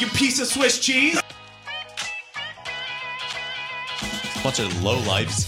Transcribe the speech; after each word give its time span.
you 0.00 0.06
piece 0.08 0.38
of 0.38 0.46
Swiss 0.46 0.78
cheese. 0.78 1.20
Bunch 4.42 4.60
of 4.60 4.82
low 4.82 4.98
lives. 5.00 5.46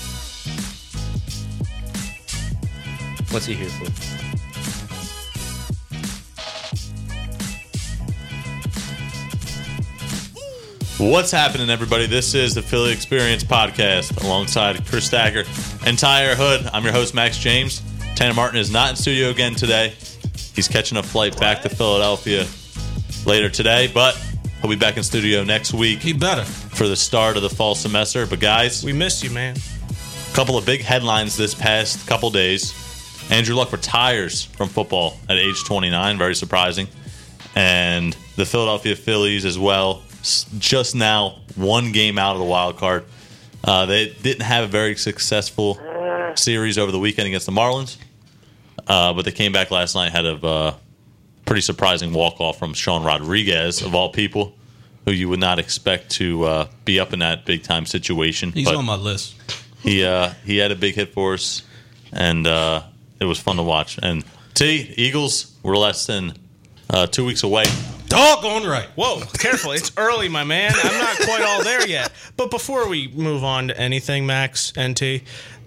What's 3.31 3.47
he 3.47 3.55
here 3.55 3.69
for? 3.69 3.85
What's 11.03 11.31
happening, 11.31 11.71
everybody? 11.71 12.06
This 12.06 12.35
is 12.35 12.55
the 12.55 12.63
Philly 12.63 12.92
Experience 12.92 13.45
Podcast 13.45 14.23
alongside 14.24 14.85
Chris 14.87 15.06
Stacker 15.06 15.45
and 15.87 15.99
Tyre 15.99 16.34
Hood. 16.34 16.69
I'm 16.73 16.82
your 16.82 16.92
host, 16.92 17.14
Max 17.14 17.38
James. 17.38 17.82
Tanner 18.16 18.34
Martin 18.34 18.59
is 18.59 18.70
not 18.70 18.91
in 18.91 18.96
studio 18.96 19.30
again 19.30 19.55
today. 19.55 19.95
He's 20.55 20.66
catching 20.66 20.98
a 20.98 21.02
flight 21.02 21.38
back 21.38 21.62
to 21.62 21.69
Philadelphia 21.69 22.46
later 23.24 23.48
today, 23.48 23.91
but 23.95 24.20
he'll 24.60 24.70
be 24.70 24.77
back 24.77 24.96
in 24.96 25.02
studio 25.02 25.45
next 25.45 25.73
week 25.74 26.00
He 26.00 26.12
better. 26.12 26.45
for 26.45 26.88
the 26.88 26.96
start 26.96 27.37
of 27.37 27.42
the 27.42 27.50
fall 27.50 27.74
semester. 27.74 28.27
But, 28.27 28.41
guys, 28.41 28.84
We 28.84 28.92
missed 28.92 29.23
you, 29.24 29.30
man. 29.30 29.56
a 29.56 30.34
couple 30.34 30.56
of 30.56 30.64
big 30.66 30.83
headlines 30.83 31.36
this 31.36 31.55
past 31.55 32.06
couple 32.06 32.30
days. 32.30 32.74
Andrew 33.30 33.55
Luck 33.55 33.73
retires 33.73 34.45
from 34.45 34.69
football 34.69 35.16
at 35.28 35.36
age 35.36 35.62
29, 35.64 36.19
very 36.19 36.34
surprising. 36.34 36.88
And 37.55 38.16
the 38.36 38.45
Philadelphia 38.46 38.96
Phillies 38.96 39.45
as 39.45 39.59
well, 39.59 40.02
just 40.59 40.95
now 40.95 41.38
one 41.56 41.92
game 41.92 42.19
out 42.19 42.33
of 42.34 42.38
the 42.41 42.45
wild 42.47 42.77
card. 42.77 43.05
Uh, 43.62 43.86
they 43.86 44.08
didn't 44.22 44.42
have 44.42 44.64
a 44.64 44.69
very 44.69 44.97
successful 44.97 45.78
series 46.34 46.78
over 46.78 46.91
the 46.92 46.98
weekend 46.98 47.27
against 47.28 47.47
the 47.47 47.52
Marlins, 47.52 47.97
uh, 48.86 49.12
but 49.12 49.24
they 49.24 49.33
came 49.33 49.52
back 49.52 49.70
last 49.70 49.95
night 49.95 50.12
had 50.12 50.24
a 50.24 50.34
uh, 50.47 50.74
pretty 51.50 51.60
surprising 51.62 52.12
walk 52.12 52.40
off 52.40 52.61
from 52.61 52.72
Sean 52.72 53.02
Rodriguez 53.02 53.83
of 53.83 53.92
all 53.92 54.11
people, 54.11 54.55
who 55.05 55.11
you 55.11 55.28
would 55.28 55.41
not 55.41 55.58
expect 55.58 56.08
to 56.11 56.44
uh, 56.44 56.69
be 56.84 57.00
up 57.00 57.12
in 57.12 57.19
that 57.19 57.44
big 57.44 57.64
time 57.64 57.86
situation. 57.86 58.52
He's 58.52 58.66
But- 58.66 58.77
on 58.77 58.84
my 58.84 58.94
list. 58.94 59.34
he 59.83 60.05
uh, 60.05 60.30
he 60.44 60.58
had 60.58 60.70
a 60.70 60.77
big 60.77 60.94
hit 60.94 61.12
for 61.12 61.34
us, 61.34 61.62
and 62.12 62.47
uh, 62.47 62.84
it 63.19 63.25
was 63.25 63.41
fun 63.41 63.56
to 63.56 63.64
watch. 63.64 63.98
And 64.00 64.25
T 64.55 64.94
Eagles 64.97 65.52
were 65.64 65.77
less 65.77 66.06
than 66.06 66.34
uh, 66.88 67.08
two 67.08 67.25
weeks 67.25 67.42
away. 67.42 67.64
Doggone 68.06 68.64
right. 68.64 68.86
Whoa, 68.94 69.19
careful. 69.41 69.72
It's 69.72 69.91
early, 69.97 70.28
my 70.28 70.44
man. 70.44 70.70
I'm 70.84 70.98
not 71.00 71.16
quite 71.16 71.42
all 71.42 71.64
there 71.64 71.84
yet. 71.84 72.12
But 72.36 72.53
before 72.53 72.88
we 72.88 73.08
move 73.08 73.42
on 73.42 73.66
to 73.69 73.77
anything, 73.77 74.25
Max, 74.25 74.72
NT, 74.78 75.22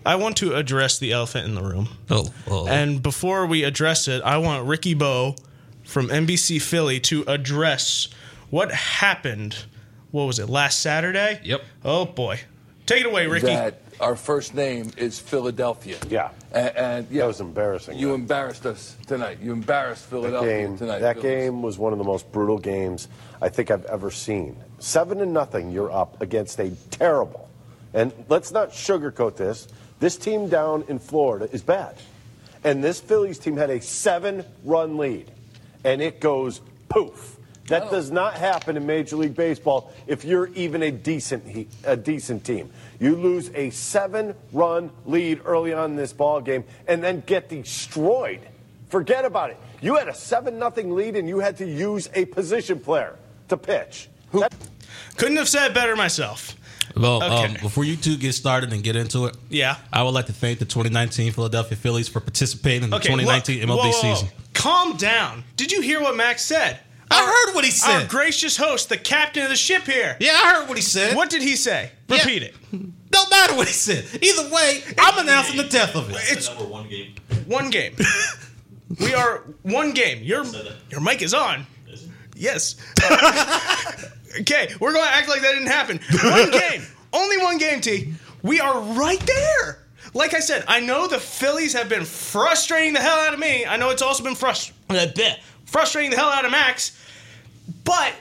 I 0.06 0.16
want 0.16 0.38
to 0.38 0.56
address 0.56 0.98
the 0.98 1.12
elephant 1.12 1.46
in 1.46 1.56
the 1.56 1.62
room. 1.62 1.90
Oh, 2.10 2.34
oh. 2.48 2.68
And 2.70 3.04
before 3.04 3.46
we 3.48 3.66
address 3.66 4.08
it, 4.08 4.22
I 4.22 4.38
want 4.38 4.66
Ricky 4.66 4.94
Bo 4.94 5.36
from 5.94 6.08
NBC 6.08 6.60
Philly 6.60 7.00
to 7.00 7.24
address 7.28 8.08
what 8.50 8.72
happened. 8.72 9.56
What 10.10 10.24
was 10.24 10.40
it, 10.40 10.50
last 10.50 10.80
Saturday? 10.80 11.40
Yep. 11.44 11.62
Oh, 11.86 12.06
boy. 12.06 12.40
Take 12.88 13.02
it 13.02 13.06
away, 13.06 13.28
Ricky. 13.28 13.46
that 13.46 13.80
our 14.00 14.16
first 14.16 14.56
name 14.56 14.90
is 14.98 15.20
Philadelphia. 15.20 15.98
Yeah. 16.10 16.32
And, 16.52 16.76
and 16.76 17.08
yeah, 17.12 17.22
That 17.22 17.28
was 17.28 17.42
embarrassing. 17.42 18.00
You 18.00 18.08
man. 18.08 18.22
embarrassed 18.22 18.66
us 18.66 18.98
tonight. 19.06 19.38
You 19.40 19.54
embarrassed 19.54 20.06
that 20.06 20.10
Philadelphia 20.10 20.68
game. 20.68 20.78
tonight. 20.80 21.00
That 21.00 21.22
Phillies. 21.22 21.44
game 21.44 21.62
was 21.62 21.78
one 21.78 21.94
of 21.94 22.00
the 22.00 22.06
most 22.06 22.32
brutal 22.32 22.58
games 22.58 23.08
I 23.40 23.50
think 23.50 23.70
I've 23.70 23.86
ever 23.86 24.10
seen. 24.10 24.58
Seven 24.80 25.20
to 25.20 25.28
nothing, 25.28 25.70
you're 25.72 25.92
up 25.92 26.20
against 26.24 26.60
a 26.60 26.72
terrible. 26.90 27.48
And 27.94 28.12
let's 28.30 28.52
not 28.52 28.72
sugarcoat 28.72 29.36
this. 29.36 29.68
This 30.00 30.18
team 30.18 30.50
down 30.50 30.86
in 30.88 30.98
Florida 30.98 31.48
is 31.54 31.62
bad, 31.62 31.96
and 32.64 32.84
this 32.84 33.00
Phillies 33.00 33.38
team 33.38 33.56
had 33.56 33.70
a 33.70 33.80
seven-run 33.80 34.98
lead, 34.98 35.32
and 35.84 36.02
it 36.02 36.20
goes 36.20 36.62
poof. 36.90 37.38
That 37.68 37.90
does 37.90 38.12
not 38.12 38.34
happen 38.34 38.76
in 38.76 38.86
Major 38.86 39.16
League 39.16 39.36
Baseball 39.36 39.94
if 40.06 40.26
you're 40.26 40.48
even 40.48 40.84
a 40.84 40.92
decent 40.92 41.48
he- 41.48 41.68
a 41.86 41.96
decent 41.96 42.44
team. 42.44 42.70
You 43.00 43.16
lose 43.16 43.50
a 43.56 43.70
seven-run 43.70 44.92
lead 45.06 45.42
early 45.46 45.74
on 45.74 45.92
in 45.92 45.96
this 45.96 46.12
ball 46.14 46.42
game 46.42 46.66
and 46.88 47.02
then 47.04 47.24
get 47.26 47.48
destroyed. 47.50 48.42
Forget 48.90 49.24
about 49.26 49.50
it. 49.50 49.58
You 49.82 49.96
had 49.96 50.08
a 50.10 50.14
seven 50.14 50.60
nothing 50.60 50.94
lead 50.94 51.16
and 51.16 51.28
you 51.28 51.40
had 51.40 51.58
to 51.58 51.66
use 51.66 52.10
a 52.14 52.26
position 52.26 52.80
player 52.80 53.16
to 53.50 53.58
pitch. 53.58 54.10
That- 54.34 54.54
Couldn't 55.18 55.38
have 55.38 55.50
said 55.50 55.74
better 55.74 55.96
myself. 55.96 56.56
well, 56.98 57.24
Okay. 57.24 57.56
um, 57.56 57.58
before 57.62 57.86
you 57.86 57.96
two 57.96 58.18
get 58.18 58.34
started 58.34 58.74
and 58.74 58.84
get 58.84 58.96
into 58.98 59.26
it, 59.26 59.36
Yeah. 59.50 59.78
I 59.92 60.04
would 60.04 60.14
like 60.14 60.26
to 60.28 60.34
thank 60.34 60.60
the 60.60 60.66
2019 60.66 61.32
Philadelphia 61.32 61.78
Phillies 61.78 62.08
for 62.10 62.20
participating 62.20 62.84
in 62.84 62.90
the 62.90 62.98
Okay, 62.98 63.08
2019 63.08 63.62
look, 63.62 63.70
MLB 63.70 63.78
whoa, 63.78 63.92
whoa, 63.92 64.10
whoa. 64.10 64.16
season. 64.16 64.30
Calm 64.54 64.98
down. 64.98 65.44
Did 65.56 65.72
you 65.72 65.82
hear 65.82 66.02
what 66.02 66.16
Max 66.16 66.44
said? 66.44 66.80
I 67.12 67.26
heard 67.46 67.56
what 67.56 67.64
he 67.66 67.72
said. 67.72 67.92
Our 67.94 68.00
said. 68.02 68.10
gracious 68.10 68.58
host, 68.58 68.90
the 68.90 68.98
captain 68.98 69.44
of 69.44 69.50
the 69.50 69.56
ship 69.56 69.84
here. 69.84 70.18
yeah, 70.20 70.32
I 70.34 70.54
heard 70.56 70.68
what 70.68 70.78
he 70.78 70.84
said. 70.84 71.16
What 71.16 71.30
did 71.30 71.42
he 71.44 71.56
say? 71.56 71.92
Yeah. 72.08 72.18
Repeat 72.18 72.44
it. 72.44 72.56
Don't 73.12 73.30
matter 73.30 73.56
what 73.56 73.68
he 73.68 73.74
said. 73.74 74.06
Either 74.22 74.50
way, 74.50 74.82
I'm 74.98 75.20
announcing 75.20 75.58
the 75.58 75.66
death 75.66 75.96
of 75.96 76.10
it. 76.10 76.18
It's 76.32 76.50
Number 76.50 76.66
one 76.66 76.90
game. 76.90 77.14
one 77.46 77.70
game. 77.70 77.96
we 79.00 79.14
are 79.14 79.44
one 79.62 79.92
game. 79.92 80.24
Your 80.24 80.44
your 80.90 81.02
mic 81.02 81.22
is 81.22 81.34
on. 81.36 81.68
Yes. 82.36 82.76
okay, 84.42 84.70
we're 84.80 84.94
going 84.94 85.06
to 85.06 85.12
act 85.14 85.30
like 85.30 85.42
that 85.42 85.52
didn't 85.54 85.68
happen. 85.68 86.00
One 86.24 86.50
game. 86.52 86.82
Only 87.12 87.38
one 87.38 87.60
game, 87.60 87.80
T. 87.82 88.14
We 88.42 88.60
are 88.60 88.80
right 88.82 89.20
there. 89.20 89.83
Like 90.14 90.34
I 90.34 90.40
said, 90.40 90.64
I 90.68 90.80
know 90.80 91.08
the 91.08 91.20
Phillies 91.20 91.74
have 91.74 91.90
been 91.90 92.06
frustrating 92.06 92.94
the 92.94 93.02
hell 93.02 93.20
out 93.20 93.34
of 93.34 93.40
me. 93.40 93.66
I 93.66 93.78
know 93.78 93.90
it's 93.90 94.02
also 94.02 94.24
been 94.24 94.36
frust- 94.36 94.72
uh, 94.90 95.36
frustrating 95.66 96.12
the 96.12 96.18
hell 96.18 96.30
out 96.30 96.46
of 96.46 96.52
Max. 96.52 96.98
But 97.84 98.14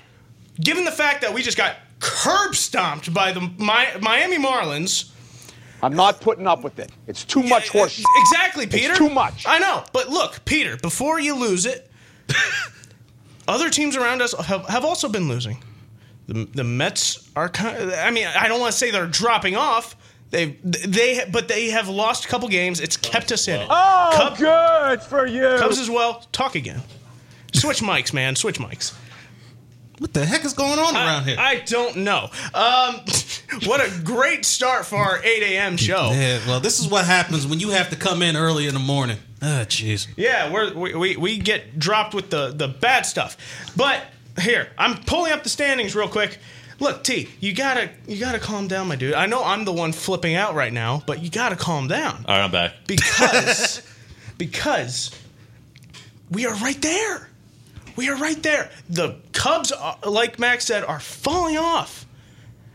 given 0.60 0.84
the 0.84 0.91
fact 0.92 1.20
that 1.22 1.34
we 1.34 1.42
just 1.42 1.56
got 1.56 1.76
curb 2.00 2.54
stomped 2.54 3.12
by 3.12 3.32
the 3.32 3.41
Mi- 3.41 4.00
Miami 4.00 4.38
Marlins, 4.38 5.10
I'm 5.82 5.94
not 5.94 6.20
putting 6.20 6.47
up 6.47 6.62
with 6.62 6.78
it. 6.78 6.91
It's 7.06 7.25
too 7.25 7.42
much 7.42 7.69
horse. 7.69 8.03
Exactly, 8.20 8.66
Peter. 8.66 8.94
too 8.94 9.10
much. 9.10 9.44
I 9.47 9.59
know, 9.59 9.84
but 9.92 10.09
look, 10.09 10.44
Peter. 10.44 10.76
Before 10.76 11.19
you 11.19 11.34
lose 11.34 11.66
it, 11.66 11.91
other 13.48 13.69
teams 13.69 13.97
around 13.97 14.22
us 14.22 14.32
have, 14.47 14.66
have 14.69 14.84
also 14.84 15.09
been 15.09 15.28
losing. 15.28 15.62
The, 16.28 16.48
the 16.54 16.64
Mets 16.64 17.28
are 17.34 17.48
kind. 17.48 17.76
Of, 17.76 17.92
I 17.94 18.10
mean, 18.10 18.28
I 18.28 18.47
don't 18.47 18.60
want 18.60 18.72
to 18.72 18.78
say 18.78 18.92
they're 18.92 19.06
dropping 19.06 19.56
off. 19.56 19.97
They 20.32 20.47
they 20.65 21.25
but 21.31 21.47
they 21.47 21.69
have 21.70 21.88
lost 21.91 22.25
a 22.25 22.28
couple 22.28 22.48
games. 22.48 22.81
It's 22.81 22.97
kept 22.97 23.31
us 23.32 23.47
in 23.48 23.60
it. 23.60 23.66
Oh, 23.70 24.10
Cub- 24.15 24.38
good 24.38 25.03
for 25.03 25.26
you. 25.26 25.56
Cubs 25.59 25.78
as 25.78 25.91
well. 25.91 26.26
Talk 26.32 26.54
again. 26.54 26.82
Switch 27.53 27.81
mics, 27.82 28.15
man. 28.15 28.34
Switch 28.34 28.59
mics. 28.59 28.94
What 29.98 30.15
the 30.15 30.25
heck 30.25 30.44
is 30.47 30.54
going 30.54 30.78
on 30.78 30.97
around 30.97 31.25
here? 31.25 31.37
I 31.38 31.56
don't 31.60 31.98
know. 31.98 32.31
Um, 32.54 33.00
what 33.66 33.81
a 33.81 34.03
great 34.03 34.44
start 34.47 34.87
for 34.87 34.97
our 34.97 35.22
8 35.22 35.42
a.m. 35.42 35.76
show. 35.76 36.10
yeah, 36.12 36.41
well, 36.47 36.59
this 36.60 36.81
is 36.81 36.88
what 36.88 37.04
happens 37.04 37.47
when 37.47 37.60
you 37.60 37.71
have 37.71 37.91
to 37.91 37.97
come 37.97 38.22
in 38.22 38.34
early 38.34 38.66
in 38.66 38.75
the 38.75 38.81
morning. 38.81 39.19
Ah, 39.42 39.65
jeez. 39.69 40.09
Yeah, 40.16 40.50
we're, 40.50 40.72
we, 40.72 40.94
we 40.94 41.16
we 41.16 41.38
get 41.38 41.78
dropped 41.78 42.15
with 42.15 42.31
the 42.31 42.53
the 42.53 42.69
bad 42.69 43.04
stuff. 43.04 43.37
But 43.76 44.03
here, 44.41 44.69
I'm 44.78 44.97
pulling 45.04 45.31
up 45.32 45.42
the 45.42 45.50
standings 45.50 45.94
real 45.94 46.09
quick. 46.09 46.38
Look, 46.82 47.04
T, 47.04 47.28
you 47.38 47.54
gotta 47.54 47.91
you 48.09 48.19
gotta 48.19 48.41
calm 48.41 48.66
down, 48.66 48.88
my 48.88 48.97
dude. 48.97 49.15
I 49.15 49.26
know 49.26 49.44
I'm 49.44 49.65
the 49.65 49.72
one 49.72 49.93
flipping 49.93 50.34
out 50.34 50.56
right 50.56 50.72
now, 50.72 51.00
but 51.06 51.22
you 51.22 51.31
gotta 51.31 51.54
calm 51.54 51.87
down 51.87 52.25
All 52.26 52.37
right, 52.37 52.43
I'm 52.43 52.50
back. 52.50 52.72
because 52.88 53.81
because 54.37 55.16
we 56.28 56.44
are 56.44 56.54
right 56.56 56.82
there. 56.82 57.28
We 57.94 58.09
are 58.09 58.16
right 58.16 58.42
there. 58.42 58.69
The 58.91 59.16
Cubs, 59.32 59.71
are, 59.71 59.97
like 60.04 60.41
Max 60.41 60.65
said, 60.65 60.82
are 60.82 60.98
falling 60.98 61.56
off, 61.56 62.04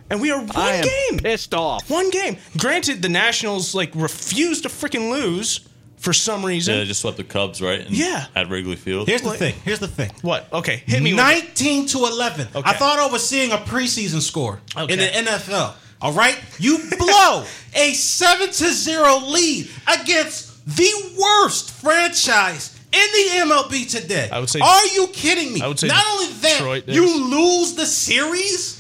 and 0.09 0.21
we 0.21 0.31
are 0.31 0.39
one 0.39 0.51
I 0.55 0.75
am 0.75 0.85
game. 0.85 1.19
pissed 1.19 1.53
off. 1.53 1.89
One 1.89 2.09
game. 2.09 2.37
Granted, 2.57 3.01
the 3.01 3.09
Nationals 3.09 3.75
like 3.75 3.91
refuse 3.93 4.61
to 4.61 4.69
freaking 4.69 5.11
lose 5.11 5.66
for 6.07 6.13
some 6.13 6.45
reason. 6.45 6.73
Yeah, 6.73 6.79
they 6.79 6.85
just 6.87 7.01
swept 7.01 7.17
the 7.17 7.25
Cubs, 7.25 7.61
right? 7.61 7.81
And 7.81 7.89
Yeah. 7.91 8.27
At 8.33 8.49
Wrigley 8.49 8.77
Field. 8.77 9.09
Here's 9.09 9.21
the 9.21 9.31
thing. 9.33 9.55
Here's 9.65 9.79
the 9.79 9.89
thing. 9.89 10.09
What? 10.21 10.47
Okay, 10.53 10.81
hit 10.85 11.03
me. 11.03 11.11
with 11.13 11.19
it. 11.19 11.23
19 11.23 11.85
to 11.87 11.97
11. 12.05 12.47
Okay. 12.55 12.69
I 12.69 12.73
thought 12.73 12.97
I 12.97 13.07
was 13.07 13.27
seeing 13.27 13.51
a 13.51 13.57
preseason 13.57 14.21
score 14.21 14.61
Okay. 14.77 14.93
in 14.93 14.99
the 14.99 15.05
NFL. 15.31 15.73
All 16.01 16.13
right? 16.13 16.37
You 16.59 16.79
blow 16.97 17.43
a 17.75 17.91
7 17.93 18.47
to 18.47 18.71
0 18.73 19.17
lead 19.25 19.69
against 20.01 20.65
the 20.77 20.91
worst 21.19 21.71
franchise 21.71 22.73
in 22.93 22.99
the 23.13 23.53
MLB 23.53 23.85
today. 23.89 24.29
I 24.31 24.39
would 24.39 24.49
say- 24.49 24.59
Are 24.61 24.85
you 24.95 25.07
kidding 25.07 25.51
me? 25.53 25.61
I 25.61 25.67
would 25.67 25.77
say 25.79 25.87
Not 25.87 26.05
only 26.13 26.27
that, 26.41 26.57
Detroit 26.59 26.83
is. 26.87 26.95
you 26.95 27.25
lose 27.25 27.73
the 27.73 27.85
series? 27.85 28.75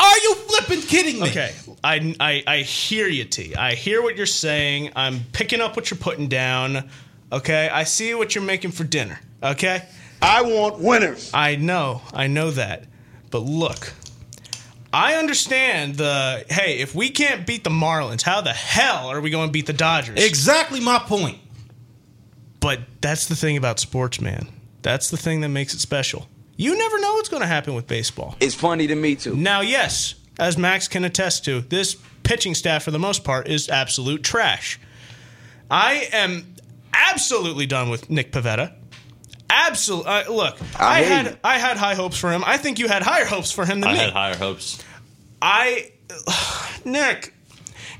Are 0.00 0.18
you 0.18 0.34
flipping 0.48 0.82
kidding 0.82 1.20
me? 1.20 1.28
Okay, 1.30 1.52
I, 1.84 2.14
I 2.20 2.42
I 2.46 2.58
hear 2.58 3.08
you, 3.08 3.24
T. 3.24 3.54
I 3.54 3.74
hear 3.74 4.02
what 4.02 4.16
you're 4.16 4.26
saying. 4.26 4.92
I'm 4.94 5.20
picking 5.32 5.60
up 5.60 5.76
what 5.76 5.90
you're 5.90 5.98
putting 5.98 6.28
down. 6.28 6.88
Okay, 7.32 7.68
I 7.68 7.84
see 7.84 8.14
what 8.14 8.34
you're 8.34 8.44
making 8.44 8.72
for 8.72 8.84
dinner. 8.84 9.20
Okay, 9.42 9.82
I 10.20 10.42
want 10.42 10.78
winners. 10.78 11.30
I 11.34 11.56
know, 11.56 12.02
I 12.12 12.26
know 12.26 12.50
that. 12.52 12.84
But 13.30 13.40
look, 13.40 13.94
I 14.92 15.14
understand 15.14 15.96
the 15.96 16.44
hey, 16.48 16.78
if 16.78 16.94
we 16.94 17.10
can't 17.10 17.46
beat 17.46 17.64
the 17.64 17.70
Marlins, 17.70 18.22
how 18.22 18.42
the 18.42 18.52
hell 18.52 19.08
are 19.08 19.20
we 19.20 19.30
going 19.30 19.48
to 19.48 19.52
beat 19.52 19.66
the 19.66 19.72
Dodgers? 19.72 20.22
Exactly 20.22 20.80
my 20.80 20.98
point. 20.98 21.38
But 22.60 22.80
that's 23.00 23.26
the 23.26 23.34
thing 23.34 23.56
about 23.56 23.80
sports, 23.80 24.20
man. 24.20 24.48
That's 24.82 25.10
the 25.10 25.16
thing 25.16 25.40
that 25.40 25.48
makes 25.48 25.74
it 25.74 25.80
special. 25.80 26.28
You 26.56 26.76
never 26.76 27.00
know 27.00 27.14
what's 27.14 27.28
going 27.28 27.40
to 27.40 27.48
happen 27.48 27.74
with 27.74 27.86
baseball. 27.88 28.36
It's 28.38 28.54
funny 28.54 28.86
to 28.86 28.94
me 28.94 29.16
too. 29.16 29.34
Now, 29.34 29.62
yes, 29.62 30.14
as 30.38 30.56
Max 30.56 30.88
can 30.88 31.04
attest 31.04 31.44
to, 31.44 31.60
this 31.60 31.96
pitching 32.22 32.54
staff, 32.54 32.84
for 32.84 32.90
the 32.90 32.98
most 32.98 33.24
part, 33.24 33.48
is 33.48 33.68
absolute 33.68 34.22
trash. 34.22 34.78
I 35.70 36.08
am 36.12 36.54
absolutely 36.92 37.66
done 37.66 37.90
with 37.90 38.10
Nick 38.10 38.32
Pivetta. 38.32 38.74
Absolutely. 39.48 40.10
Uh, 40.10 40.32
look, 40.32 40.58
I, 40.78 41.00
I 41.00 41.02
had 41.02 41.26
it. 41.26 41.38
I 41.44 41.58
had 41.58 41.76
high 41.76 41.94
hopes 41.94 42.16
for 42.16 42.32
him. 42.32 42.42
I 42.44 42.56
think 42.56 42.78
you 42.78 42.88
had 42.88 43.02
higher 43.02 43.26
hopes 43.26 43.52
for 43.52 43.66
him 43.66 43.80
than 43.80 43.90
I 43.90 43.92
me. 43.92 44.00
I 44.00 44.02
had 44.04 44.12
higher 44.12 44.36
hopes. 44.36 44.82
I, 45.42 45.92
Nick, 46.84 47.34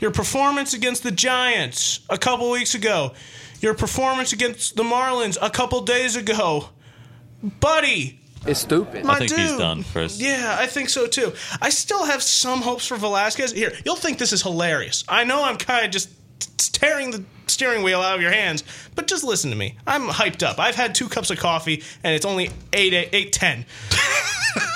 your 0.01 0.11
performance 0.11 0.73
against 0.73 1.03
the 1.03 1.11
Giants 1.11 2.01
a 2.09 2.17
couple 2.17 2.51
weeks 2.51 2.75
ago, 2.75 3.13
your 3.61 3.75
performance 3.75 4.33
against 4.33 4.77
the 4.77 4.83
Marlins 4.83 5.37
a 5.41 5.51
couple 5.51 5.83
days 5.83 6.17
ago, 6.17 6.71
buddy. 7.43 8.22
It's 8.47 8.61
stupid. 8.61 9.05
My 9.05 9.15
I 9.15 9.19
think 9.19 9.31
dude. 9.31 9.41
he's 9.41 9.57
done, 9.57 9.85
Chris. 9.85 10.21
Yeah, 10.21 10.57
I 10.59 10.67
think 10.67 10.89
so 10.89 11.07
too. 11.07 11.33
I 11.61 11.71
still 11.71 12.05
have 12.05 12.23
some 12.23 12.61
hopes 12.61 12.87
for 12.87 12.97
Velasquez. 12.97 13.53
Here, 13.53 13.73
you'll 13.85 13.97
think 13.97 14.19
this 14.19 14.33
is 14.33 14.43
hilarious. 14.43 15.05
I 15.09 15.25
know 15.25 15.43
I'm 15.45 15.57
kind 15.57 15.85
of 15.87 15.93
just 15.93 16.11
tearing 16.75 17.11
the 17.13 17.25
steering 17.47 17.83
wheel 17.85 18.01
out 18.01 18.17
of 18.17 18.23
your 18.23 18.33
hands, 18.33 18.65
but 18.95 19.07
just 19.07 19.23
listen 19.23 19.51
to 19.51 19.57
me. 19.57 19.77
I'm 19.87 20.09
hyped 20.09 20.43
up. 20.43 20.59
I've 20.59 20.75
had 20.75 20.95
two 20.95 21.09
cups 21.09 21.31
of 21.31 21.39
coffee, 21.39 21.83
and 22.03 22.15
it's 22.15 22.25
only 22.25 22.51
eight 22.73 22.93
eight 22.93 22.95
eight, 22.95 23.09
eight 23.13 23.33
ten. 23.33 23.65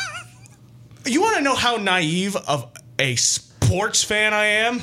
you 1.06 1.20
want 1.20 1.36
to 1.36 1.42
know 1.42 1.54
how 1.54 1.76
naive 1.76 2.36
of 2.36 2.70
a 2.98 3.16
sports 3.16 4.04
fan 4.04 4.32
I 4.32 4.44
am? 4.44 4.80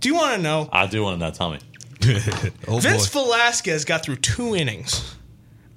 Do 0.00 0.08
you 0.08 0.14
want 0.14 0.36
to 0.36 0.42
know? 0.42 0.68
I 0.72 0.86
do 0.86 1.02
want 1.02 1.18
to 1.20 1.26
know. 1.26 1.30
Tell 1.32 1.50
me. 1.50 1.58
Oh 2.68 2.78
Vince 2.78 3.08
boy. 3.08 3.24
Velasquez 3.24 3.84
got 3.84 4.02
through 4.04 4.16
two 4.16 4.54
innings 4.54 5.14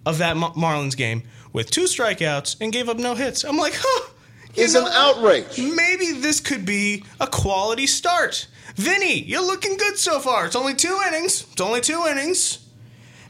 of 0.06 0.19
that 0.19 0.36
Marlins 0.36 0.95
game 0.95 1.24
with 1.53 1.71
two 1.71 1.83
strikeouts 1.83 2.57
and 2.62 2.71
gave 2.71 2.89
up 2.89 2.98
no 2.98 3.15
hits. 3.15 3.44
I'm 3.44 3.57
like, 3.57 3.74
huh. 3.75 4.09
you 4.56 4.63
It's 4.63 4.75
an 4.75 4.86
outrage. 4.88 5.57
Maybe 5.57 6.13
this 6.13 6.39
could 6.39 6.65
be 6.65 7.03
a 7.19 7.27
quality 7.27 7.88
start. 7.88 8.48
Vinny, 8.75 9.21
you're 9.24 9.45
looking 9.45 9.77
good 9.77 9.98
so 9.98 10.19
far. 10.19 10.45
It's 10.45 10.56
only 10.56 10.74
two 10.75 10.98
innings. 11.07 11.45
It's 11.51 11.62
only 11.62 11.81
two 11.81 12.06
innings. 12.09 12.65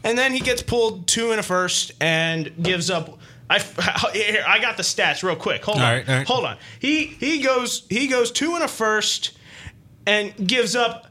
And 0.03 0.18
then 0.18 0.33
he 0.33 0.39
gets 0.39 0.62
pulled 0.62 1.07
two 1.07 1.31
in 1.31 1.39
a 1.39 1.44
first 1.44 1.91
and 2.00 2.51
gives 2.63 2.89
up. 2.89 3.19
I, 3.50 3.59
here, 4.13 4.44
I 4.47 4.59
got 4.59 4.77
the 4.77 4.83
stats 4.83 5.23
real 5.23 5.35
quick. 5.35 5.63
Hold 5.65 5.77
All 5.77 5.83
on. 5.83 5.91
right, 5.91 6.09
all 6.09 6.15
right. 6.15 6.27
Hold 6.27 6.45
on. 6.45 6.57
He 6.79 7.06
he 7.06 7.41
goes 7.41 7.85
he 7.89 8.07
goes 8.07 8.31
two 8.31 8.56
in 8.56 8.62
a 8.62 8.68
first 8.68 9.38
and 10.07 10.33
gives 10.47 10.75
up 10.75 11.07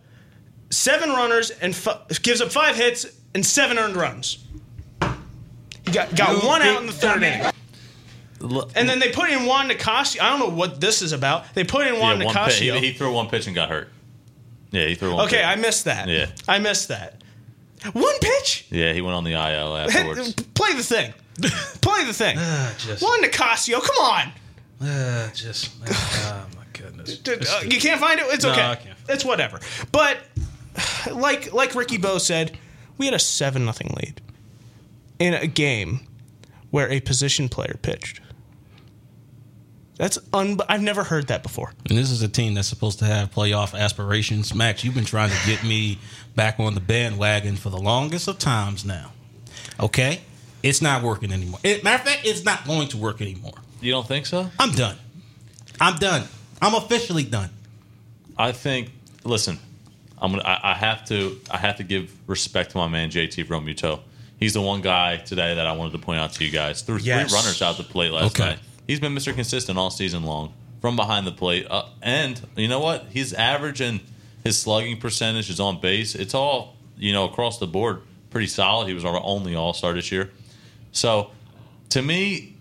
seven 0.71 1.11
runners 1.11 1.51
and 1.51 1.75
f- 1.75 2.23
gives 2.23 2.41
up 2.41 2.51
five 2.51 2.77
hits 2.77 3.07
and 3.35 3.45
seven 3.45 3.79
earned 3.79 3.97
runs. 3.97 4.45
He 5.91 5.95
got 5.95 6.15
got 6.15 6.45
one 6.45 6.63
out 6.63 6.81
in 6.81 6.87
the 6.87 6.93
third 6.93 7.23
inning. 7.23 7.51
And 8.77 8.89
then 8.89 9.01
they 9.01 9.11
put 9.11 9.29
in 9.29 9.45
Juan 9.45 9.69
Nicasio. 9.69 10.23
I 10.23 10.31
don't 10.31 10.39
know 10.39 10.57
what 10.57 10.81
this 10.81 11.03
is 11.03 11.13
about. 11.13 11.53
They 11.55 11.65
put 11.65 11.87
in 11.89 11.99
Juan 11.99 12.21
yeah, 12.21 12.27
one 12.27 12.35
pitch. 12.35 12.61
Nicasio. 12.61 12.75
He, 12.79 12.87
he 12.87 12.93
threw 12.93 13.13
one 13.13 13.29
pitch 13.29 13.47
and 13.47 13.55
got 13.57 13.69
hurt. 13.69 13.89
Yeah, 14.71 14.87
he 14.87 14.95
threw 14.95 15.15
one. 15.15 15.27
okay, 15.27 15.39
pitch. 15.39 15.47
I 15.47 15.57
missed 15.57 15.85
that. 15.87 16.09
Yeah. 16.09 16.27
I 16.49 16.61
missed 16.61 16.89
that. 16.89 17.23
One 17.93 18.19
pitch. 18.21 18.67
Yeah, 18.71 18.93
he 18.93 19.01
went 19.01 19.17
on 19.17 19.25
the 19.25 19.33
IL 19.33 19.77
afterwards. 19.77 20.35
Play 20.55 20.75
the 20.75 20.83
thing. 20.85 21.13
Play 21.81 22.05
the 22.05 22.13
thing. 22.13 22.37
just- 22.79 23.03
Juan 23.03 23.21
Nicasio, 23.23 23.81
come 23.83 23.97
on. 23.97 24.33
Uh, 24.81 25.31
just 25.33 25.73
oh 25.87 26.47
my 26.57 26.65
goodness. 26.73 27.21
Uh, 27.29 27.63
you 27.65 27.81
can't 27.81 28.01
find 28.01 28.21
it. 28.21 28.27
It's 28.29 28.45
No, 28.45 28.53
okay. 28.53 28.63
I 28.63 28.77
can't. 28.77 28.97
It's 29.09 29.25
whatever. 29.25 29.61
But 29.91 30.19
like 31.13 31.53
like 31.53 31.75
Ricky 31.75 31.99
Bo 31.99 32.19
said, 32.19 32.57
we 32.97 33.07
had 33.07 33.15
a 33.15 33.19
seven 33.19 33.67
nothing 33.67 33.93
lead 33.97 34.23
in 35.21 35.35
a 35.35 35.47
game 35.47 36.01
where 36.71 36.91
a 36.91 36.99
position 36.99 37.49
player 37.49 37.79
pitched. 37.81 38.21
That's 39.97 40.19
un. 40.33 40.59
I've 40.67 40.81
never 40.81 41.05
heard 41.05 41.27
that 41.27 41.43
before. 41.43 41.75
And 41.89 41.99
this 41.99 42.11
is 42.11 42.23
a 42.23 42.29
team 42.29 42.55
that's 42.55 42.69
supposed 42.69 43.01
to 43.01 43.05
have 43.05 43.31
playoff 43.31 43.79
aspirations. 43.79 44.55
Max, 44.55 44.83
you've 44.83 44.95
been 44.95 45.05
trying 45.05 45.29
to 45.29 45.47
get 45.47 45.63
me 45.63 45.99
back 46.35 46.59
on 46.59 46.75
the 46.75 46.81
bandwagon 46.81 47.57
for 47.57 47.69
the 47.69 47.77
longest 47.77 48.27
of 48.27 48.39
times 48.39 48.85
now. 48.87 49.13
Okay? 49.79 50.23
It's 50.63 50.81
not 50.81 51.03
working 51.03 51.33
anymore. 51.33 51.61
It, 51.63 51.85
matter 51.85 52.03
of 52.03 52.09
fact, 52.09 52.23
it's 52.25 52.45
not 52.45 52.67
going 52.67 52.89
to 52.89 52.97
work 52.97 53.21
anymore. 53.21 53.53
You 53.83 53.93
don't 53.93 54.09
think 54.09 54.25
so? 54.25 54.51
I'm 54.59 54.71
done. 54.73 54.97
I'm 55.79 55.97
done. 55.97 56.27
I'm 56.63 56.75
officially 56.75 57.25
done. 57.25 57.51
I 58.39 58.53
think. 58.53 58.93
Listen, 59.25 59.59
I'm 60.17 60.31
gonna. 60.33 60.45
I, 60.45 60.73
I 60.73 60.75
have 60.75 61.05
to. 61.07 61.39
I 61.51 61.59
have 61.59 61.77
to 61.77 61.83
give 61.83 62.11
respect 62.27 62.71
to 62.71 62.79
my 62.79 62.89
man 62.89 63.11
JT 63.11 63.47
Realmuto. 63.47 64.01
He's 64.41 64.55
the 64.55 64.63
one 64.63 64.81
guy 64.81 65.19
today 65.19 65.55
that 65.55 65.67
I 65.67 65.73
wanted 65.73 65.93
to 65.93 65.99
point 65.99 66.19
out 66.19 66.33
to 66.33 66.45
you 66.45 66.51
guys. 66.51 66.81
Threw 66.83 66.97
Yes. 66.99 67.31
three 67.31 67.37
runners 67.39 67.63
out 67.63 67.77
the 67.77 67.85
plate 67.85 68.11
last 68.11 68.35
Okay. 68.41 68.51
night. 68.51 68.59
He's 68.87 68.99
been 68.99 69.15
Mr. 69.15 69.35
Consistent 69.35 69.79
all 69.79 69.91
season 69.91 70.25
long 70.25 70.53
from 70.81 70.97
behind 70.97 71.27
the 71.27 71.33
plate. 71.33 71.67
Uh, 71.71 71.85
and 72.03 72.41
you 72.57 72.67
know 72.67 72.81
what? 72.81 73.07
He's 73.13 73.33
averaging 73.35 74.01
his 74.43 74.59
slugging 74.59 74.97
percentage, 74.99 75.51
is 75.51 75.61
on 75.61 75.79
base. 75.81 76.15
It's 76.15 76.35
all 76.35 76.75
you 76.99 77.13
know 77.13 77.25
across 77.25 77.59
the 77.59 77.67
board 77.67 78.01
pretty 78.31 78.47
solid. 78.47 78.89
He 78.89 78.95
was 78.95 79.05
our 79.05 79.21
only 79.23 79.55
All 79.55 79.75
Star 79.75 79.93
this 79.93 80.11
year. 80.11 80.31
So 80.93 81.31
to 81.91 82.01
me, 82.03 82.55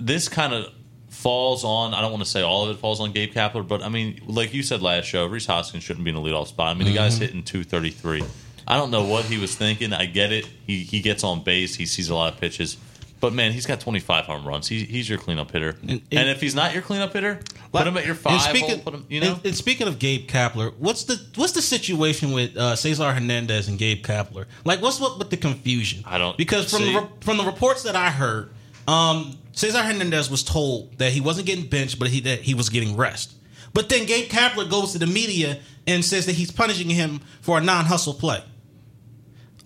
this 0.00 0.28
kind 0.28 0.52
of 0.52 0.66
falls 1.10 1.64
on. 1.64 1.94
I 1.94 2.00
don't 2.00 2.10
want 2.10 2.24
to 2.24 2.28
say 2.30 2.42
all 2.42 2.64
of 2.64 2.70
it 2.76 2.80
falls 2.80 3.00
on 3.00 3.12
Gabe 3.12 3.32
Kapler, 3.32 3.66
but 3.66 3.82
I 3.82 3.88
mean, 3.88 4.20
like 4.26 4.52
you 4.54 4.62
said 4.62 4.82
last 4.82 5.06
show, 5.06 5.26
Rhys 5.26 5.46
Hoskins 5.46 5.84
shouldn't 5.84 6.04
be 6.04 6.10
in 6.10 6.16
the 6.16 6.22
leadoff 6.22 6.48
spot. 6.48 6.68
I 6.68 6.74
mean, 6.78 6.88
the 6.88 6.94
guy's 6.94 7.18
hitting 7.18 7.42
two 7.44 7.62
thirty 7.64 7.90
three. 7.90 8.24
I 8.66 8.76
don't 8.76 8.90
know 8.90 9.04
what 9.04 9.24
he 9.24 9.38
was 9.38 9.54
thinking. 9.54 9.92
I 9.92 10.06
get 10.06 10.32
it. 10.32 10.46
He 10.66 10.82
he 10.82 11.00
gets 11.00 11.24
on 11.24 11.42
base. 11.42 11.74
He 11.74 11.86
sees 11.86 12.08
a 12.10 12.14
lot 12.14 12.32
of 12.34 12.40
pitches. 12.40 12.76
But 13.20 13.34
man, 13.34 13.52
he's 13.52 13.66
got 13.66 13.80
25 13.80 14.24
home 14.24 14.48
runs. 14.48 14.66
He, 14.66 14.82
he's 14.84 15.06
your 15.06 15.18
cleanup 15.18 15.50
hitter. 15.50 15.76
And, 15.82 15.90
And- 15.90 16.02
and- 16.12 16.28
if 16.30 16.40
he's 16.40 16.54
not 16.54 16.72
your 16.72 16.80
cleanup 16.80 17.12
hitter, 17.12 17.38
put 17.70 17.86
him 17.86 17.94
at 17.98 18.06
your 18.06 18.14
five. 18.14 18.32
And 18.32 18.40
speaking, 18.42 18.76
hole, 18.76 18.78
put 18.78 18.94
him, 18.94 19.04
you 19.10 19.20
know, 19.20 19.34
and, 19.34 19.46
and 19.48 19.54
speaking 19.54 19.88
of 19.88 19.98
Gabe 19.98 20.26
Kapler, 20.26 20.72
what's 20.78 21.04
the 21.04 21.20
what's 21.36 21.52
the 21.52 21.60
situation 21.60 22.32
with 22.32 22.56
uh, 22.56 22.76
Cesar 22.76 23.12
Hernandez 23.12 23.68
and 23.68 23.78
Gabe 23.78 24.02
Kapler? 24.02 24.46
Like, 24.64 24.80
what's 24.80 24.98
what 24.98 25.18
with 25.18 25.28
the 25.28 25.36
confusion? 25.36 26.02
I 26.06 26.16
don't- 26.16 26.36
because 26.38 26.70
from 26.70 26.82
the, 26.84 27.08
from 27.20 27.36
the 27.36 27.44
reports 27.44 27.82
that 27.82 27.94
I 27.94 28.08
heard, 28.10 28.54
um, 28.88 29.36
Cesar 29.52 29.82
Hernandez 29.82 30.30
was 30.30 30.42
told 30.42 30.96
that 30.96 31.12
he 31.12 31.20
wasn't 31.20 31.46
getting 31.46 31.66
benched, 31.66 31.98
but 31.98 32.08
he 32.08 32.20
that 32.20 32.40
he 32.40 32.54
was 32.54 32.70
getting 32.70 32.96
rest. 32.96 33.34
But 33.72 33.88
then 33.88 34.06
Gabe 34.06 34.28
Kapler 34.30 34.68
goes 34.68 34.92
to 34.92 34.98
the 34.98 35.06
media 35.06 35.60
and 35.86 36.04
says 36.04 36.26
that 36.26 36.34
he's 36.34 36.50
punishing 36.50 36.90
him 36.90 37.20
for 37.40 37.58
a 37.58 37.60
non-hustle 37.60 38.14
play. 38.14 38.42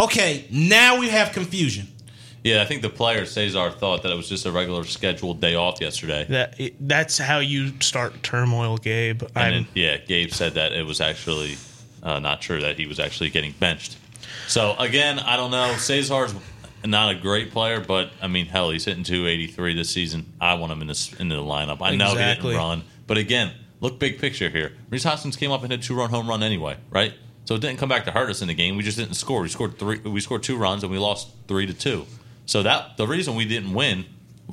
Okay, 0.00 0.46
now 0.50 0.98
we 0.98 1.08
have 1.08 1.32
confusion. 1.32 1.88
yeah, 2.42 2.60
I 2.62 2.64
think 2.66 2.82
the 2.82 2.90
player 2.90 3.24
Cesar 3.24 3.70
thought 3.70 4.02
that 4.02 4.10
it 4.12 4.16
was 4.16 4.28
just 4.28 4.44
a 4.44 4.52
regular 4.52 4.84
scheduled 4.84 5.40
day 5.40 5.54
off 5.54 5.80
yesterday. 5.80 6.26
That 6.28 6.58
that's 6.80 7.16
how 7.18 7.38
you 7.38 7.72
start 7.80 8.22
turmoil, 8.22 8.76
Gabe. 8.76 9.22
And 9.36 9.54
I'm, 9.54 9.68
yeah, 9.74 9.96
Gabe 9.98 10.30
said 10.30 10.54
that 10.54 10.72
it 10.72 10.84
was 10.84 11.00
actually 11.00 11.56
uh, 12.02 12.18
not 12.18 12.42
true 12.42 12.60
that 12.60 12.76
he 12.76 12.86
was 12.86 12.98
actually 12.98 13.30
getting 13.30 13.52
benched. 13.52 13.96
So 14.48 14.74
again, 14.78 15.18
I 15.20 15.36
don't 15.36 15.50
know. 15.52 15.74
Cesar's 15.76 16.34
not 16.84 17.14
a 17.14 17.18
great 17.18 17.50
player, 17.52 17.80
but 17.80 18.10
I 18.20 18.26
mean, 18.26 18.46
hell, 18.46 18.70
he's 18.70 18.84
hitting 18.84 19.04
283 19.04 19.74
this 19.74 19.90
season. 19.90 20.32
I 20.40 20.54
want 20.54 20.72
him 20.72 20.82
in 20.82 20.88
this 20.88 21.12
into 21.14 21.36
the 21.36 21.42
lineup. 21.42 21.78
I 21.80 21.94
know 21.94 22.06
he 22.06 22.12
Exactly. 22.12 22.50
didn't 22.50 22.58
run, 22.66 22.82
but 23.06 23.16
again, 23.16 23.52
look 23.84 23.98
big 23.98 24.18
picture 24.18 24.48
here. 24.48 24.72
Rhys 24.90 25.04
Hoskins 25.04 25.36
came 25.36 25.50
up 25.52 25.62
and 25.62 25.70
hit 25.70 25.84
a 25.84 25.86
two 25.86 25.94
run 25.94 26.10
home 26.10 26.28
run 26.28 26.42
anyway, 26.42 26.78
right? 26.90 27.12
So 27.44 27.54
it 27.54 27.60
didn't 27.60 27.78
come 27.78 27.90
back 27.90 28.06
to 28.06 28.10
hurt 28.10 28.30
us 28.30 28.40
in 28.40 28.48
the 28.48 28.54
game. 28.54 28.76
We 28.76 28.82
just 28.82 28.96
didn't 28.96 29.14
score. 29.14 29.42
We 29.42 29.48
scored 29.48 29.78
three. 29.78 29.98
We 29.98 30.20
scored 30.20 30.42
two 30.42 30.56
runs 30.56 30.82
and 30.82 30.90
we 30.90 30.98
lost 30.98 31.28
three 31.46 31.66
to 31.66 31.74
two. 31.74 32.06
So 32.46 32.62
that 32.62 32.96
the 32.96 33.06
reason 33.06 33.34
we 33.34 33.44
didn't 33.44 33.74
win. 33.74 34.06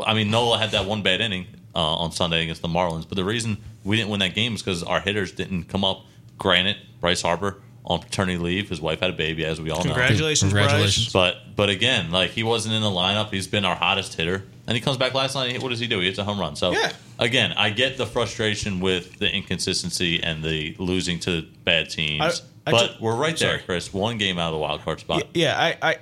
I 0.06 0.14
mean, 0.14 0.30
Nola 0.30 0.58
had 0.58 0.72
that 0.72 0.86
one 0.86 1.02
bad 1.02 1.22
inning 1.22 1.48
uh, 1.76 1.80
on 1.96 2.12
Sunday 2.12 2.44
against 2.44 2.62
the 2.62 2.68
Marlins, 2.68 3.08
but 3.08 3.16
the 3.16 3.26
reason 3.26 3.58
we 3.84 3.98
didn't 3.98 4.10
win 4.10 4.20
that 4.20 4.36
game 4.36 4.54
is 4.56 4.62
because 4.62 4.84
our 4.84 5.00
hitters 5.00 5.32
didn't 5.32 5.64
come 5.64 5.84
up. 5.84 6.06
Granted, 6.38 6.78
Bryce 7.00 7.22
Harper 7.22 7.62
on 7.86 8.00
paternity 8.00 8.38
leave. 8.38 8.70
His 8.70 8.82
wife 8.82 9.00
had 9.00 9.10
a 9.10 9.14
baby, 9.14 9.46
as 9.46 9.60
we 9.62 9.70
all 9.70 9.78
know. 9.84 9.94
congratulations, 9.94 10.52
Congratulations. 10.52 11.12
Bryce. 11.12 11.34
But 11.34 11.56
but 11.56 11.70
again, 11.70 12.12
like 12.12 12.32
he 12.32 12.44
wasn't 12.44 12.76
in 12.76 12.82
the 12.82 12.90
lineup. 12.90 13.32
He's 13.32 13.48
been 13.48 13.66
our 13.66 13.76
hottest 13.76 14.16
hitter, 14.16 14.44
and 14.72 14.78
he 14.78 14.82
comes 14.82 14.96
back 14.96 15.14
last 15.14 15.36
night. 15.36 15.62
What 15.62 15.68
does 15.68 15.80
he 15.82 15.88
do? 15.88 16.00
He 16.00 16.06
hits 16.06 16.18
a 16.18 16.24
home 16.24 16.40
run. 16.40 16.56
So 16.56 16.72
Yeah. 16.72 16.94
again, 17.20 17.52
I 17.58 17.72
get 17.72 17.98
the 17.98 18.06
frustration 18.06 18.80
with 18.80 19.20
the 19.20 19.30
inconsistency 19.30 20.24
and 20.24 20.42
the 20.42 20.78
losing 20.80 21.20
to 21.22 21.42
bad 21.66 21.90
teams. 21.90 22.22
I- 22.22 22.70
I 22.70 22.72
but 22.72 23.02
we're 23.02 23.16
right 23.16 23.36
there, 23.38 23.56
sorry. 23.56 23.64
Chris. 23.66 23.92
One 23.92 24.18
game 24.18 24.38
out 24.40 24.48
of 24.48 24.54
the 24.54 24.60
wild 24.60 24.82
card 24.84 25.02
spot. 25.02 25.28
Yeah, 25.34 25.60
I, 25.60 25.78
I 25.82 25.98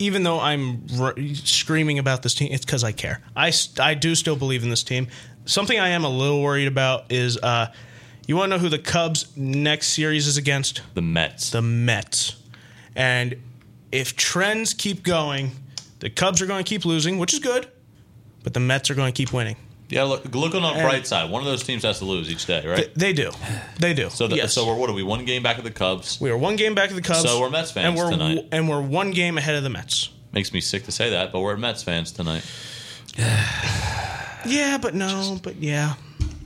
even 0.00 0.24
though 0.24 0.40
I'm 0.40 0.84
r- 0.98 1.14
screaming 1.34 2.00
about 2.00 2.22
this 2.22 2.34
team, 2.34 2.48
it's 2.50 2.64
because 2.64 2.82
I 2.82 2.90
care. 2.90 3.20
I, 3.36 3.52
I 3.78 3.94
do 3.94 4.16
still 4.16 4.34
believe 4.34 4.64
in 4.64 4.70
this 4.70 4.82
team. 4.82 5.06
Something 5.44 5.78
I 5.78 5.90
am 5.90 6.04
a 6.04 6.08
little 6.08 6.42
worried 6.42 6.66
about 6.66 7.12
is 7.12 7.36
uh, 7.36 7.70
you 8.26 8.34
want 8.36 8.50
to 8.50 8.56
know 8.56 8.60
who 8.60 8.68
the 8.68 8.78
Cubs' 8.80 9.26
next 9.36 9.88
series 9.88 10.26
is 10.26 10.36
against? 10.38 10.80
The 10.94 11.02
Mets. 11.02 11.50
The 11.50 11.62
Mets. 11.62 12.34
And 12.96 13.36
if 13.92 14.16
trends 14.16 14.74
keep 14.74 15.02
going, 15.04 15.52
the 16.00 16.10
Cubs 16.10 16.40
are 16.42 16.46
going 16.46 16.64
to 16.64 16.68
keep 16.68 16.84
losing, 16.84 17.18
which 17.18 17.32
is 17.34 17.38
good, 17.40 17.68
but 18.48 18.54
the 18.54 18.60
Mets 18.60 18.88
are 18.90 18.94
going 18.94 19.12
to 19.12 19.14
keep 19.14 19.30
winning. 19.30 19.56
yeah, 19.90 20.04
look, 20.04 20.24
look 20.34 20.54
on 20.54 20.62
the 20.62 20.68
And- 20.68 20.80
bright 20.82 21.06
side. 21.06 21.28
One 21.30 21.42
of 21.42 21.46
those 21.46 21.62
teams 21.62 21.82
has 21.82 21.98
to 21.98 22.06
lose 22.06 22.30
each 22.30 22.46
day, 22.46 22.66
right? 22.66 22.94
They, 22.94 23.12
they 23.12 23.12
do. 23.12 23.30
They 23.78 23.92
do. 23.92 24.08
so, 24.08 24.26
the, 24.26 24.36
yes. 24.36 24.54
so 24.54 24.66
we're 24.66 24.74
what 24.74 24.88
are 24.88 24.94
we? 24.94 25.02
One 25.02 25.26
game 25.26 25.42
back 25.42 25.58
of 25.58 25.64
the 25.64 25.70
Cubs. 25.70 26.18
we 26.18 26.30
are 26.30 26.38
one 26.38 26.56
game 26.56 26.74
back 26.74 26.88
of 26.88 26.96
the 26.96 27.02
Cubs. 27.02 27.28
So 27.28 27.40
we're 27.42 27.50
Mets 27.50 27.72
fans 27.72 27.88
and 27.88 27.96
we're, 27.98 28.10
tonight. 28.10 28.48
And 28.50 28.70
we're 28.70 28.80
one 28.80 29.10
game 29.10 29.36
ahead 29.36 29.54
of 29.54 29.64
the 29.64 29.68
Mets. 29.68 30.08
Makes 30.32 30.54
me 30.54 30.62
sick 30.62 30.84
to 30.84 30.92
say 30.92 31.10
that, 31.10 31.30
but 31.30 31.40
we're 31.40 31.58
Mets 31.58 31.82
fans 31.82 32.10
tonight. 32.10 32.42
Yeah, 34.46 34.78
but 34.78 34.94
no, 34.94 35.38
but 35.42 35.56
yeah. 35.56 35.94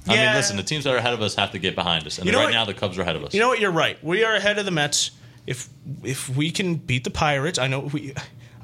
I 0.08 0.14
Yeah. 0.14 0.26
mean, 0.26 0.34
listen, 0.34 0.56
the 0.56 0.62
teams 0.62 0.84
that 0.84 0.94
are 0.94 0.96
ahead 0.96 1.12
of 1.14 1.20
us 1.22 1.34
have 1.36 1.52
to 1.52 1.58
get 1.58 1.74
behind 1.76 2.06
us, 2.06 2.18
and 2.18 2.26
You 2.26 2.32
know 2.32 2.38
right 2.38 2.46
what? 2.46 2.52
now 2.52 2.64
the 2.64 2.74
Cubs 2.74 2.98
are 2.98 3.02
ahead 3.02 3.14
of 3.16 3.22
us. 3.22 3.34
You 3.34 3.38
know 3.40 3.48
what? 3.48 3.60
You're 3.60 3.70
right. 3.70 4.02
We 4.02 4.24
are 4.24 4.34
ahead 4.34 4.58
of 4.58 4.64
the 4.64 4.70
Mets. 4.72 5.12
If 5.46 5.68
if 6.02 6.28
we 6.28 6.50
can 6.50 6.76
beat 6.76 7.04
the 7.04 7.10
Pirates, 7.10 7.58
I 7.58 7.66
know 7.68 7.80
we. 7.80 8.14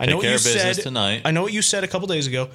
I 0.00 0.06
know 0.06 0.16
what 0.16 0.22
care 0.22 0.30
you 0.30 0.36
of 0.36 0.44
business 0.44 0.76
said 0.76 0.82
tonight. 0.82 1.22
I 1.24 1.30
know 1.30 1.42
what 1.42 1.52
you 1.52 1.60
said 1.62 1.84
a 1.84 1.88
couple 1.88 2.06
days 2.08 2.26
ago. 2.26 2.48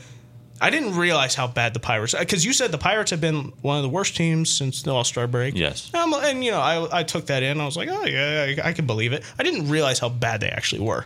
I 0.63 0.69
didn't 0.69 0.95
realize 0.95 1.35
how 1.35 1.47
bad 1.47 1.73
the 1.73 1.79
Pirates 1.81 2.15
because 2.17 2.45
you 2.45 2.53
said 2.53 2.71
the 2.71 2.77
Pirates 2.77 3.11
have 3.11 3.19
been 3.19 3.51
one 3.61 3.75
of 3.75 3.83
the 3.83 3.89
worst 3.89 4.15
teams 4.15 4.49
since 4.49 4.81
the 4.81 4.91
All 4.93 5.03
Star 5.03 5.27
break. 5.27 5.55
Yes. 5.55 5.93
Um, 5.93 6.13
and 6.13 6.41
you 6.43 6.51
know 6.51 6.61
I 6.61 6.99
I 6.99 7.03
took 7.03 7.25
that 7.25 7.43
in. 7.43 7.59
I 7.59 7.65
was 7.65 7.75
like, 7.75 7.89
oh 7.91 8.05
yeah, 8.05 8.55
I, 8.63 8.69
I 8.69 8.73
can 8.73 8.85
believe 8.87 9.11
it. 9.11 9.23
I 9.37 9.43
didn't 9.43 9.69
realize 9.69 9.99
how 9.99 10.07
bad 10.09 10.39
they 10.39 10.47
actually 10.49 10.81
were, 10.81 11.05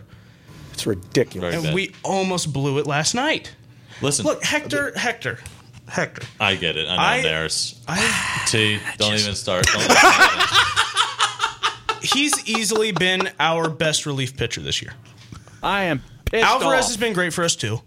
It's 0.72 0.86
ridiculous. 0.86 1.50
Very 1.50 1.54
and 1.56 1.64
bad. 1.64 1.74
we 1.74 1.92
almost 2.04 2.52
blew 2.52 2.78
it 2.78 2.86
last 2.86 3.14
night. 3.14 3.52
listen, 4.00 4.24
Look, 4.24 4.44
Hector, 4.44 4.92
Hector, 4.96 5.40
Hector. 5.88 6.22
I 6.38 6.54
get 6.54 6.76
it. 6.76 6.88
I 6.88 6.96
know, 6.96 7.02
I- 7.02 7.22
Darius. 7.22 7.80
I 7.88 8.44
T, 8.46 8.78
don't 8.96 9.14
even 9.14 9.34
start. 9.34 9.66
Don't 9.66 9.82
even 9.82 9.96
start. 9.96 10.54
he's 12.02 12.48
easily 12.48 12.92
been 12.92 13.28
our 13.40 13.68
best 13.68 14.06
relief 14.06 14.36
pitcher 14.36 14.60
this 14.60 14.80
year. 14.80 14.92
I 15.62 15.84
am 15.84 16.02
pissed 16.26 16.44
Alvarez 16.44 16.84
off. 16.84 16.86
has 16.90 16.96
been 16.96 17.12
great 17.12 17.32
for 17.32 17.42
us 17.42 17.56
too. 17.56 17.80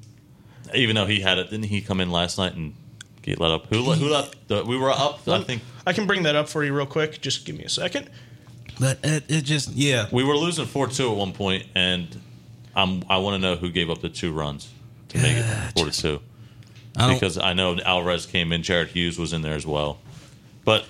Even 0.73 0.95
though 0.95 1.05
he 1.05 1.19
had 1.21 1.37
it, 1.37 1.49
didn't 1.49 1.65
he 1.65 1.81
come 1.81 1.99
in 1.99 2.11
last 2.11 2.37
night 2.37 2.53
and 2.53 2.73
get 3.21 3.39
let 3.39 3.51
up? 3.51 3.67
Who 3.67 3.81
let, 3.81 3.99
who 3.99 4.09
left? 4.09 4.47
The, 4.47 4.63
we 4.63 4.77
were 4.77 4.91
up. 4.91 5.27
I 5.27 5.41
think 5.43 5.61
I 5.85 5.93
can 5.93 6.07
bring 6.07 6.23
that 6.23 6.35
up 6.35 6.49
for 6.49 6.63
you 6.63 6.73
real 6.75 6.85
quick. 6.85 7.21
Just 7.21 7.45
give 7.45 7.57
me 7.57 7.63
a 7.63 7.69
second. 7.69 8.09
But 8.79 8.99
it, 9.03 9.25
it 9.29 9.41
just 9.43 9.69
yeah. 9.73 10.07
we 10.11 10.23
were 10.23 10.35
losing 10.35 10.65
four 10.65 10.87
two 10.87 11.11
at 11.11 11.17
one 11.17 11.33
point, 11.33 11.65
and 11.75 12.07
I'm, 12.75 13.03
I 13.09 13.17
want 13.17 13.35
to 13.35 13.47
know 13.47 13.55
who 13.55 13.69
gave 13.69 13.89
up 13.89 14.01
the 14.01 14.09
two 14.09 14.31
runs 14.31 14.69
to 15.09 15.17
make 15.17 15.37
it 15.37 15.73
four 15.75 15.85
to 15.85 15.91
two. 15.91 16.19
I 16.97 17.13
Because 17.13 17.37
I 17.37 17.53
know 17.53 17.77
Alvarez 17.79 18.25
came 18.25 18.51
in, 18.51 18.63
Jared 18.63 18.89
Hughes 18.89 19.17
was 19.17 19.33
in 19.33 19.41
there 19.41 19.53
as 19.55 19.65
well. 19.65 19.99
But 20.65 20.85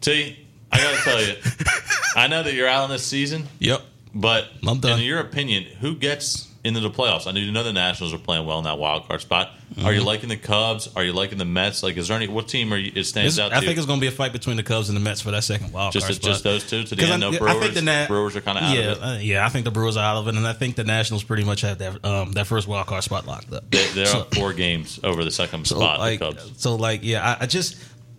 T, 0.00 0.38
I 0.70 0.78
got 0.78 0.96
to 0.96 1.02
tell 1.02 1.22
you, 1.22 1.34
I 2.16 2.26
know 2.28 2.42
that 2.42 2.54
you're 2.54 2.68
out 2.68 2.84
on 2.84 2.90
this 2.90 3.04
season, 3.04 3.48
Yep. 3.58 3.82
but 4.14 4.46
I'm 4.66 4.78
done. 4.80 4.98
in 5.00 5.04
your 5.04 5.18
opinion, 5.20 5.64
who 5.80 5.94
gets 5.96 6.49
into 6.64 6.80
the 6.80 6.90
playoffs? 6.90 7.26
I 7.26 7.32
know 7.32 7.40
you 7.40 7.52
know 7.52 7.62
the 7.62 7.72
Nationals 7.72 8.12
are 8.12 8.18
playing 8.18 8.44
well 8.46 8.58
in 8.58 8.64
that 8.64 8.78
wild 8.78 9.06
card 9.08 9.20
spot. 9.20 9.48
Are 9.48 9.52
Mm-hmm. 9.70 9.88
you 9.94 10.02
liking 10.02 10.28
the 10.28 10.36
Cubs? 10.36 10.88
Are 10.96 11.04
you 11.04 11.12
liking 11.12 11.38
the 11.38 11.44
Mets? 11.44 11.82
Like, 11.84 11.96
is 11.96 12.08
there 12.08 12.16
any 12.16 12.26
what 12.28 12.48
team 12.48 12.72
are 12.72 12.76
you? 12.76 12.90
It 12.94 13.04
stands 13.04 13.38
It's- 13.38 13.52
out. 13.52 13.56
I 13.56 13.60
to 13.60 13.66
think 13.66 13.78
it's 13.78 13.86
going 13.86 13.98
to 13.98 14.00
be 14.00 14.08
a 14.08 14.10
fight 14.10 14.32
between 14.32 14.56
the 14.56 14.62
Cubs 14.64 14.88
and 14.88 14.96
the 14.96 15.00
Mets 15.00 15.20
for 15.20 15.30
that 15.30 15.44
second 15.44 15.72
wild 15.72 15.92
just 15.92 16.06
card 16.06 16.20
just 16.20 16.40
spot. 16.40 16.42
those 16.52 16.68
two 16.68 16.82
to 16.82 16.94
the 16.96 17.02
end. 17.04 17.12
I- 17.12 17.16
No 17.16 17.28
I 17.28 17.38
Brewers. 17.38 17.58
think 17.60 17.74
the 17.74 17.82
Na- 17.82 18.06
Brewers 18.08 18.34
are 18.36 18.40
kind 18.40 18.58
of 18.58 18.64
out 18.64 18.74
yeah, 18.76 18.82
of 18.90 18.98
it. 18.98 19.00
uh, 19.02 19.18
yeah. 19.20 19.46
I 19.46 19.48
think 19.48 19.64
the 19.64 19.70
Brewers 19.70 19.96
are 19.96 20.04
out 20.04 20.16
of 20.18 20.28
it, 20.28 20.34
and 20.34 20.46
I 20.46 20.52
think 20.52 20.74
the 20.76 20.84
Nationals 20.84 21.22
pretty 21.22 21.44
much 21.44 21.60
have 21.60 21.78
that 21.78 22.04
um, 22.04 22.32
that 22.32 22.46
first 22.48 22.66
wild 22.66 22.88
card 22.88 23.04
spot 23.04 23.26
locked 23.26 23.52
up. 23.52 23.70
They, 23.70 23.86
they're 23.94 24.06
So- 24.06 24.26
four 24.34 24.52
games 24.52 24.98
over 25.04 25.24
the 25.24 25.30
second 25.30 25.66
So 25.66 25.76
spot. 25.76 25.98
like, 26.00 26.18
the 26.18 26.32
Cubs. 26.32 26.52
so 26.56 26.74
like, 26.74 27.00
yeah, 27.04 27.36
I, 27.40 27.44
I 27.44 27.46
just 27.46 27.76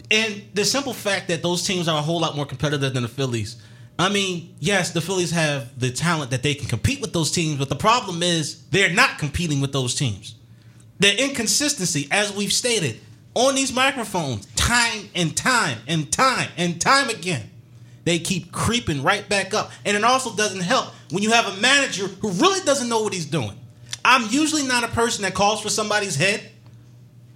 and 0.09 0.41
the 0.53 0.63
simple 0.65 0.93
fact 0.93 1.27
that 1.27 1.41
those 1.43 1.63
teams 1.67 1.87
are 1.89 1.97
a 1.97 2.01
whole 2.01 2.19
lot 2.21 2.35
more 2.35 2.45
competitive 2.45 2.93
than 2.93 3.03
the 3.03 3.09
Phillies. 3.09 3.61
I 4.01 4.09
mean, 4.09 4.55
yes, 4.59 4.91
the 4.91 5.01
Phillies 5.01 5.31
have 5.31 5.79
the 5.79 5.91
talent 5.91 6.31
that 6.31 6.43
they 6.43 6.53
can 6.53 6.67
compete 6.67 7.01
with 7.01 7.13
those 7.13 7.31
teams, 7.31 7.57
but 7.57 7.69
the 7.69 7.75
problem 7.75 8.23
is 8.23 8.63
they're 8.69 8.93
not 8.93 9.17
competing 9.17 9.61
with 9.61 9.73
those 9.73 9.95
teams. 9.95 10.35
The 10.99 11.23
inconsistency, 11.23 12.07
as 12.11 12.35
we've 12.35 12.53
stated 12.53 12.99
on 13.33 13.55
these 13.55 13.73
microphones, 13.73 14.45
time 14.55 15.09
and 15.15 15.35
time 15.35 15.79
and 15.87 16.11
time 16.11 16.49
and 16.57 16.79
time 16.79 17.09
again, 17.09 17.49
they 18.03 18.19
keep 18.19 18.51
creeping 18.51 19.03
right 19.03 19.27
back 19.27 19.53
up. 19.53 19.71
And 19.85 19.95
it 19.95 20.03
also 20.03 20.35
doesn't 20.35 20.61
help 20.61 20.87
when 21.11 21.23
you 21.23 21.31
have 21.31 21.47
a 21.47 21.59
manager 21.59 22.07
who 22.07 22.29
really 22.31 22.63
doesn't 22.65 22.89
know 22.89 23.01
what 23.03 23.13
he's 23.13 23.25
doing. 23.25 23.57
I'm 24.03 24.29
usually 24.31 24.63
not 24.63 24.83
a 24.83 24.87
person 24.87 25.23
that 25.23 25.33
calls 25.33 25.61
for 25.61 25.69
somebody's 25.69 26.15
head, 26.15 26.49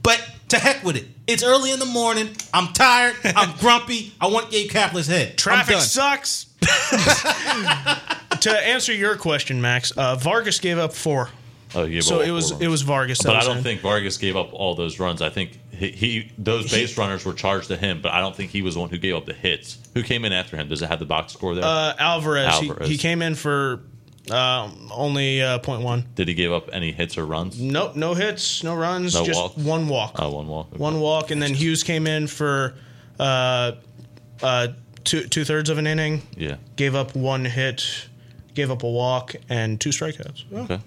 but 0.01 0.23
to 0.49 0.57
heck 0.57 0.83
with 0.83 0.95
it. 0.95 1.05
It's 1.27 1.43
early 1.43 1.71
in 1.71 1.79
the 1.79 1.85
morning. 1.85 2.29
I'm 2.53 2.73
tired. 2.73 3.15
I'm 3.23 3.57
grumpy. 3.59 4.13
I 4.21 4.27
want 4.27 4.51
Gabe 4.51 4.69
Kapler's 4.69 5.07
head. 5.07 5.37
Traffic 5.37 5.77
sucks. 5.77 6.47
to 8.41 8.51
answer 8.67 8.93
your 8.93 9.15
question, 9.15 9.61
Max, 9.61 9.91
uh, 9.91 10.15
Vargas 10.15 10.59
gave 10.59 10.77
up 10.77 10.93
four. 10.93 11.29
Oh, 11.73 11.87
gave 11.87 12.03
So 12.03 12.21
up 12.21 12.27
it 12.27 12.31
was 12.31 12.51
four 12.51 12.63
it 12.63 12.67
was 12.67 12.81
Vargas. 12.83 13.17
that 13.19 13.25
But 13.27 13.35
I 13.35 13.37
was 13.39 13.47
don't 13.47 13.57
in. 13.57 13.63
think 13.63 13.81
Vargas 13.81 14.17
gave 14.17 14.35
up 14.37 14.53
all 14.53 14.75
those 14.75 14.99
runs. 14.99 15.21
I 15.21 15.29
think 15.29 15.59
he, 15.71 15.89
he 15.91 16.31
those 16.37 16.71
base 16.71 16.97
runners 16.97 17.25
were 17.25 17.33
charged 17.33 17.67
to 17.69 17.77
him, 17.77 18.01
but 18.01 18.11
I 18.11 18.19
don't 18.21 18.35
think 18.35 18.51
he 18.51 18.61
was 18.61 18.75
the 18.75 18.79
one 18.79 18.89
who 18.89 18.97
gave 18.97 19.15
up 19.15 19.25
the 19.25 19.33
hits. 19.33 19.77
Who 19.93 20.03
came 20.03 20.23
in 20.25 20.31
after 20.33 20.55
him? 20.57 20.69
Does 20.69 20.81
it 20.81 20.87
have 20.89 20.99
the 20.99 21.05
box 21.05 21.33
score 21.33 21.53
there? 21.55 21.65
uh, 21.65 21.93
Alvarez. 21.99 22.47
Alvarez. 22.47 22.87
He, 22.87 22.93
he 22.93 22.97
came 22.97 23.21
in 23.21 23.35
for 23.35 23.81
um, 24.31 24.89
only 24.93 25.41
uh, 25.41 25.59
point 25.59 25.81
one. 25.81 26.05
Did 26.15 26.27
he 26.29 26.33
give 26.33 26.53
up 26.53 26.69
any 26.71 26.91
hits 26.93 27.17
or 27.17 27.25
runs? 27.25 27.59
Nope, 27.59 27.95
no 27.97 28.13
hits, 28.13 28.63
no 28.63 28.75
runs, 28.75 29.13
No 29.15 29.25
just 29.25 29.39
walks? 29.41 29.57
one 29.57 29.87
walk. 29.89 30.15
Oh, 30.19 30.31
one 30.31 30.47
walk. 30.47 30.77
One 30.77 30.99
walk, 31.01 31.31
and 31.31 31.41
then 31.41 31.53
Hughes 31.53 31.83
came 31.83 32.07
in 32.07 32.27
for 32.27 32.75
uh, 33.19 33.73
uh, 34.41 34.67
two 35.05 35.23
two 35.27 35.45
thirds 35.45 35.69
of 35.69 35.77
an 35.77 35.87
inning. 35.87 36.21
Yeah. 36.35 36.55
Gave 36.75 36.95
up 36.95 37.15
one 37.15 37.45
hit, 37.45 38.07
gave 38.53 38.69
up 38.71 38.83
a 38.83 38.89
walk, 38.89 39.35
and 39.49 39.79
two 39.79 39.89
strikeouts. 39.91 40.43
Well, 40.51 40.63
Okay. 40.63 40.79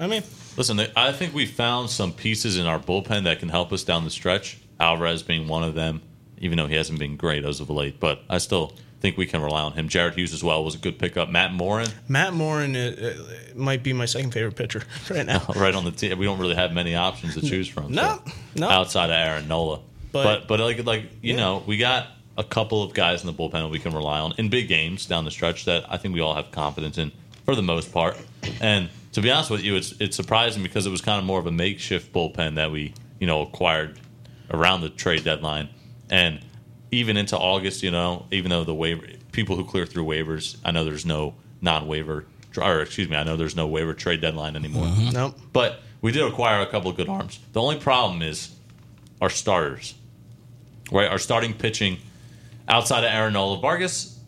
I 0.00 0.06
mean, 0.06 0.22
Listen, 0.56 0.80
I 0.96 1.12
think 1.12 1.34
we 1.34 1.44
found 1.44 1.90
some 1.90 2.12
pieces 2.12 2.56
in 2.56 2.66
our 2.66 2.78
bullpen 2.78 3.24
that 3.24 3.40
can 3.40 3.50
help 3.50 3.72
us 3.72 3.84
down 3.84 4.04
the 4.04 4.10
stretch. 4.10 4.56
Alvarez 4.80 5.22
being 5.22 5.48
one 5.48 5.62
of 5.62 5.74
them, 5.74 6.00
even 6.38 6.56
though 6.56 6.66
he 6.66 6.74
hasn't 6.74 6.98
been 6.98 7.16
great 7.16 7.44
as 7.44 7.60
of 7.60 7.68
late, 7.68 8.00
but 8.00 8.22
I 8.30 8.38
still 8.38 8.72
think 9.00 9.18
we 9.18 9.26
can 9.26 9.42
rely 9.42 9.60
on 9.60 9.72
him. 9.74 9.88
Jared 9.88 10.14
Hughes 10.14 10.32
as 10.32 10.42
well 10.42 10.64
was 10.64 10.74
a 10.74 10.78
good 10.78 10.98
pickup. 10.98 11.28
Matt 11.28 11.52
Morin, 11.52 11.88
Matt 12.08 12.32
Morin 12.32 12.74
uh, 12.74 12.94
uh, 12.98 13.54
might 13.54 13.82
be 13.82 13.92
my 13.92 14.06
second 14.06 14.30
favorite 14.32 14.56
pitcher 14.56 14.82
right 15.10 15.26
now. 15.26 15.44
right 15.56 15.74
on 15.74 15.84
the 15.84 15.90
team. 15.90 16.16
We 16.18 16.24
don't 16.24 16.38
really 16.38 16.54
have 16.54 16.72
many 16.72 16.94
options 16.94 17.34
to 17.34 17.42
choose 17.42 17.68
from. 17.68 17.92
No, 17.92 18.22
so, 18.24 18.32
no. 18.56 18.68
outside 18.70 19.10
of 19.10 19.16
Aaron 19.16 19.46
Nola, 19.48 19.80
But- 20.12 20.24
but 20.24 20.48
but, 20.48 20.60
like 20.60 20.84
like 20.86 21.02
you 21.22 21.34
Yeah. 21.34 21.36
know 21.36 21.62
we 21.66 21.76
got 21.76 22.06
a 22.38 22.44
couple 22.44 22.82
of 22.82 22.92
guys 22.92 23.22
in 23.22 23.26
the 23.26 23.32
bullpen 23.32 23.52
that 23.52 23.68
we 23.68 23.78
can 23.78 23.94
rely 23.94 24.20
on 24.20 24.34
in 24.38 24.48
big 24.48 24.68
games 24.68 25.06
down 25.06 25.24
the 25.24 25.30
stretch 25.30 25.64
that 25.64 25.84
I 25.90 25.96
think 25.96 26.14
we 26.14 26.20
all 26.20 26.34
have 26.34 26.50
confidence 26.50 26.98
in 26.98 27.12
for 27.44 27.54
the 27.54 27.62
most 27.62 27.92
part. 27.92 28.16
And 28.60 28.90
to 29.12 29.22
be 29.22 29.30
honest 29.30 29.50
with 29.50 29.62
you, 29.62 29.76
it's 29.76 29.94
it's 30.00 30.16
surprising 30.16 30.62
because 30.62 30.86
it 30.86 30.90
was 30.90 31.00
kind 31.00 31.18
of 31.18 31.24
more 31.24 31.38
of 31.38 31.46
a 31.46 31.52
makeshift 31.52 32.12
bullpen 32.12 32.56
that 32.56 32.70
we 32.70 32.92
you 33.18 33.26
know 33.26 33.42
acquired 33.42 33.98
around 34.50 34.82
the 34.82 34.90
trade 34.90 35.24
deadline, 35.24 35.68
and 36.10 36.40
even 36.90 37.16
into 37.16 37.36
August, 37.36 37.82
you 37.82 37.90
know, 37.90 38.26
even 38.30 38.50
though 38.50 38.64
the 38.64 38.74
waiver 38.74 39.06
people 39.32 39.56
who 39.56 39.64
clear 39.64 39.86
through 39.86 40.04
waivers, 40.04 40.56
I 40.64 40.70
know 40.70 40.84
there's 40.84 41.06
no 41.06 41.34
non-waiver 41.60 42.26
or 42.58 42.80
excuse 42.80 43.08
me, 43.08 43.16
I 43.16 43.24
know 43.24 43.36
there's 43.36 43.56
no 43.56 43.66
waiver 43.66 43.94
trade 43.94 44.20
deadline 44.20 44.56
anymore. 44.56 44.86
Mm-hmm. 44.86 45.10
Nope. 45.10 45.38
But 45.52 45.80
we 46.00 46.12
did 46.12 46.22
acquire 46.22 46.62
a 46.62 46.66
couple 46.66 46.90
of 46.90 46.96
good 46.96 47.08
arms. 47.08 47.38
The 47.52 47.60
only 47.60 47.78
problem 47.78 48.22
is 48.22 48.54
our 49.20 49.30
starters, 49.30 49.94
right? 50.90 51.08
Our 51.08 51.18
starting 51.18 51.54
pitching 51.54 51.98
outside 52.68 53.04
of 53.04 53.10
Aaron 53.12 53.32
Nola, 53.34 53.58
Vargas, 53.58 54.18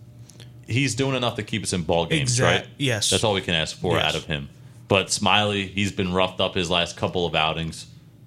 he's 0.66 0.95
doing 0.95 1.14
enough 1.16 1.37
to 1.37 1.42
keep 1.42 1.62
us 1.62 1.73
in 1.73 1.83
ball 1.83 2.07
games, 2.07 2.30
Exact- 2.33 2.66
right? 2.66 2.75
yes. 2.78 3.11
that's 3.11 3.25
all 3.25 3.35
we 3.35 3.40
can 3.40 3.54
ask 3.54 3.76
for 3.78 3.97
Yes. 3.97 4.04
out 4.04 4.14
of 4.14 4.25
him. 4.26 4.49
But 4.88 5.11
Smiley, 5.11 5.66
he's 5.66 5.92
been 5.92 6.12
roughed 6.12 6.40
up 6.40 6.54
his 6.54 6.71
last 6.71 6.97
couple 6.97 7.26
of 7.26 7.35
outings. 7.35 7.87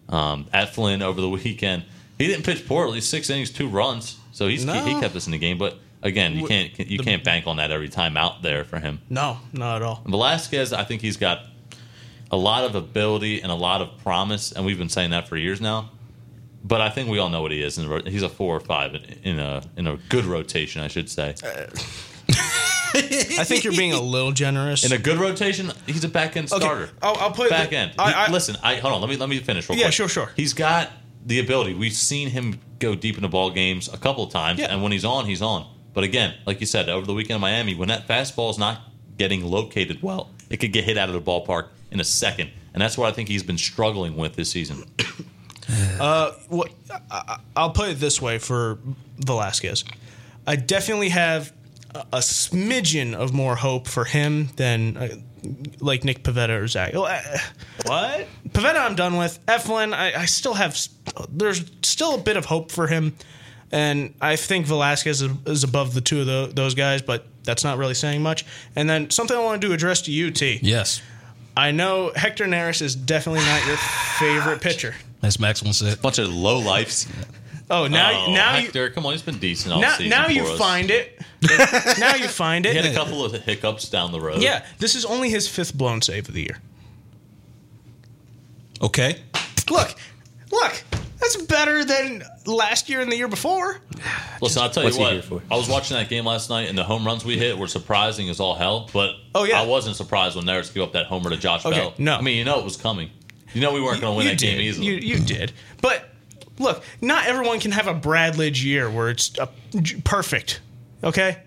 Um, 0.10 0.46
Eflin 0.54 1.02
over 1.02 1.22
the 1.22 1.30
weekend, 1.44 1.84
he 2.18 2.28
didn't 2.28 2.44
pitch 2.46 2.68
poorly. 2.68 3.02
Six 3.02 3.30
innings, 3.30 3.50
two 3.52 3.68
runs, 3.68 4.18
so 4.32 4.48
he's 4.48 4.66
No. 4.66 4.74
he 4.86 5.00
kept 5.00 5.16
us 5.16 5.26
in 5.26 5.32
the 5.32 5.38
game. 5.40 5.58
But 5.58 5.80
again, 6.04 6.36
you 6.38 6.46
can't 6.48 6.78
you 6.80 6.98
the- 7.00 7.04
can't 7.04 7.24
bank 7.24 7.48
on 7.48 7.58
that 7.58 7.72
every 7.72 7.90
time 7.90 8.18
out 8.18 8.42
there 8.44 8.64
for 8.64 8.80
him. 8.80 9.00
No, 9.10 9.38
not 9.54 9.78
at 9.78 9.82
all. 9.82 10.02
Velasquez, 10.06 10.74
I 10.74 10.84
think 10.84 11.02
he's 11.02 11.18
got 11.18 11.46
a 12.30 12.38
lot 12.38 12.64
of 12.64 12.76
ability 12.76 13.42
and 13.42 13.52
a 13.52 13.56
lot 13.56 13.82
of 13.82 13.98
promise, 14.04 14.52
and 14.52 14.66
we've 14.66 14.78
been 14.78 14.90
saying 14.90 15.10
that 15.12 15.28
for 15.28 15.38
years 15.38 15.60
now. 15.62 15.90
But 16.64 16.80
I 16.82 16.90
think 16.90 17.10
we 17.10 17.18
all 17.20 17.30
know 17.30 17.42
what 17.42 17.52
he 17.52 17.62
is. 17.62 17.78
And 17.78 18.08
he's 18.08 18.24
a 18.24 18.30
four 18.30 18.56
or 18.56 18.60
five 18.60 18.94
in- 18.96 19.04
in 19.24 19.40
a 19.40 19.64
in 19.78 19.88
a 19.88 19.98
good 20.10 20.26
rotation, 20.26 20.82
I 20.84 20.88
should 20.88 21.10
say. 21.10 21.36
I 22.94 23.44
think 23.46 23.64
you're 23.64 23.74
being 23.76 23.94
a 23.94 24.02
little 24.02 24.32
generous. 24.32 24.84
In 24.84 24.92
a 24.92 24.98
good 24.98 25.18
rotation, 25.18 25.72
he's 25.88 26.04
a 26.04 26.10
back 26.10 26.36
end 26.38 26.52
Okay, 26.52 26.60
starter. 26.64 26.90
I'll- 27.02 27.18
I'll 27.20 27.32
put 27.32 27.48
it- 27.48 27.52
back 27.52 27.72
end. 27.74 27.94
I- 27.98 28.10
He- 28.10 28.16
I- 28.16 28.32
listen, 28.32 28.58
I 28.62 28.76
hold 28.76 28.94
on. 28.94 29.02
Let 29.02 29.10
me 29.10 29.18
let 29.18 29.30
me 29.30 29.40
finish. 29.40 29.70
Real 29.70 29.78
Yeah, 29.78 29.86
quick. 29.86 29.94
sure, 29.94 30.10
sure. 30.10 30.32
He's 30.36 30.54
got 30.54 30.92
the 31.26 31.40
ability. 31.40 31.74
We've 31.74 31.94
seen 31.94 32.30
him 32.30 32.60
go 32.80 32.96
deep 32.96 33.16
into 33.16 33.28
ball 33.30 33.50
games 33.52 33.88
a 33.92 33.98
couple 33.98 34.24
of 34.24 34.32
times, 34.32 34.60
Yeah. 34.60 34.68
and 34.74 34.82
when 34.84 34.92
he's 34.92 35.06
on, 35.06 35.26
he's 35.26 35.42
on. 35.42 35.66
But 35.94 36.04
again, 36.04 36.34
like 36.46 36.60
you 36.60 36.66
said, 36.68 36.90
over 36.90 37.06
the 37.06 37.14
weekend 37.14 37.36
in 37.36 37.42
Miami, 37.42 37.76
when 37.76 37.90
that 37.90 38.08
fastball 38.08 38.50
is 38.52 38.58
not 38.58 38.82
getting 39.18 39.46
located 39.46 40.00
well, 40.02 40.30
it 40.50 40.58
could 40.58 40.72
get 40.74 40.84
hit 40.84 40.98
out 40.98 41.10
of 41.10 41.14
the 41.16 41.22
ballpark 41.22 41.68
in 41.92 42.00
a 42.00 42.04
second, 42.04 42.50
and 42.74 42.82
that's 42.82 42.98
what 42.98 43.08
I 43.08 43.12
think 43.14 43.30
he's 43.30 43.44
been 43.44 43.58
struggling 43.58 44.16
with 44.16 44.36
this 44.36 44.50
season. 44.52 44.86
Uh, 46.00 46.32
what 46.50 46.72
I, 47.10 47.40
I'll 47.56 47.72
put 47.72 47.90
it 47.90 48.00
this 48.00 48.22
way 48.22 48.38
for 48.40 48.78
Velasquez, 49.20 49.84
I 50.48 50.56
definitely 50.56 51.10
have 51.10 51.54
a, 51.94 52.18
smidgen 52.18 53.14
of 53.14 53.34
more 53.34 53.56
hope 53.56 53.88
for 53.88 54.06
him 54.06 54.50
than 54.56 54.98
uh, 54.98 55.08
like 55.80 56.04
Nick 56.04 56.24
Pivetta 56.24 56.60
or 56.62 56.68
Zach. 56.68 56.94
Uh, 56.96 57.20
What 57.86 58.28
Pivetta? 58.50 58.80
I'm 58.80 58.96
done 58.96 59.18
with. 59.18 59.44
Eflin, 59.46 59.94
I, 59.94 60.22
I 60.22 60.26
still 60.26 60.54
have. 60.54 60.78
There's 61.30 61.64
still 61.84 62.16
a 62.16 62.20
bit 62.20 62.38
of 62.38 62.46
hope 62.46 62.72
for 62.72 62.88
him, 62.88 63.16
and 63.72 64.14
I 64.22 64.36
think 64.36 64.66
Velasquez 64.66 65.22
is, 65.22 65.32
is 65.46 65.64
above 65.64 65.94
the 65.94 66.02
two 66.02 66.22
of 66.22 66.28
tho- 66.28 66.48
those 66.48 66.76
guys, 66.76 67.02
but 67.02 67.26
that's 67.44 67.64
not 67.64 67.78
really 67.78 67.96
saying 67.96 68.22
much. 68.22 68.46
And 68.76 68.90
then 68.90 69.10
something 69.10 69.36
I 69.36 69.44
wanted 69.44 69.62
to 69.62 69.74
address 69.74 70.02
to 70.04 70.12
you, 70.12 70.32
T. 70.32 70.60
Yes. 70.62 71.02
I 71.58 71.72
know 71.72 72.12
Hector 72.16 72.46
Neris 72.46 72.82
is 72.82 72.96
definitely 72.96 73.44
not 73.44 73.66
your 73.68 73.78
favorite 73.78 74.62
pitcher. 74.62 74.96
As 75.24 75.40
Maxwell 75.40 75.74
said. 75.74 76.02
Bunch 76.02 76.18
of 76.18 76.30
low 76.34 76.60
lifes. 76.60 77.08
Oh, 77.70 77.88
now 77.88 78.26
oh, 78.28 78.34
now 78.34 78.58
you 78.58 78.64
Hector, 78.66 78.90
come 78.90 79.06
on, 79.06 79.14
he's 79.14 79.22
been 79.22 79.38
decent 79.38 79.74
all 79.74 79.80
now, 79.80 79.92
season. 79.96 80.10
now 80.10 80.26
for 80.26 80.32
you 80.34 80.44
us. 80.44 80.58
find 80.58 80.92
it. 80.92 81.22
now 82.00 82.16
you 82.16 82.28
find 82.28 82.66
it. 82.66 82.72
He 82.74 82.78
had 82.78 82.86
a 82.86 82.94
couple 82.94 83.24
of 83.24 83.32
hiccups 83.32 83.88
down 83.90 84.12
the 84.12 84.20
road. 84.20 84.42
Yeah, 84.42 84.66
this 84.80 84.94
is 84.94 85.06
only 85.06 85.30
his 85.30 85.48
fifth 85.48 85.74
blown 85.78 86.02
save 86.02 86.28
of 86.28 86.34
the 86.34 86.42
year. 86.42 86.58
Okay. 88.82 89.22
Look, 89.70 89.96
look, 90.52 90.84
that's 91.20 91.38
better 91.44 91.86
than 91.86 92.24
last 92.46 92.90
year 92.90 93.00
and 93.00 93.12
the 93.12 93.16
year 93.16 93.28
before. 93.28 93.80
Listen, 94.42 94.64
I'll 94.64 94.70
tell 94.70 94.84
you 94.90 95.00
what. 95.00 95.42
I 95.52 95.56
was 95.56 95.70
watching 95.70 95.96
that 95.96 96.10
game 96.10 96.26
last 96.26 96.50
night, 96.50 96.68
and 96.68 96.78
the 96.78 96.84
home 96.84 97.06
runs 97.06 97.24
we 97.24 97.38
hit 97.38 97.58
were 97.58 97.68
surprising 97.68 98.28
as 98.30 98.40
all 98.40 98.56
hell. 98.56 98.90
But 98.92 99.12
Oh, 99.36 99.44
yeah. 99.46 99.62
I 99.62 99.66
wasn't 99.66 99.96
surprised 99.96 100.36
when 100.36 100.46
Neris 100.46 100.74
gave 100.74 100.84
up 100.84 100.94
that 100.94 101.06
homer 101.06 101.30
to 101.30 101.38
Josh 101.38 101.66
Okay, 101.66 101.78
Bell. 101.80 101.94
no. 102.00 102.16
I 102.18 102.22
mean, 102.22 102.38
you 102.38 102.44
know 102.44 102.60
it 102.60 102.66
was 102.66 102.76
coming. 102.76 103.12
You 103.54 103.62
know 103.62 103.74
we 103.74 103.82
weren't 103.82 104.02
going 104.02 104.14
to 104.14 104.18
win 104.18 104.26
You 104.28 104.32
that 104.34 104.40
game 104.40 104.58
did. 104.58 104.64
easily. 104.66 104.88
You 104.88 104.94
you 104.96 105.20
did, 105.20 105.52
but 105.82 106.10
look, 106.60 106.84
not 107.02 107.26
everyone 107.28 107.60
can 107.60 107.72
have 107.72 107.88
a 107.88 107.94
Brad 107.94 108.36
Lidge 108.36 108.64
year 108.64 108.90
where 108.90 109.10
it's 109.10 109.38
a, 109.38 109.50
perfect. 110.04 110.62
Okay. 111.04 111.38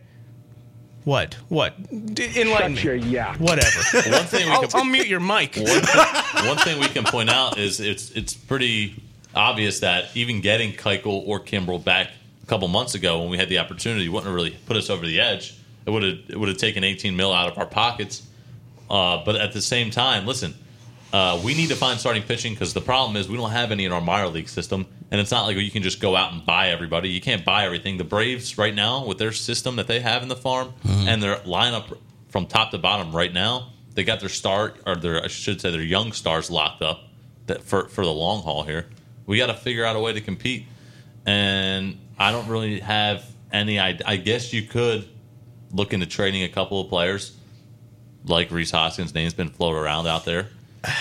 What? 1.05 1.35
What? 1.51 1.75
D- 2.15 2.41
Enlighten 2.41 2.77
Shut 2.77 2.85
your 2.85 2.97
me. 2.97 3.03
yap. 3.11 3.39
Whatever. 3.39 3.81
one 4.11 4.25
thing 4.25 4.47
we 4.47 4.53
I'll, 4.53 4.63
can 4.63 4.71
I'll 4.75 4.85
mute 4.85 5.07
your 5.07 5.21
mic. 5.21 5.55
one, 5.57 5.67
thing, 5.67 6.47
one 6.47 6.57
thing 6.59 6.81
we 6.81 6.87
can 6.89 7.05
point 7.05 7.29
out 7.31 7.59
is 7.59 7.79
it's 7.81 8.11
it's 8.13 8.33
pretty 8.33 9.03
obvious 9.35 9.81
that 9.81 10.07
even 10.17 10.41
getting 10.41 10.73
Keuchel 10.73 11.27
or 11.27 11.41
Kimbrel 11.41 11.83
back 11.85 12.09
a 12.43 12.47
couple 12.47 12.69
months 12.69 12.95
ago 12.95 13.21
when 13.21 13.29
we 13.31 13.37
had 13.37 13.49
the 13.51 13.59
opportunity 13.59 14.09
wouldn't 14.09 14.27
have 14.27 14.35
really 14.35 14.57
put 14.67 14.77
us 14.79 14.89
over 14.89 15.05
the 15.05 15.21
edge. 15.21 15.59
It 15.85 15.91
would 15.91 16.03
have 16.03 16.19
it 16.29 16.39
would 16.41 16.49
have 16.49 16.59
taken 16.59 16.85
18 16.85 17.15
mil 17.15 17.33
out 17.35 17.51
of 17.53 17.59
our 17.59 17.67
pockets. 17.67 18.27
Uh, 18.89 19.23
but 19.25 19.37
at 19.37 19.53
the 19.53 19.61
same 19.63 19.91
time, 19.91 20.27
listen, 20.27 20.55
uh, 21.15 21.41
we 21.45 21.55
need 21.55 21.69
to 21.69 21.77
find 21.77 22.01
starting 22.01 22.25
pitching 22.25 22.55
because 22.55 22.75
the 22.75 22.81
problem 22.81 23.17
is 23.17 23.29
we 23.29 23.37
don't 23.37 23.53
have 23.53 23.71
any 23.71 23.85
in 23.85 23.93
our 23.93 24.01
minor 24.01 24.27
league 24.27 24.49
system, 24.49 24.85
and 25.13 25.21
it's 25.21 25.31
not 25.31 25.47
like 25.47 25.57
you 25.57 25.71
can 25.71 25.85
just 25.85 26.01
go 26.01 26.17
out 26.17 26.33
and 26.33 26.45
buy 26.45 26.71
everybody. 26.71 27.09
You 27.09 27.21
can't 27.21 27.45
buy 27.45 27.67
everything. 27.67 27.99
The 27.99 28.05
Braves 28.05 28.59
right 28.59 28.75
now 28.75 29.07
with 29.07 29.19
their 29.19 29.31
system 29.31 29.77
that 29.77 29.87
they 29.87 30.01
have 30.01 30.25
in 30.25 30.29
the 30.29 30.35
farm 30.35 30.75
and 31.07 31.23
their 31.23 31.37
lineup 31.37 31.97
from 32.31 32.47
top 32.47 32.73
to 32.73 32.79
bottom 32.79 33.15
right 33.15 33.33
now, 33.33 33.69
they 33.95 34.03
got 34.03 34.19
their 34.19 34.29
start 34.29 34.81
or 34.89 34.97
their 34.97 35.23
I 35.23 35.29
should 35.29 35.61
say 35.61 35.71
their 35.71 35.81
young 35.81 36.11
stars 36.11 36.51
locked 36.51 36.83
up 36.83 37.05
that 37.47 37.63
for 37.63 37.87
for 37.87 38.05
the 38.05 38.13
long 38.13 38.43
haul 38.43 38.65
here. 38.65 38.87
We 39.25 39.39
got 39.39 39.47
to 39.47 39.55
figure 39.55 39.85
out 39.85 39.95
a 39.95 40.01
way 40.01 40.15
to 40.15 40.21
compete, 40.21 40.67
and 41.25 41.97
I 42.19 42.33
don't 42.33 42.49
really 42.49 42.81
have 42.81 43.25
any. 43.53 43.79
I, 43.79 43.97
I 44.05 44.17
guess 44.17 44.53
you 44.53 44.63
could 44.63 45.09
look 45.71 45.93
into 45.93 46.07
trading 46.07 46.43
a 46.43 46.49
couple 46.49 46.81
of 46.81 46.89
players 46.89 47.37
like 48.25 48.51
Rhys 48.51 48.73
Hoskins' 48.73 49.15
name's 49.15 49.35
been 49.35 49.51
floated 49.51 49.79
around 49.79 50.09
out 50.09 50.25
there 50.25 50.49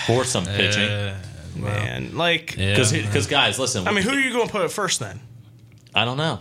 for 0.06 0.24
some 0.24 0.44
pitching. 0.46 1.14
Man, 1.56 2.16
like, 2.16 2.56
Yeah. 2.56 2.74
Because 2.76 3.26
guys, 3.26 3.58
listen. 3.58 3.86
I 3.86 3.92
mean, 3.92 4.02
who 4.02 4.10
are 4.10 4.18
you 4.18 4.32
going 4.32 4.46
to 4.46 4.52
put 4.52 4.62
at 4.62 4.72
first 4.72 5.00
then? 5.00 5.20
I 5.94 6.04
don't 6.04 6.16
know. 6.16 6.40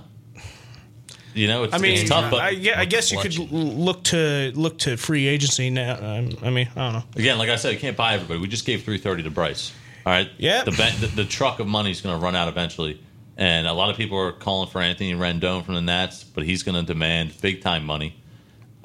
You 1.35 1.47
know, 1.47 1.63
it's, 1.63 1.73
I 1.73 1.77
mean, 1.79 1.93
it's 1.97 2.09
tough, 2.09 2.29
but 2.29 2.41
I, 2.41 2.50
yeah, 2.50 2.79
I 2.79 2.85
guess 2.85 3.12
you 3.12 3.17
could 3.19 3.35
look 3.35 4.03
to 4.05 4.51
look 4.53 4.77
to 4.79 4.97
free 4.97 5.27
agency 5.27 5.71
now. 5.71 5.95
Um, 5.95 6.29
I 6.43 6.51
mean, 6.51 6.69
I 6.75 6.79
don't 6.83 6.93
know. 6.93 7.03
again, 7.15 7.39
like 7.39 7.50
I 7.50 7.55
said, 7.55 7.73
you 7.73 7.79
can't 7.79 7.97
buy 7.97 8.13
everybody. 8.13 8.39
We 8.39 8.47
just 8.47 8.65
gave 8.67 8.83
three 8.83 9.00
thirty 9.00 9.23
to 9.23 9.31
Bryce. 9.31 9.71
All 10.05 10.13
right. 10.13 10.29
Yeah. 10.38 10.63
The, 10.63 10.71
the 10.71 11.12
the 11.15 11.25
truck 11.25 11.59
of 11.59 11.65
money 11.65 11.89
is 11.89 12.01
going 12.01 12.15
to 12.19 12.23
run 12.23 12.35
out 12.35 12.50
eventually, 12.50 13.01
and 13.35 13.65
a 13.65 13.73
lot 13.73 13.89
of 13.89 13.97
people 13.97 14.17
are 14.19 14.31
calling 14.31 14.69
for 14.69 14.79
Anthony 14.79 15.13
Rendon 15.15 15.65
from 15.65 15.73
the 15.73 15.81
Nats, 15.81 16.23
but 16.23 16.43
he's 16.43 16.62
going 16.62 16.75
to 16.75 16.83
demand 16.83 17.33
big 17.41 17.62
time 17.63 17.83
money, 17.83 18.15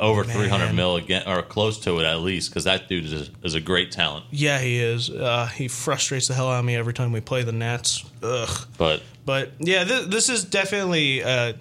over 0.00 0.24
three 0.24 0.48
hundred 0.48 0.72
mil 0.74 0.96
again, 0.96 1.22
or 1.26 1.42
close 1.42 1.78
to 1.80 1.98
it 1.98 2.04
at 2.04 2.20
least, 2.20 2.50
because 2.50 2.64
that 2.64 2.88
dude 2.88 3.04
is 3.04 3.30
is 3.42 3.54
a 3.54 3.60
great 3.60 3.90
talent. 3.92 4.26
Yeah, 4.30 4.58
he 4.60 4.78
is. 4.78 5.10
Uh, 5.10 5.46
he 5.46 5.68
frustrates 5.68 6.28
the 6.28 6.34
hell 6.34 6.48
out 6.48 6.60
of 6.60 6.64
me 6.64 6.76
every 6.76 6.94
time 6.94 7.12
we 7.12 7.20
play 7.20 7.42
the 7.42 7.52
Nats. 7.52 8.04
Ugh. 8.22 8.66
But 8.76 9.02
But 9.24 9.52
yeah, 9.58 9.84
th- 9.84 10.06
this 10.08 10.28
is 10.28 10.44
definitely 10.44 11.20
a 11.20 11.54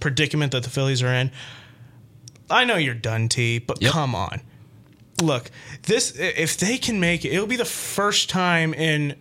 predicament 0.00 0.52
that 0.52 0.62
the 0.64 0.70
Phillies 0.70 1.02
are 1.02 1.12
in. 1.12 1.30
I 2.50 2.64
know 2.64 2.76
you're 2.76 2.94
done, 2.94 3.28
T, 3.28 3.58
but 3.58 3.80
Yep. 3.82 3.92
come 3.92 4.14
on. 4.14 4.40
Look, 5.20 5.50
this 5.82 6.12
if 6.16 6.56
they 6.56 6.78
can 6.78 6.98
make 7.00 7.24
it, 7.24 7.32
it'll 7.32 7.46
be 7.46 7.56
the 7.56 7.64
first 7.64 8.30
time 8.30 8.72
in 8.72 9.16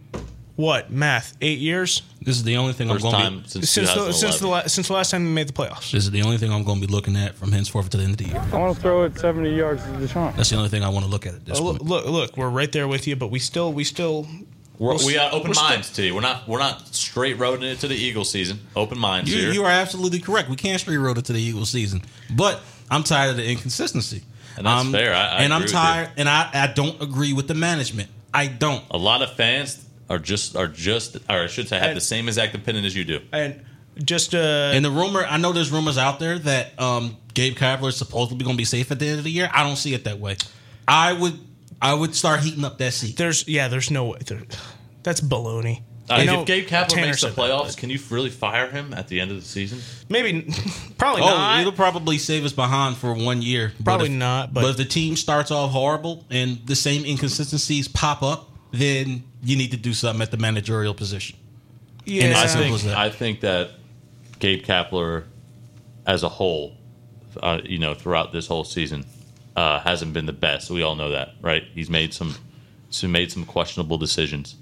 what 0.57 0.91
math 0.91 1.37
eight 1.39 1.59
years 1.59 2.01
This 2.21 2.35
is 2.35 2.43
the 2.43 2.57
only 2.57 2.73
thing 2.73 2.89
first 2.89 3.05
I'm 3.05 3.11
going 3.11 3.23
time 3.23 3.43
to 3.43 3.59
be. 3.59 3.65
since 3.65 3.89
since 3.89 3.93
the, 3.93 4.11
since 4.11 4.39
the 4.39 4.47
la- 4.47 4.67
since 4.67 4.87
the 4.87 4.93
last 4.93 5.11
time 5.11 5.23
they 5.23 5.31
made 5.31 5.47
the 5.47 5.53
playoffs. 5.53 5.91
This 5.91 6.03
is 6.03 6.11
the 6.11 6.23
only 6.23 6.37
thing 6.37 6.51
I'm 6.51 6.63
going 6.65 6.81
to 6.81 6.87
be 6.87 6.91
looking 6.91 7.15
at 7.15 7.35
from 7.35 7.51
henceforth 7.53 7.89
to 7.91 7.97
the 7.97 8.03
end 8.03 8.11
of 8.13 8.17
the 8.17 8.25
year. 8.25 8.43
I 8.51 8.57
want 8.57 8.75
to 8.75 8.81
throw 8.81 9.03
it 9.03 9.17
70 9.17 9.55
yards 9.55 9.83
to 9.83 9.89
DeSean. 9.91 10.35
That's 10.35 10.49
the 10.49 10.57
only 10.57 10.69
thing 10.69 10.83
I 10.83 10.89
want 10.89 11.05
to 11.05 11.11
look 11.11 11.25
at 11.25 11.35
at 11.35 11.45
this 11.45 11.59
Oh, 11.59 11.63
point. 11.71 11.83
look, 11.83 12.05
look, 12.05 12.11
look, 12.11 12.37
we're 12.37 12.49
right 12.49 12.71
there 12.71 12.87
with 12.87 13.07
you, 13.07 13.15
but 13.15 13.27
we 13.31 13.39
still, 13.39 13.71
we 13.71 13.83
still, 13.83 14.27
We're, 14.79 14.97
we 15.05 15.13
got 15.13 15.31
open 15.31 15.49
we're 15.49 15.53
still- 15.53 15.69
minds, 15.69 15.91
T. 15.93 16.11
We're 16.11 16.21
not 16.21 16.47
we're 16.47 16.59
not 16.59 16.87
straight 16.93 17.37
roading 17.37 17.71
it 17.71 17.79
to 17.81 17.87
the 17.87 17.95
Eagles 17.95 18.31
season. 18.31 18.59
Open 18.75 18.97
minds 18.99 19.31
You, 19.33 19.39
here. 19.41 19.51
you 19.53 19.63
are 19.63 19.71
absolutely 19.71 20.19
correct. 20.19 20.49
We 20.49 20.55
can't 20.55 20.79
straight 20.81 20.97
road 20.97 21.17
it 21.19 21.25
to 21.25 21.33
the 21.33 21.41
Eagles 21.41 21.69
season, 21.69 22.01
but 22.35 22.61
I'm 22.89 23.03
tired 23.03 23.29
of 23.31 23.37
the 23.37 23.45
inconsistency. 23.47 24.23
And 24.57 24.65
that's 24.65 24.81
Um, 24.85 24.91
fair. 24.91 25.13
I- 25.13 25.27
I 25.27 25.43
and 25.43 25.53
I'm 25.53 25.61
agree 25.61 25.65
with 25.65 25.71
tired, 25.73 26.09
and 26.17 26.27
I, 26.27 26.49
I 26.51 26.65
don't 26.67 26.99
agree 26.99 27.31
with 27.33 27.47
the 27.47 27.53
management. 27.53 28.09
I 28.33 28.47
don't. 28.47 28.83
a 28.91 28.97
lot 28.97 29.21
of 29.21 29.33
fans 29.35 29.83
are 30.09 30.19
just 30.19 30.55
are 30.55 30.67
just 30.67 31.15
or 31.29 31.43
I 31.43 31.47
should 31.47 31.67
say 31.67 31.77
have 31.77 31.89
And- 31.89 31.97
the 31.97 32.01
same 32.01 32.27
exact 32.27 32.55
opinion 32.55 32.85
as 32.85 32.95
you 32.95 33.03
do. 33.03 33.21
and 33.31 33.63
just 34.03 34.35
uh, 34.35 34.71
And 34.73 34.85
the 34.85 34.91
rumor, 34.91 35.25
I 35.25 35.37
know 35.37 35.51
there's 35.53 35.71
rumors 35.71 35.97
out 35.97 36.19
there 36.19 36.37
that 36.39 36.79
um, 36.79 37.17
Gabe 37.33 37.55
Kapler 37.57 37.89
is 37.89 37.97
supposedly 37.97 38.43
going 38.43 38.55
to 38.55 38.57
be 38.57 38.63
safe 38.65 38.91
at 38.91 38.99
the 38.99 39.07
end 39.07 39.17
of 39.17 39.23
the 39.23 39.31
year. 39.31 39.49
I 39.51 39.63
don't 39.63 39.75
see 39.75 39.93
it 39.95 40.03
that 40.03 40.19
way. 40.19 40.37
I 40.87 41.13
would, 41.13 41.33
I 41.81 41.93
would 41.95 42.13
start 42.13 42.41
heating 42.41 42.63
up 42.63 42.77
that 42.77 42.93
seat. 42.93 43.17
there's, 43.17 43.47
yeah, 43.47 43.67
there's 43.69 43.89
no 43.89 44.05
way. 44.05 44.19
There, 44.25 44.41
that's 45.01 45.19
baloney. 45.19 45.81
I 46.09 46.13
I 46.13 46.17
mean, 46.19 46.25
know 46.27 46.39
if 46.41 46.45
Gabe 46.47 46.67
Kapler 46.67 46.87
Tanner 46.89 47.07
makes 47.07 47.21
the 47.21 47.27
said 47.29 47.35
that, 47.35 47.41
playoffs, 47.41 47.75
can 47.75 47.89
you 47.89 47.99
really 48.11 48.29
fire 48.29 48.69
him 48.69 48.93
at 48.93 49.07
the 49.09 49.19
end 49.19 49.29
of 49.31 49.37
the 49.37 49.43
season? 49.43 49.79
Maybe, 50.09 50.47
probably 50.99 51.23
Oh, 51.23 51.25
not. 51.25 51.59
it'll 51.59 51.71
probably 51.73 52.17
save 52.19 52.45
us 52.45 52.53
behind 52.53 52.95
for 52.97 53.13
one 53.13 53.41
year. 53.41 53.73
But 53.79 53.83
Probably 53.83 54.07
if- 54.07 54.13
not, 54.13 54.53
but- 54.53 54.61
but 54.61 54.69
if 54.69 54.77
the 54.77 54.85
team 54.85 55.15
starts 55.15 55.49
off 55.51 55.71
horrible 55.71 56.23
and 56.29 56.59
the 56.65 56.75
same 56.75 57.03
inconsistencies 57.03 57.87
pop 57.87 58.21
up, 58.23 58.46
then 58.71 59.23
you 59.43 59.55
need 59.55 59.71
to 59.71 59.77
do 59.77 59.93
something 59.93 60.21
at 60.21 60.31
the 60.31 60.37
managerial 60.37 60.93
position. 60.93 61.37
yeah, 62.05 62.41
I 62.41 62.47
think 62.47 62.81
that. 62.81 62.97
I 62.97 63.09
think 63.09 63.41
that 63.41 63.71
Gabe 64.39 64.63
Kapler, 64.63 65.23
as 66.05 66.23
a 66.23 66.29
whole, 66.29 66.75
uh, 67.41 67.59
you 67.63 67.79
know, 67.79 67.93
throughout 67.93 68.31
this 68.31 68.47
whole 68.47 68.63
season, 68.63 69.05
uh, 69.55 69.79
hasn't 69.79 70.13
been 70.13 70.25
the 70.25 70.33
best. 70.33 70.69
We 70.69 70.83
all 70.83 70.95
know 70.95 71.11
that, 71.11 71.33
right? 71.41 71.63
He's 71.73 71.89
made 71.89 72.13
some, 72.13 72.35
some 72.89 73.11
made 73.11 73.31
some 73.31 73.45
questionable 73.45 73.97
decisions, 73.97 74.55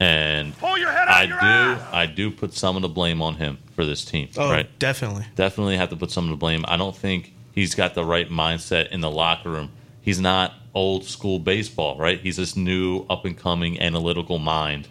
and 0.00 0.54
I 0.62 1.26
do 1.26 1.82
I 1.92 2.06
do 2.06 2.30
put 2.30 2.54
some 2.54 2.76
of 2.76 2.82
the 2.82 2.88
blame 2.88 3.20
on 3.20 3.34
him 3.34 3.58
for 3.74 3.84
this 3.84 4.04
team, 4.04 4.28
oh, 4.38 4.50
right? 4.50 4.78
definitely. 4.78 5.26
definitely 5.34 5.76
have 5.76 5.90
to 5.90 5.96
put 5.96 6.10
some 6.10 6.24
of 6.24 6.30
the 6.30 6.36
blame. 6.36 6.64
I 6.66 6.76
don't 6.76 6.96
think 6.96 7.34
he's 7.52 7.74
got 7.74 7.94
the 7.94 8.04
right 8.04 8.28
mindset 8.30 8.90
in 8.90 9.00
the 9.00 9.10
locker 9.10 9.50
room. 9.50 9.70
He's 10.00 10.20
not 10.20 10.54
old 10.76 11.04
school 11.04 11.38
baseball, 11.40 11.96
right? 11.98 12.20
He's 12.20 12.36
this 12.36 12.56
new 12.56 13.04
up 13.10 13.24
and 13.24 13.36
coming 13.36 13.80
analytical 13.80 14.38
mind, 14.38 14.86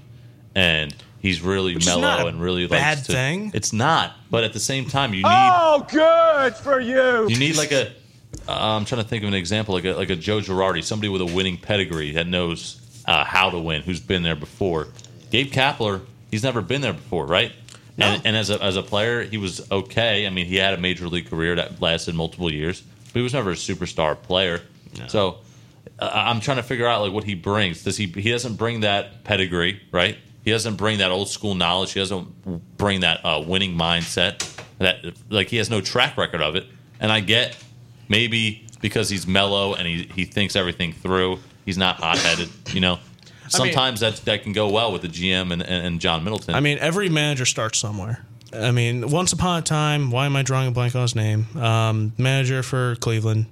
and 0.56 0.93
he's 1.19 1.41
really 1.41 1.76
Which 1.76 1.86
mellow 1.86 2.02
not 2.02 2.19
a 2.21 2.28
and 2.28 2.41
really 2.41 2.67
bad 2.67 2.98
likes 2.98 3.08
to. 3.08 3.13
thing. 3.13 3.52
It's 3.54 3.71
not, 3.71 4.13
but 4.30 4.43
at 4.43 4.52
the 4.54 4.60
same 4.60 4.86
time, 4.89 5.13
you 5.13 5.24
need 5.24 5.30
Oh, 5.32 5.86
good 5.89 6.56
for 6.56 6.80
you. 6.80 7.30
you 7.30 7.38
need 7.38 7.56
like 7.56 7.71
a. 7.71 7.91
Uh, 8.48 8.76
I'm 8.78 8.84
trying 8.86 9.02
to 9.02 9.08
think 9.08 9.24
of 9.24 9.30
an 9.30 9.34
example, 9.36 9.74
like 9.76 9.86
a 9.86 9.93
like 9.93 10.10
a 10.10 10.15
Joe 10.15 10.39
Girardi, 10.39 10.84
somebody 10.84 11.08
with 11.10 11.21
a 11.21 11.26
winning 11.26 11.58
pedigree 11.58 12.12
that 12.13 12.28
knows 12.28 12.82
uh, 13.06 13.24
how 13.24 13.50
to 13.50 13.60
win, 13.60 13.82
who's 13.84 14.00
been 14.02 14.24
there 14.24 14.36
before. 14.36 14.88
Gabe 15.32 15.52
Kapler, 15.52 16.02
he's 16.32 16.43
never 16.43 16.62
been 16.62 16.82
there 16.82 16.93
before, 16.93 17.26
right? 17.26 17.52
And, 17.98 18.21
and 18.26 18.36
as 18.36 18.50
a 18.50 18.62
as 18.62 18.76
a 18.76 18.84
player, 18.84 19.24
he 19.24 19.38
was 19.38 19.71
okay. 19.71 20.28
I 20.28 20.30
mean, 20.30 20.48
he 20.48 20.58
had 20.58 20.74
a 20.74 20.78
major 20.78 21.08
league 21.08 21.30
career 21.30 21.56
that 21.56 21.82
lasted 21.82 22.13
multiple 22.13 22.52
years, 22.52 22.82
but 22.82 23.13
he 23.13 23.21
was 23.21 23.34
never 23.34 23.52
a 23.52 23.56
superstar 23.56 24.21
player. 24.21 24.62
So 25.08 25.38
uh, 26.00 26.10
I'm 26.13 26.39
trying 26.39 26.58
to 26.58 26.63
figure 26.63 26.88
out 26.88 27.02
like 27.02 27.13
what 27.13 27.24
he 27.24 27.36
brings. 27.36 27.84
Does 27.84 27.98
he? 27.98 28.08
He 28.08 28.32
doesn't 28.32 28.56
bring 28.56 28.82
that 28.82 29.24
pedigree, 29.24 29.82
right? 29.91 30.17
He 30.43 30.52
doesn't 30.52 30.76
bring 30.76 31.00
that 31.00 31.12
old 31.12 31.30
school 31.30 31.56
knowledge. 31.56 31.93
He 31.93 32.00
doesn't 32.00 32.78
bring 32.78 33.00
that 33.02 33.26
uh, 33.26 33.43
winning 33.45 33.76
mindset. 33.76 34.39
That 34.78 35.06
like 35.30 35.48
he 35.48 35.58
has 35.58 35.69
no 35.69 35.82
track 35.82 36.17
record 36.17 36.41
of 36.41 36.56
it. 36.56 36.65
And 37.00 37.12
I 37.12 37.19
get 37.19 37.58
maybe 38.10 38.65
because 38.82 39.10
he's 39.10 39.26
mellow 39.26 39.74
and 39.74 39.88
he 39.88 40.10
he 40.13 40.26
thinks 40.26 40.56
everything 40.56 40.93
through. 40.93 41.39
He's 41.65 41.78
not 41.78 41.95
hot 41.98 42.17
headed. 42.19 42.50
You 42.74 42.82
know, 42.82 43.00
sometimes 43.48 44.02
that 44.02 44.17
that 44.26 44.43
can 44.43 44.54
go 44.54 44.69
well 44.69 44.91
with 44.91 45.02
the 45.02 45.08
GM 45.08 45.52
and, 45.52 45.62
and, 45.62 45.88
and 45.88 46.00
John 46.00 46.24
Middleton. 46.24 46.56
I 46.56 46.60
mean, 46.60 46.78
every 46.80 47.10
manager 47.10 47.45
starts 47.45 47.80
somewhere. 47.80 48.26
I 48.54 48.71
mean, 48.71 49.10
once 49.10 49.34
upon 49.34 49.60
a 49.60 49.62
time, 49.62 50.12
why 50.12 50.26
am 50.26 50.36
I 50.36 50.43
drawing 50.43 50.67
a 50.67 50.71
blank 50.71 50.95
on 50.95 51.02
his 51.02 51.15
name? 51.15 51.48
Um, 51.58 52.13
manager 52.17 52.63
for 52.63 52.95
Cleveland. 52.98 53.48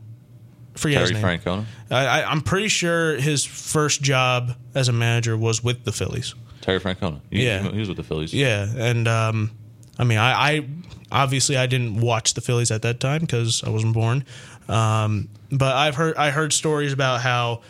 Forget 0.76 1.02
his 1.02 1.12
Terry 1.12 1.22
name. 1.38 1.40
Francona, 1.40 1.66
I, 1.92 2.06
I, 2.22 2.32
I'm 2.32 2.42
pretty 2.42 2.68
sure 2.68 3.16
his 3.16 3.46
first 3.46 4.02
job 4.02 4.54
as 4.74 4.88
a 4.90 4.92
manager 4.94 5.38
was 5.38 5.64
with 5.64 5.84
the 5.84 5.92
Phillies. 5.92 6.34
Terry 6.62 6.80
Francona. 6.80 7.20
He, 7.30 7.46
Yeah. 7.46 7.62
he 7.72 7.80
was 7.80 7.88
with 7.90 7.98
the 7.98 8.04
Phillies. 8.04 8.34
Yeah, 8.34 8.68
and 8.76 9.08
um, 9.08 9.52
I 10.00 10.04
mean, 10.04 10.18
I, 10.18 10.32
I 10.58 10.68
obviously 11.12 11.58
I 11.58 11.68
didn't 11.68 12.02
watch 12.02 12.34
the 12.34 12.42
Phillies 12.42 12.72
at 12.72 12.82
that 12.84 13.00
time 13.00 13.22
because 13.22 13.64
I 13.64 13.70
wasn't 13.70 13.94
born. 13.94 14.26
Um, 14.68 15.30
but 15.52 15.76
I've 15.76 15.96
heard 15.96 16.16
I 16.16 16.32
heard 16.32 16.54
stories 16.54 16.94
about 16.94 17.22
how 17.22 17.62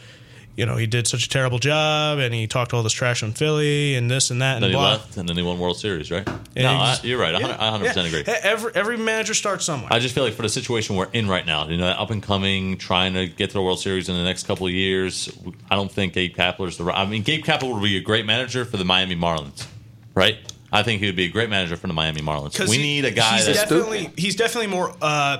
you 0.55 0.65
know, 0.65 0.75
he 0.77 0.85
did 0.85 1.07
such 1.07 1.25
a 1.25 1.29
terrible 1.29 1.57
job 1.59 2.19
and 2.19 2.33
he 2.33 2.45
talked 2.47 2.73
all 2.73 2.83
this 2.83 2.93
trash 2.93 3.23
on 3.23 3.31
Philly 3.33 3.95
and 3.95 4.09
this 4.09 4.29
and 4.31 4.41
that 4.41 4.55
and 4.55 4.63
Then 4.63 4.69
he 4.71 4.75
blah. 4.75 4.91
left, 4.91 5.17
and 5.17 5.27
then 5.27 5.35
he 5.35 5.41
won 5.43 5.57
World 5.59 5.77
Series, 5.79 6.11
right? 6.11 6.27
And 6.27 6.63
no, 6.63 6.69
he 6.69 6.75
I, 6.77 6.99
you're 7.03 7.19
right. 7.19 7.33
I 7.33 7.39
Yeah, 7.39 7.47
100 7.47 7.61
I 7.61 7.71
100 7.71 7.87
percent 7.87 8.11
yeah. 8.11 8.19
agree. 8.19 8.33
Every 8.43 8.71
every 8.75 8.97
manager 8.97 9.33
starts 9.33 9.65
somewhere. 9.65 9.89
I 9.91 9.99
just 9.99 10.13
feel 10.13 10.23
like 10.23 10.33
for 10.35 10.43
the 10.43 10.49
situation 10.49 10.95
we're 10.95 11.09
in 11.13 11.27
right 11.27 11.45
now, 11.45 11.67
you 11.67 11.77
know, 11.77 11.87
up 11.87 12.11
and 12.11 12.21
coming, 12.21 12.77
trying 12.77 13.13
to 13.15 13.27
get 13.27 13.47
to 13.49 13.53
the 13.53 13.61
World 13.63 13.79
Series 13.79 14.09
in 14.09 14.15
the 14.15 14.23
next 14.23 14.45
couple 14.47 14.67
of 14.67 14.73
years, 14.73 15.31
I 15.71 15.75
don't 15.75 15.91
think 15.91 16.13
Gabe 16.13 16.35
Kapler's 16.35 16.77
the 16.77 16.83
right. 16.83 16.97
I 16.97 17.05
mean, 17.05 17.23
Gabe 17.23 17.43
Kapler 17.43 17.73
would 17.73 17.81
be 17.83 17.97
a 17.97 18.01
great 18.01 18.25
manager 18.25 18.63
for 18.65 18.77
the 18.77 18.85
Miami 18.85 19.15
Marlins, 19.15 19.65
right? 20.13 20.37
I 20.71 20.81
think 20.81 21.01
he 21.01 21.05
would 21.07 21.15
be 21.15 21.25
a 21.25 21.29
great 21.31 21.49
manager 21.51 21.77
for 21.77 21.85
the 21.87 21.93
Miami 21.93 22.21
Marlins. 22.21 22.59
We 22.67 22.77
he- 22.77 22.81
need 22.81 23.05
a 23.05 23.11
guy 23.11 23.37
He's 23.37 23.45
that's 23.45 23.59
definitely 23.61 24.11
he's 24.17 24.35
definitely 24.35 24.67
more. 24.71 24.95
Uh, 25.01 25.37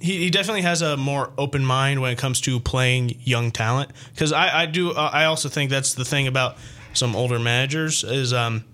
he, 0.00 0.18
he 0.18 0.30
definitely 0.30 0.62
has 0.62 0.82
a 0.82 0.96
more 0.96 1.32
open 1.38 1.64
mind 1.64 2.00
when 2.00 2.12
it 2.12 2.18
comes 2.18 2.40
to 2.42 2.58
playing 2.60 3.20
young 3.22 3.50
talent. 3.50 3.90
Because 4.12 4.32
I, 4.32 4.62
I 4.62 4.66
do 4.66 4.90
uh, 4.92 5.10
I 5.12 5.24
also 5.26 5.48
think 5.48 5.70
that's 5.70 5.94
the 5.94 6.04
thing 6.04 6.26
about 6.26 6.56
some 6.92 7.14
older 7.14 7.38
managers 7.38 8.02
is 8.04 8.32
um 8.32 8.64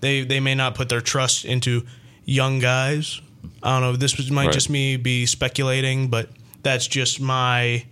they 0.00 0.22
they 0.22 0.40
may 0.40 0.54
not 0.54 0.74
put 0.74 0.88
their 0.88 1.00
trust 1.00 1.44
into 1.44 1.84
young 2.24 2.58
guys. 2.60 3.20
I 3.62 3.72
don't 3.72 3.82
know. 3.82 3.96
This 3.96 4.16
was, 4.16 4.30
might 4.30 4.46
Right. 4.46 4.52
just 4.54 4.70
me 4.70 4.96
be 4.96 5.26
speculating, 5.26 6.08
but 6.08 6.28
that's 6.62 6.86
just 6.86 7.20
my. 7.20 7.84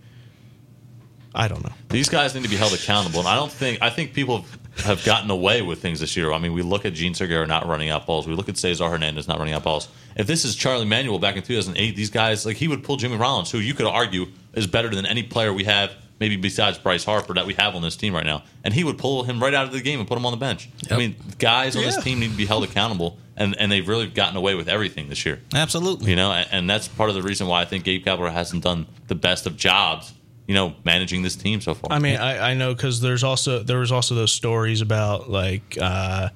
I 1.35 1.49
don't 1.49 1.63
know. 1.63 1.73
These 1.91 2.09
guys 2.09 2.35
need 2.35 2.45
to 2.45 2.49
be 2.49 2.57
held 2.57 2.73
accountable, 2.73 3.21
and 3.21 3.29
I 3.29 3.35
don't 3.37 3.53
think 3.53 3.83
I 3.83 3.91
think 3.91 4.13
people 4.15 4.43
have 4.43 4.59
gotten 5.05 5.31
away 5.31 5.63
with 5.63 5.81
things 5.81 6.01
this 6.01 6.17
year. 6.17 6.33
I 6.33 6.39
mean, 6.39 6.53
we 6.53 6.63
look 6.63 6.85
at 6.85 6.95
Jean 6.95 7.15
Segura 7.15 7.47
not 7.47 7.67
running 7.67 7.91
out 7.91 8.07
balls. 8.07 8.27
We 8.27 8.35
look 8.35 8.49
at 8.49 8.57
Cesar 8.57 8.89
Hernandez 8.89 9.29
not 9.29 9.39
running 9.39 9.55
out 9.55 9.65
balls. 9.65 9.89
If 10.17 10.27
this 10.27 10.45
is 10.45 10.55
Charlie 10.57 10.87
Manuel 10.87 11.19
back 11.19 11.37
in 11.37 11.43
2008, 11.43 11.97
these 11.97 12.11
guys 12.11 12.47
like 12.47 12.57
he 12.57 12.69
would 12.69 12.85
pull 12.85 12.97
Jimmy 12.97 13.17
Rollins, 13.17 13.51
who 13.51 13.59
you 13.59 13.75
could 13.75 13.87
argue 13.87 14.27
is 14.55 14.67
better 14.67 14.89
than 14.89 15.07
any 15.07 15.23
player 15.23 15.53
we 15.53 15.65
have, 15.65 15.93
maybe 16.19 16.37
besides 16.37 16.79
Bryce 16.79 17.05
Harper 17.05 17.35
that 17.35 17.47
we 17.47 17.55
have 17.55 17.75
on 17.75 17.83
this 17.83 17.97
team 17.97 18.15
right 18.15 18.25
now, 18.25 18.43
and 18.65 18.73
he 18.73 18.85
would 18.85 18.99
pull 18.99 19.25
him 19.25 19.41
right 19.43 19.55
out 19.55 19.67
of 19.67 19.73
the 19.73 19.81
game 19.81 19.99
and 19.99 20.09
put 20.09 20.17
him 20.17 20.27
on 20.27 20.33
the 20.33 20.39
bench. 20.39 20.69
I 20.91 20.97
mean, 20.97 21.17
guys 21.39 21.77
on 21.77 21.83
this 21.83 22.03
team 22.03 22.21
need 22.21 22.31
to 22.31 22.37
be 22.37 22.47
held 22.47 22.65
accountable, 22.65 23.19
and 23.37 23.57
and 23.59 23.71
they've 23.71 23.87
really 23.87 24.07
gotten 24.07 24.37
away 24.37 24.55
with 24.55 24.69
everything 24.69 25.09
this 25.09 25.25
year. 25.27 25.41
Absolutely. 25.55 26.11
You 26.11 26.17
know, 26.17 26.33
and, 26.33 26.49
and 26.51 26.71
that's 26.71 26.89
part 26.89 27.11
of 27.11 27.17
the 27.17 27.23
reason 27.23 27.47
why 27.47 27.63
I 27.63 27.65
think 27.65 27.85
Gabe 27.85 28.05
Kapler 28.05 28.33
hasn't 28.33 28.65
done 28.65 28.87
the 29.09 29.15
best 29.15 29.47
of 29.47 29.57
jobs. 29.57 30.13
You 30.47 30.55
know, 30.55 30.75
managing 30.85 31.23
this 31.23 31.35
team 31.35 31.61
so 31.61 31.75
far. 31.75 31.91
I 31.93 31.99
mean, 31.99 32.17
I, 32.17 32.51
I 32.51 32.55
know 32.55 32.73
because 32.73 33.01
there's 33.01 33.25
also 33.25 33.63
there 33.65 33.79
was 33.81 33.91
also 33.91 34.15
those 34.15 34.33
stories 34.33 34.81
about 34.81 35.29
like 35.29 35.77
uh, 35.81 36.29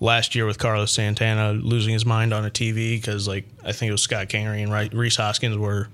last 0.00 0.34
year 0.34 0.46
with 0.46 0.58
Carlos 0.58 0.90
Santana 0.90 1.52
losing 1.52 1.92
his 1.92 2.04
mind 2.04 2.34
on 2.34 2.44
a 2.44 2.50
TV 2.50 2.96
because 3.00 3.28
like 3.28 3.44
I 3.64 3.70
think 3.72 3.88
it 3.90 3.92
was 3.92 4.02
Scott 4.02 4.28
Kingery 4.28 4.62
and 4.64 4.92
Rhys 4.98 5.14
Hoskins 5.16 5.56
were 5.56 5.88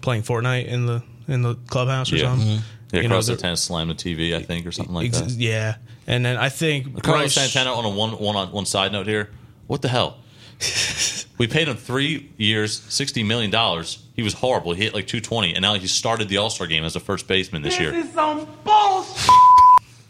playing 0.00 0.22
Fortnite 0.22 0.66
in 0.66 0.86
the 0.86 1.02
in 1.28 1.42
the 1.42 1.56
clubhouse 1.66 2.10
or 2.10 2.16
Yeah. 2.16 2.22
something. 2.30 2.48
Yeah, 2.92 3.02
You 3.02 3.02
know, 3.02 3.08
Carlos 3.10 3.26
the- 3.26 3.32
Santana 3.34 3.56
slammed 3.56 3.90
the 3.90 3.94
TV, 3.94 4.34
I 4.34 4.42
think, 4.42 4.66
or 4.66 4.72
something 4.72 4.94
like 4.94 5.08
Ex- 5.08 5.20
that. 5.20 5.30
Yeah, 5.32 5.76
and 6.06 6.24
then 6.24 6.38
I 6.38 6.48
think 6.48 7.02
Carlos 7.02 7.34
Bryce- 7.34 7.52
Santana 7.52 7.72
on 7.76 7.84
a 7.84 7.90
one 7.90 8.12
one 8.12 8.34
on 8.36 8.50
one 8.50 8.64
side 8.64 8.92
note 8.92 9.06
here. 9.06 9.28
What 9.66 9.82
the 9.82 9.88
hell? 9.88 10.16
we 11.38 11.46
paid 11.46 11.68
him 11.68 11.76
three 11.76 12.30
years, 12.36 12.80
sixty 12.88 13.22
million 13.22 13.50
dollars. 13.50 14.02
He 14.14 14.22
was 14.22 14.34
horrible. 14.34 14.72
He 14.74 14.84
hit 14.84 14.94
like 14.94 15.06
two 15.06 15.20
twenty, 15.20 15.54
and 15.54 15.62
now 15.62 15.74
he 15.74 15.86
started 15.86 16.28
the 16.28 16.36
All 16.38 16.50
Star 16.50 16.66
game 16.66 16.84
as 16.84 16.96
a 16.96 17.00
first 17.00 17.26
baseman 17.26 17.62
this 17.62 17.78
year. 17.80 17.90
This 17.92 18.06
is 18.06 18.12
some 18.14 18.46
bullshit. 18.64 19.30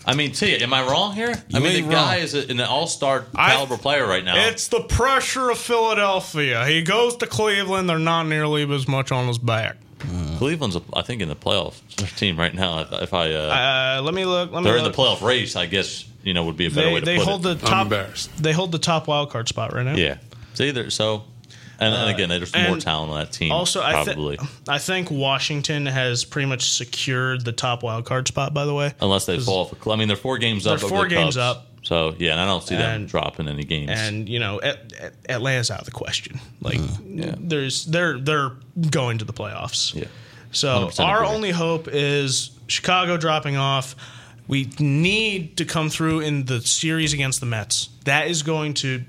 I 0.07 0.15
mean, 0.15 0.33
T, 0.33 0.57
am 0.63 0.73
I 0.73 0.83
wrong 0.83 1.15
here? 1.15 1.35
I 1.55 1.59
mean, 1.59 1.73
the 1.75 1.79
ain't 1.81 1.91
guy 1.91 2.17
is 2.17 2.35
an 2.35 2.61
All 2.61 2.87
Star 2.87 3.27
I- 3.35 3.51
caliber 3.53 3.77
player 3.77 4.07
right 4.07 4.25
now. 4.25 4.49
It's 4.49 4.69
the 4.69 4.81
pressure 4.81 5.51
of 5.51 5.59
Philadelphia. 5.59 6.67
He 6.67 6.83
goes 6.83 7.17
to 7.19 7.27
Cleveland. 7.27 7.89
They're 7.89 7.99
not 7.99 8.25
nearly 8.25 8.63
as 8.75 8.89
much 8.89 9.13
on 9.13 9.29
his 9.29 9.39
back. 9.39 9.77
Cleveland's, 10.39 10.77
a, 10.77 10.83
I 10.95 11.03
think, 11.03 11.21
in 11.21 11.29
the 11.29 11.37
playoff 11.37 11.75
team 12.17 12.39
right 12.39 12.55
now. 12.55 12.81
If, 12.81 12.93
if 13.03 13.15
I, 13.15 13.31
uh, 13.35 13.99
Uh, 13.99 14.03
let 14.03 14.15
me 14.15 14.25
look. 14.25 14.51
Let 14.51 14.63
me 14.63 14.71
they're 14.71 14.79
in 14.79 14.85
look. 14.85 14.97
the 14.97 15.03
playoff 15.03 15.21
race, 15.23 15.55
I 15.55 15.67
guess. 15.67 16.07
You 16.23 16.35
know, 16.35 16.45
would 16.45 16.57
be 16.57 16.67
a 16.67 16.71
better 16.71 16.87
They, 16.89 16.93
way 16.95 17.01
to 17.01 17.07
they 17.07 17.17
put 17.19 17.27
hold 17.27 17.47
it. 17.47 17.61
the 17.61 17.67
top. 17.67 17.83
embarrassed. 17.85 18.43
They 18.43 18.53
hold 18.53 18.73
the 18.73 18.79
top 18.79 19.07
wild 19.07 19.31
card 19.31 19.49
spot 19.49 19.73
right 19.75 19.85
now. 19.85 19.95
yeah. 19.97 20.17
See, 20.55 20.71
there. 20.71 20.91
So, 20.91 21.25
and, 21.79 21.95
and 21.95 22.11
again, 22.11 22.29
there's 22.29 22.55
more 22.55 22.65
Uh, 22.67 22.73
and 22.75 22.83
talent 22.83 23.11
on 23.13 23.19
that 23.19 23.33
team. 23.33 23.53
Also, 23.53 23.81
I, 23.83 23.93
probably. 24.05 24.37
th- 24.37 24.49
I 24.69 24.79
think 24.79 25.11
Washington 25.11 25.87
has 25.87 26.25
pretty 26.25 26.47
much 26.47 26.71
secured 26.71 27.45
the 27.45 27.53
top 27.53 27.83
wild 27.83 28.05
card 28.05 28.29
spot. 28.29 28.53
By 28.53 28.65
the 28.67 28.75
way, 28.75 28.93
Unless 29.01 29.27
they 29.27 29.39
fall 29.41 29.61
off. 29.73 29.87
A 29.87 29.91
I 29.91 29.97
mean, 29.97 30.09
they're 30.09 30.17
four 30.17 30.39
games 30.39 30.65
They're 30.65 30.75
up. 30.75 30.81
four 30.81 31.07
games 31.07 31.37
Cubs. 31.37 31.39
up. 31.39 31.67
So 31.83 32.15
yeah, 32.19 32.33
and 32.33 32.41
I 32.41 32.45
don't 32.47 32.63
see 32.63 32.77
them 32.77 33.07
dropping 33.07 33.49
any 33.49 33.65
games. 33.65 33.91
and 33.95 34.29
you 34.29 34.39
know 34.39 34.61
At- 34.61 34.93
At- 35.01 35.15
Atlanta's 35.31 35.71
out 35.71 35.79
of 35.81 35.87
the 35.87 35.91
question. 35.93 36.39
Like, 36.61 36.79
yeah. 37.07 37.35
there's 37.39 37.87
they're 37.87 38.19
they're 38.19 38.53
going 38.91 39.17
to 39.19 39.25
the 39.25 39.33
playoffs. 39.33 39.95
yeah, 39.95 40.05
So 40.53 40.91
our 40.99 41.23
agree. 41.25 41.35
only 41.35 41.51
hope 41.53 41.89
is 41.91 42.51
Chicago 42.67 43.17
dropping 43.17 43.57
off. 43.57 43.97
We 44.47 44.69
need 44.79 45.57
to 45.57 45.65
come 45.65 45.89
through 45.89 46.21
in 46.21 46.45
the 46.45 46.61
series 46.61 47.15
against 47.15 47.41
the 47.41 47.47
Mets. 47.47 47.89
That 48.05 48.27
is 48.29 48.43
going 48.43 48.75
to 48.75 49.03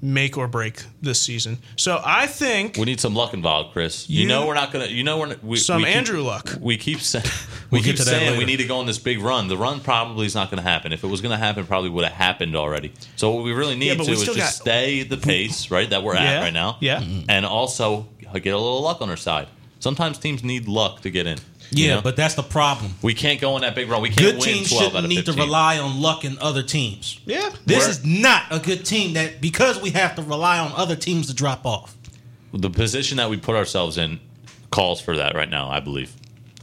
make 0.00 0.38
or 0.38 0.46
break 0.46 0.82
this 1.02 1.20
season. 1.20 1.58
So 1.76 2.00
I 2.04 2.26
think 2.26 2.76
we 2.76 2.84
need 2.84 3.00
some 3.00 3.14
luck 3.14 3.34
involved, 3.34 3.72
Chris. 3.72 4.08
You, 4.08 4.22
You- 4.22 4.28
know 4.28 4.46
we're 4.46 4.54
not 4.54 4.72
gonna. 4.72 4.86
You 4.86 5.02
know 5.04 5.18
we're 5.18 5.26
not- 5.26 5.42
we, 5.44 5.56
Some 5.56 5.82
we 5.82 5.88
keep- 5.88 5.96
Andrew 5.96 6.22
luck. 6.22 6.54
We 6.60 6.76
keep 6.76 7.00
saying 7.12 7.24
we 7.70 7.78
We'll 7.78 7.82
keep 7.82 7.98
saying 7.98 8.38
we 8.38 8.44
need 8.44 8.58
to 8.58 8.66
go 8.66 8.78
on 8.78 8.86
this 8.86 8.98
big 8.98 9.20
run. 9.20 9.48
The 9.48 9.56
run 9.56 9.80
probably 9.80 10.26
is 10.26 10.34
not 10.34 10.50
going 10.50 10.62
to 10.62 10.68
happen. 10.68 10.92
If 10.92 11.04
it 11.04 11.08
was 11.08 11.20
going 11.20 11.32
to 11.32 11.36
happen, 11.44 11.66
probably 11.66 11.90
would 11.90 12.04
have 12.04 12.12
happened 12.14 12.54
already. 12.56 12.92
So 13.16 13.30
what 13.32 13.44
we 13.44 13.52
really 13.52 13.76
need 13.76 13.88
Yeah, 13.98 14.04
to 14.04 14.10
is 14.12 14.24
just 14.24 14.38
got- 14.38 14.48
stay 14.52 15.02
the 15.02 15.16
pace 15.18 15.70
right 15.70 15.88
that 15.90 16.02
we're 16.02 16.14
Yeah, 16.14 16.22
at 16.22 16.40
right 16.42 16.52
now. 16.52 16.78
yeah. 16.80 17.02
and 17.28 17.44
also 17.44 18.06
get 18.32 18.46
a 18.54 18.56
little 18.58 18.82
luck 18.82 19.02
on 19.02 19.10
our 19.10 19.16
side. 19.16 19.48
Sometimes 19.80 20.18
teams 20.18 20.42
need 20.42 20.66
luck 20.68 21.02
to 21.02 21.10
get 21.10 21.26
in. 21.26 21.38
You 21.70 21.86
Yeah, 21.86 21.94
know? 21.96 22.02
but 22.02 22.16
that's 22.16 22.34
the 22.34 22.42
problem. 22.42 22.94
we 23.02 23.14
can't 23.14 23.40
go 23.40 23.54
on 23.54 23.60
that 23.62 23.74
big 23.74 23.88
run. 23.88 24.00
We 24.02 24.08
can't 24.08 24.20
Good 24.20 24.34
win 24.36 24.42
teams 24.54 24.68
twelve 24.70 24.82
out 24.84 24.86
shouldn't 24.88 25.04
of 25.04 25.10
need 25.10 25.26
to 25.26 25.32
rely 25.32 25.78
on 25.78 26.00
luck 26.00 26.24
in 26.24 26.38
other 26.40 26.62
teams. 26.62 27.20
yeah, 27.26 27.50
This 27.66 27.86
is 27.88 28.04
not 28.04 28.44
a 28.50 28.58
good 28.58 28.84
team 28.84 29.14
that 29.14 29.40
because 29.40 29.80
we 29.80 29.90
have 29.90 30.14
to 30.16 30.22
rely 30.22 30.58
on 30.58 30.72
other 30.76 30.96
teams 30.96 31.26
to 31.28 31.34
drop 31.34 31.64
off. 31.66 31.94
the 32.52 32.70
position 32.70 33.16
that 33.18 33.28
we 33.30 33.36
put 33.36 33.54
ourselves 33.56 33.98
in 33.98 34.20
calls 34.70 35.00
for 35.00 35.16
that 35.16 35.34
right 35.34 35.50
now. 35.50 35.68
I 35.68 35.80
believe. 35.80 36.14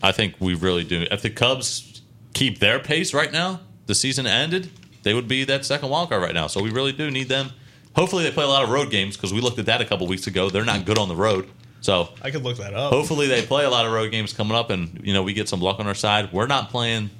I 0.04 0.12
think 0.12 0.36
we 0.39 0.54
really 0.54 0.84
do. 0.84 1.06
If 1.12 1.22
the 1.22 1.30
Cubs 1.30 2.02
keep 2.34 2.60
their 2.60 2.80
pace 2.80 3.13
right 3.13 3.32
now, 3.32 3.62
the 3.88 3.96
season 3.96 4.28
ended, 4.28 4.70
they 5.04 5.13
would 5.13 5.28
be 5.28 5.44
that 5.46 5.65
second 5.65 5.89
wild 5.89 6.10
card 6.10 6.22
right 6.22 6.34
now. 6.34 6.48
So 6.48 6.62
we 6.62 6.70
really 6.70 6.91
do 6.91 7.10
need 7.12 7.30
them. 7.30 7.52
Hopefully, 7.96 8.24
they 8.24 8.32
play 8.32 8.44
a 8.44 8.48
lot 8.48 8.63
of 8.63 8.70
road 8.70 8.89
games 8.91 9.15
because 9.15 9.34
we 9.34 9.39
looked 9.41 9.58
at 9.58 9.68
that 9.68 9.80
a 9.82 9.86
couple 9.86 10.06
weeks 10.06 10.28
ago. 10.28 10.50
They're 10.50 10.65
not 10.65 10.86
good 10.86 10.98
on 10.98 11.08
the 11.08 11.15
road. 11.15 11.50
So 11.86 12.10
I 12.19 12.32
could 12.32 12.41
look 12.43 12.58
that 12.58 12.74
up. 12.74 12.91
hopefully, 12.91 13.28
they 13.28 13.43
play 13.43 13.63
a 13.63 13.69
lot 13.69 13.86
of 13.86 13.91
road 13.91 14.10
games 14.10 14.34
coming 14.34 14.58
up, 14.58 14.71
and 14.71 15.02
you 15.04 15.13
know 15.13 15.21
we 15.21 15.34
get 15.34 15.48
some 15.48 15.62
luck 15.62 15.80
on 15.80 15.86
our 15.86 15.93
side. 15.93 16.34
We're 16.34 16.48
not 16.48 16.71
playing 16.71 17.12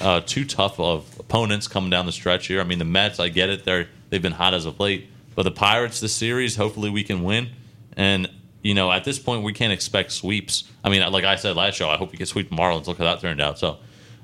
uh, 0.00 0.20
too 0.20 0.44
tough 0.44 0.78
of 0.78 1.04
opponents 1.18 1.66
coming 1.66 1.90
down 1.90 2.06
the 2.06 2.12
stretch 2.12 2.46
here. 2.46 2.60
I 2.60 2.64
mean, 2.64 2.78
the 2.78 2.84
Mets, 2.84 3.18
I 3.18 3.28
get 3.28 3.48
it; 3.48 3.64
they're 3.64 3.88
they've 4.08 4.22
been 4.22 4.30
hot 4.30 4.54
as 4.54 4.66
of 4.66 4.78
late, 4.78 5.10
but 5.34 5.42
the 5.42 5.50
Pirates, 5.50 5.98
this 5.98 6.14
series, 6.14 6.54
hopefully 6.54 6.90
we 6.90 7.02
can 7.02 7.24
win. 7.24 7.48
And 7.96 8.30
you 8.62 8.72
know, 8.72 8.92
at 8.92 9.02
this 9.02 9.18
point, 9.18 9.42
we 9.42 9.52
can't 9.52 9.72
expect 9.72 10.12
sweeps. 10.12 10.62
I 10.84 10.90
mean, 10.90 11.02
like 11.10 11.24
I 11.24 11.34
said 11.34 11.56
last 11.56 11.74
show, 11.74 11.90
I 11.90 11.96
hope 11.96 12.12
we 12.12 12.18
can 12.18 12.26
sweep 12.26 12.50
the 12.50 12.56
Marlins. 12.56 12.86
Look 12.86 12.98
how 12.98 13.04
that 13.04 13.20
turned 13.20 13.40
out. 13.40 13.58
So 13.58 13.78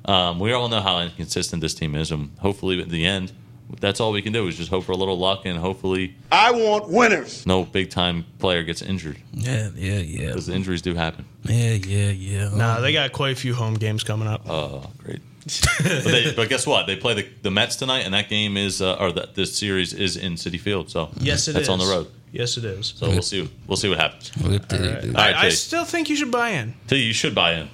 um, 0.04 0.38
we 0.38 0.52
all 0.52 0.68
know 0.68 0.82
how 0.82 1.00
inconsistent 1.00 1.60
this 1.60 1.74
team 1.74 1.96
is, 1.96 2.12
and 2.12 2.30
hopefully, 2.38 2.80
at 2.80 2.90
the 2.90 3.04
end, 3.04 3.32
that's 3.80 4.00
all 4.00 4.12
we 4.12 4.22
can 4.22 4.32
do 4.32 4.46
is 4.48 4.56
just 4.56 4.70
hope 4.70 4.84
for 4.84 4.92
a 4.92 4.96
little 4.96 5.18
luck, 5.18 5.42
and 5.46 5.58
hopefully, 5.58 6.14
I 6.30 6.50
want 6.52 6.88
winners. 6.88 7.46
no 7.46 7.64
big 7.64 7.90
time 7.90 8.24
player 8.38 8.62
gets 8.62 8.82
injured 8.82 9.16
Yeah, 9.32 9.70
yeah, 9.74 9.98
yeah. 9.98 10.26
because 10.28 10.48
injuries 10.48 10.82
do 10.82 10.94
happen. 10.94 11.24
Yeah, 11.44 11.72
yeah, 11.74 12.10
yeah. 12.10 12.48
Nah, 12.54 12.80
they 12.80 12.92
got 12.92 13.12
quite 13.12 13.32
a 13.32 13.36
few 13.36 13.54
home 13.54 13.74
games 13.74 14.04
coming 14.04 14.28
up. 14.28 14.48
Oh, 14.48 14.90
great. 14.98 15.20
but, 15.44 16.04
they, 16.04 16.32
but 16.34 16.48
guess 16.48 16.66
what? 16.66 16.86
They 16.86 16.96
play 16.96 17.14
the, 17.14 17.28
the 17.42 17.50
Mets 17.50 17.76
tonight, 17.76 18.00
and 18.06 18.14
that 18.14 18.28
game 18.30 18.56
is, 18.56 18.80
uh, 18.80 18.94
or 18.94 19.12
that 19.12 19.34
this 19.34 19.54
series 19.58 19.92
is 19.92 20.16
in 20.16 20.34
Citi 20.34 20.58
Field. 20.58 20.88
So 20.90 21.10
yes, 21.18 21.48
it 21.48 21.50
is. 21.50 21.54
that's 21.54 21.68
on 21.68 21.78
the 21.78 21.84
road. 21.86 22.06
Yes, 22.32 22.56
it 22.56 22.64
is. 22.64 22.94
So 22.96 23.08
we'll 23.10 23.22
see. 23.22 23.48
We'll 23.66 23.76
see 23.76 23.88
what 23.90 23.98
happens. 23.98 24.32
All 24.42 24.50
All 24.52 24.58
right, 24.58 25.16
I, 25.16 25.46
I 25.46 25.50
T. 25.50 25.54
still 25.56 25.84
think 25.84 26.08
you 26.08 26.16
should 26.16 26.30
buy 26.32 26.50
in. 26.50 26.74
T, 26.88 26.96
you 26.96 27.12
should 27.12 27.34
buy 27.34 27.54
in. 27.54 27.68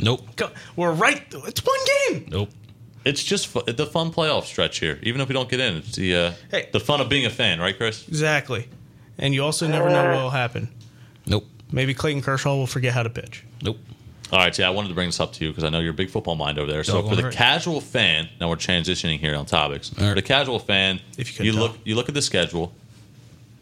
Nope. 0.00 0.36
Go- 0.36 0.50
We're 0.76 0.92
right. 0.92 1.22
It's 1.30 1.62
one 1.66 1.78
game. 2.08 2.26
Nope. 2.30 2.48
It's 3.04 3.22
just 3.22 3.46
fu- 3.46 3.62
the 3.62 3.86
fun 3.86 4.12
playoff 4.12 4.44
stretch 4.44 4.78
here. 4.78 4.98
Even 5.02 5.20
if 5.20 5.28
we 5.28 5.32
don't 5.34 5.48
get 5.48 5.60
in, 5.60 5.76
it's 5.76 5.96
the 5.96 6.14
uh, 6.14 6.32
Hey. 6.50 6.68
the 6.72 6.80
fun 6.80 7.00
of 7.00 7.08
being 7.08 7.24
a 7.26 7.30
fan, 7.30 7.58
right, 7.60 7.76
Chris? 7.76 8.06
Exactly. 8.08 8.68
And 9.18 9.32
you 9.34 9.42
also 9.44 9.66
never 9.66 9.88
know 9.88 10.04
what 10.04 10.22
will 10.22 10.30
happen. 10.30 10.68
Nope. 11.26 11.46
Maybe 11.72 11.94
Clayton 11.94 12.22
Kershaw 12.22 12.56
will 12.56 12.66
forget 12.66 12.92
how 12.92 13.02
to 13.02 13.10
pitch. 13.10 13.44
Nope. 13.62 13.78
All 14.32 14.38
right, 14.38 14.56
yeah, 14.56 14.66
I 14.68 14.70
wanted 14.70 14.88
to 14.88 14.94
bring 14.94 15.08
this 15.08 15.18
up 15.18 15.32
to 15.34 15.44
you 15.44 15.50
because 15.50 15.64
I 15.64 15.70
know 15.70 15.80
you're 15.80 15.90
a 15.90 15.94
big 15.94 16.08
football 16.10 16.36
mind 16.36 16.58
over 16.58 16.70
there. 16.70 16.84
So 16.84 16.94
Doggone 16.94 17.10
for 17.10 17.16
the 17.16 17.22
right. 17.24 17.32
casual 17.32 17.80
fan, 17.80 18.28
now 18.40 18.48
we're 18.48 18.56
transitioning 18.56 19.18
here 19.18 19.34
on 19.34 19.44
topics. 19.46 19.90
All 19.98 20.04
right. 20.04 20.10
For 20.10 20.14
the 20.14 20.22
casual 20.22 20.58
fan, 20.60 21.00
If 21.18 21.30
you 21.32 21.36
couldn't 21.52 21.60
look, 21.60 21.76
you 21.84 21.94
look 21.96 22.08
at 22.08 22.14
the 22.14 22.22
schedule. 22.22 22.72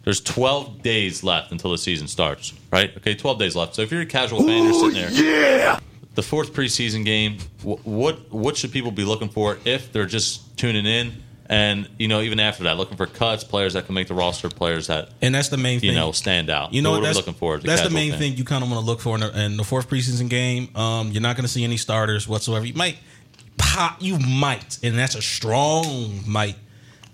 There's 0.05 0.21
12 0.21 0.83
days 0.83 1.23
left 1.23 1.53
until 1.53 1.71
the 1.71 1.79
season 1.79 2.07
starts, 2.09 2.53
right? 2.73 2.95
Okay, 2.99 3.15
12 3.15 3.39
days 3.39 3.57
left. 3.57 3.75
So 3.75 3.83
if 3.83 3.91
you're 3.91 4.01
a 4.03 4.07
casual 4.07 4.43
fan, 4.43 4.65
you're 4.65 4.73
sitting 4.75 4.95
there. 4.95 5.11
Yeah. 5.11 5.81
The 6.19 6.23
fourth 6.25 6.53
preseason 6.53 7.05
game. 7.05 7.39
What 7.63 8.33
what 8.33 8.57
should 8.57 8.73
people 8.73 8.91
be 8.91 9.05
looking 9.05 9.29
for 9.29 9.57
if 9.65 9.93
they're 9.93 10.05
just 10.05 10.59
tuning 10.59 10.85
in? 10.85 11.13
And 11.47 11.89
you 11.97 12.09
know, 12.09 12.21
even 12.23 12.41
after 12.41 12.65
that, 12.65 12.77
looking 12.77 12.97
for 12.97 13.07
cuts, 13.07 13.45
players 13.45 13.75
that 13.75 13.87
can 13.87 13.95
make 13.95 14.09
the 14.09 14.15
roster, 14.15 14.49
players 14.49 14.89
that 14.89 15.11
And 15.23 15.33
that's 15.33 15.49
the 15.49 15.57
main 15.57 15.79
thing. 15.79 15.91
you 15.91 15.95
know 15.95 16.11
stand 16.11 16.51
out. 16.51 16.75
You 16.75 16.83
know 16.83 16.89
So 16.89 16.91
what 16.95 17.03
what 17.03 17.09
we 17.11 17.15
looking 17.15 17.35
for? 17.35 17.59
That's 17.59 17.83
the 17.83 17.91
main 17.91 18.11
fan? 18.11 18.19
thing 18.19 18.33
you 18.37 18.43
kind 18.43 18.65
of 18.65 18.69
want 18.69 18.83
to 18.83 18.85
look 18.85 19.01
for 19.01 19.15
in 19.15 19.21
the, 19.21 19.41
in 19.45 19.57
the 19.57 19.63
fourth 19.63 19.89
preseason 19.89 20.29
game. 20.29 20.75
Um, 20.75 21.13
you're 21.13 21.23
not 21.23 21.37
going 21.37 21.45
to 21.45 21.49
see 21.49 21.63
any 21.63 21.77
starters 21.77 22.27
whatsoever. 22.27 22.67
You 22.67 22.75
might 22.75 22.99
pop, 23.57 23.99
you 24.03 24.19
might, 24.19 24.81
and 24.83 24.99
that's 24.99 25.15
a 25.15 25.23
strong 25.23 26.23
might. 26.27 26.57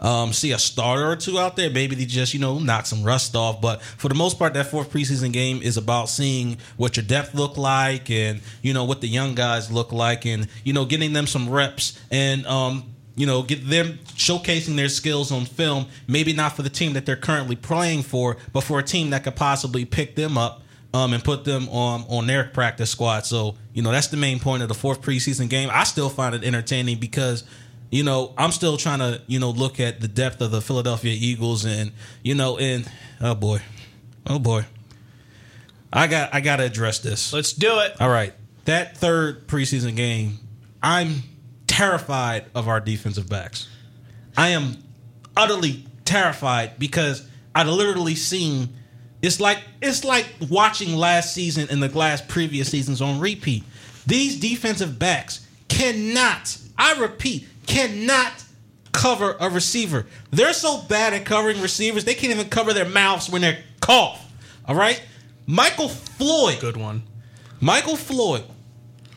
Um, 0.01 0.33
see 0.33 0.53
a 0.53 0.59
starter 0.59 1.11
or 1.11 1.17
two 1.17 1.39
out 1.39 1.57
there. 1.57 1.71
Maybe 1.71 1.95
they 1.95 2.05
just 2.05 2.35
you 2.35 2.41
know 2.41 2.59
knock 2.59 2.87
some 2.87 3.03
rust 3.03 3.35
off. 3.37 3.61
But 3.61 3.83
for 3.83 4.09
the 4.09 4.15
most 4.15 4.39
part, 4.39 4.55
that 4.55 4.67
fourth 4.67 4.91
preseason 4.91 5.33
game 5.33 5.63
is 5.63 5.77
about 5.77 6.09
seeing 6.09 6.59
what 6.77 6.97
your 6.97 7.05
depth 7.05 7.35
look 7.35 7.57
like, 7.57 8.11
and 8.11 8.41
you 8.63 8.75
know 8.75 8.85
what 8.85 9.01
the 9.01 9.09
young 9.09 9.35
guys 9.35 9.71
look 9.71 9.93
like, 9.93 10.27
and 10.27 10.49
you 10.65 10.73
know 10.73 10.85
getting 10.85 11.13
them 11.13 11.27
some 11.27 11.49
reps 11.49 11.99
and 12.11 12.47
um, 12.47 12.95
you 13.17 13.27
know 13.27 13.43
get 13.43 13.67
them 13.69 13.99
showcasing 14.17 14.77
their 14.77 14.89
skills 14.89 15.33
on 15.33 15.45
film. 15.45 15.87
Maybe 16.07 16.33
not 16.33 16.57
for 16.57 16.63
the 16.63 16.71
team 16.71 16.95
that 16.95 17.07
they're 17.07 17.17
currently 17.17 17.57
playing 17.57 18.03
for, 18.03 18.37
but 18.53 18.63
for 18.63 18.79
a 18.79 18.83
team 18.83 19.11
that 19.11 19.25
could 19.25 19.37
possibly 19.37 19.85
pick 19.85 20.17
them 20.17 20.37
up 20.37 20.63
um, 20.95 21.13
and 21.13 21.23
put 21.23 21.45
them 21.45 21.69
on 21.69 22.05
on 22.09 22.27
their 22.27 22.45
practice 22.45 22.91
squad. 22.91 23.27
So 23.27 23.57
you 23.73 23.83
know 23.83 23.91
that's 23.91 24.09
the 24.09 24.17
main 24.17 24.39
point 24.39 24.63
of 24.63 24.69
the 24.69 24.75
fourth 24.75 25.03
preseason 25.03 25.49
game. 25.49 25.69
I 25.73 25.85
still 25.85 26.09
find 26.09 26.35
it 26.35 26.45
entertaining 26.45 26.99
because 26.99 27.45
you 27.91 28.03
know 28.03 28.35
I'm 28.37 28.53
still 28.53 28.77
trying 28.77 28.99
to 29.01 29.23
you 29.27 29.39
know 29.39 29.51
look 29.51 29.81
at 29.81 30.01
the 30.01 30.09
depth 30.09 30.41
of 30.41 30.51
the 30.51 30.61
Philadelphia 30.61 31.17
Eagles 31.19 31.65
and 31.65 31.93
you 32.23 32.35
know 32.35 32.59
and 32.59 32.91
oh 33.21 33.35
boy, 33.35 33.61
oh 34.27 34.39
boy, 34.39 34.65
I 35.93 36.07
got 36.07 36.35
I 36.35 36.41
got 36.41 36.57
to 36.57 36.65
address 36.65 36.99
this. 37.01 37.33
Let's 37.33 37.53
do 37.53 37.81
it. 37.81 38.01
All 38.01 38.11
right, 38.11 38.33
that 38.65 38.97
third 38.97 39.47
preseason 39.47 39.97
game, 39.97 40.39
I'm 40.83 41.23
terrified 41.67 42.47
of 42.55 42.69
our 42.69 42.81
defensive 42.81 43.29
backs. 43.29 43.69
I 44.37 44.49
am 44.49 44.77
utterly 45.37 45.87
terrified 46.05 46.79
because 46.79 47.27
I've 47.55 47.69
literally 47.69 48.15
seen 48.15 48.71
it's 49.23 49.41
like 49.41 49.59
it's 49.81 50.05
like 50.05 50.27
watching 50.51 50.95
last 50.97 51.33
season 51.33 51.69
and 51.71 51.83
the 51.83 51.89
last 51.97 52.29
previous 52.29 52.71
seasons 52.71 53.01
on 53.01 53.21
repeat. 53.21 53.65
These 54.07 54.39
defensive 54.39 54.99
backs 54.99 55.47
cannot, 55.69 56.59
I 56.77 57.01
repeat, 57.01 57.49
cannot 57.67 58.33
cover 58.93 59.37
a 59.41 59.51
receiver. 59.51 60.07
They're 60.31 60.53
so 60.53 60.83
bad 60.83 61.13
at 61.13 61.25
covering 61.25 61.61
receivers, 61.61 62.05
they 62.05 62.15
can't 62.15 62.33
even 62.33 62.49
cover 62.49 62.73
their 62.73 62.89
mouths 62.89 63.29
when 63.29 63.43
they 63.43 63.63
cough. 63.81 64.33
All 64.67 64.75
right? 64.75 65.03
Michael 65.47 65.89
Floyd. 65.89 66.61
Good 66.61 66.77
one. 66.77 67.03
Michael 67.61 67.97
Floyd, 67.97 68.45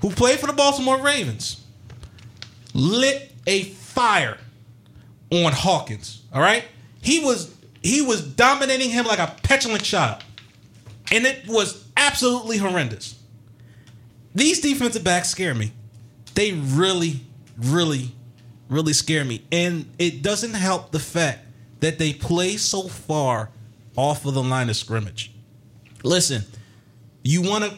who 0.02 0.10
played 0.10 0.40
for 0.40 0.48
the 0.48 0.54
Baltimore 0.54 1.02
Ravens, 1.02 1.64
lit 2.74 3.32
a 3.46 3.64
fire 3.64 4.38
on 5.32 5.52
Hawkins. 5.52 6.22
All 6.34 6.42
right, 6.42 6.64
he 7.02 7.20
was 7.20 7.54
he 7.82 8.02
was 8.02 8.22
dominating 8.22 8.90
him 8.90 9.06
like 9.06 9.20
a 9.20 9.34
petulant 9.44 9.84
child, 9.84 10.24
and 11.12 11.26
it 11.26 11.48
was 11.48 11.86
absolutely 11.96 12.58
horrendous. 12.58 13.20
These 14.36 14.62
defensive 14.62 15.04
backs 15.04 15.30
scare 15.30 15.56
me. 15.56 15.72
They 16.36 16.54
really, 16.54 17.22
really, 17.58 18.12
really 18.70 18.94
scare 18.94 19.26
me, 19.26 19.44
and 19.52 19.92
it 19.98 20.22
doesn't 20.22 20.54
help 20.54 20.92
the 20.92 21.00
fact 21.00 21.40
that 21.80 22.00
they 22.00 22.14
play 22.14 22.58
so 22.58 22.88
far 22.88 23.50
off 23.96 24.26
of 24.26 24.34
the 24.34 24.44
line 24.44 24.70
of 24.70 24.76
scrimmage. 24.76 25.32
Listen, 26.04 26.44
you 27.24 27.42
want 27.42 27.64
to 27.64 27.78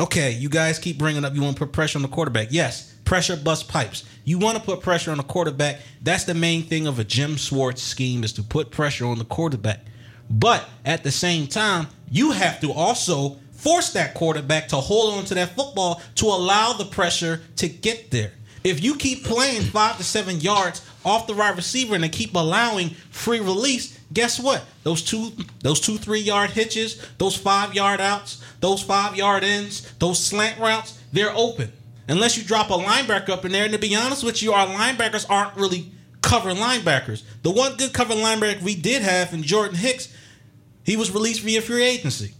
okay, 0.00 0.32
you 0.32 0.48
guys 0.48 0.78
keep 0.78 0.98
bringing 0.98 1.24
up 1.24 1.34
you 1.34 1.42
want 1.42 1.56
to 1.56 1.64
put 1.64 1.72
pressure 1.72 1.98
on 1.98 2.02
the 2.02 2.08
quarterback. 2.08 2.48
Yes, 2.50 2.94
pressure 3.04 3.36
bust 3.36 3.68
pipes. 3.68 4.04
You 4.24 4.38
want 4.38 4.56
to 4.56 4.62
put 4.62 4.80
pressure 4.80 5.10
on 5.10 5.16
the 5.16 5.22
quarterback. 5.22 5.80
That's 6.02 6.24
the 6.24 6.34
main 6.34 6.62
thing 6.62 6.86
of 6.86 6.98
a 6.98 7.04
Jim 7.04 7.36
Schwartz 7.36 7.82
scheme 7.82 8.24
is 8.24 8.32
to 8.34 8.42
put 8.42 8.70
pressure 8.70 9.06
on 9.06 9.18
the 9.18 9.24
quarterback. 9.24 9.80
But 10.30 10.68
at 10.84 11.02
the 11.02 11.10
same 11.10 11.46
time, 11.46 11.88
you 12.10 12.30
have 12.30 12.60
to 12.60 12.72
also 12.72 13.36
force 13.52 13.92
that 13.92 14.14
quarterback 14.14 14.68
to 14.68 14.76
hold 14.76 15.14
on 15.14 15.24
to 15.26 15.34
that 15.34 15.54
football 15.54 16.00
to 16.16 16.26
allow 16.26 16.72
the 16.72 16.84
pressure 16.84 17.42
to 17.56 17.68
get 17.68 18.10
there. 18.10 18.32
If 18.62 18.82
you 18.82 18.96
keep 18.96 19.24
playing 19.24 19.62
five 19.62 19.96
to 19.96 20.04
seven 20.04 20.40
yards 20.40 20.86
off 21.04 21.26
the 21.26 21.34
right 21.34 21.56
receiver 21.56 21.94
and 21.94 22.04
they 22.04 22.08
keep 22.08 22.34
allowing 22.34 22.90
free 23.10 23.40
release, 23.40 23.98
guess 24.12 24.38
what? 24.38 24.64
Those 24.82 25.02
two, 25.02 25.32
those 25.60 25.80
two 25.80 25.96
three 25.96 26.20
yard 26.20 26.50
hitches, 26.50 27.06
those 27.18 27.36
five 27.36 27.74
yard 27.74 28.00
outs, 28.00 28.44
those 28.60 28.82
five 28.82 29.16
yard 29.16 29.44
ends, 29.44 29.90
those 29.98 30.22
slant 30.22 30.58
routes, 30.58 30.98
they're 31.12 31.34
open. 31.34 31.72
Unless 32.08 32.36
you 32.36 32.44
drop 32.44 32.70
a 32.70 32.74
linebacker 32.74 33.30
up 33.30 33.44
in 33.44 33.52
there, 33.52 33.64
and 33.64 33.72
to 33.72 33.78
be 33.78 33.94
honest 33.94 34.24
with 34.24 34.42
you, 34.42 34.52
our 34.52 34.66
linebackers 34.66 35.24
aren't 35.30 35.56
really 35.56 35.92
cover 36.22 36.52
linebackers. 36.52 37.22
The 37.42 37.50
one 37.50 37.76
good 37.76 37.92
cover 37.92 38.14
linebacker 38.14 38.62
we 38.62 38.74
did 38.74 39.02
have 39.02 39.32
in 39.32 39.42
Jordan 39.42 39.76
Hicks, 39.76 40.12
he 40.84 40.96
was 40.96 41.12
released 41.12 41.42
via 41.42 41.62
free 41.62 41.84
agency. 41.84 42.34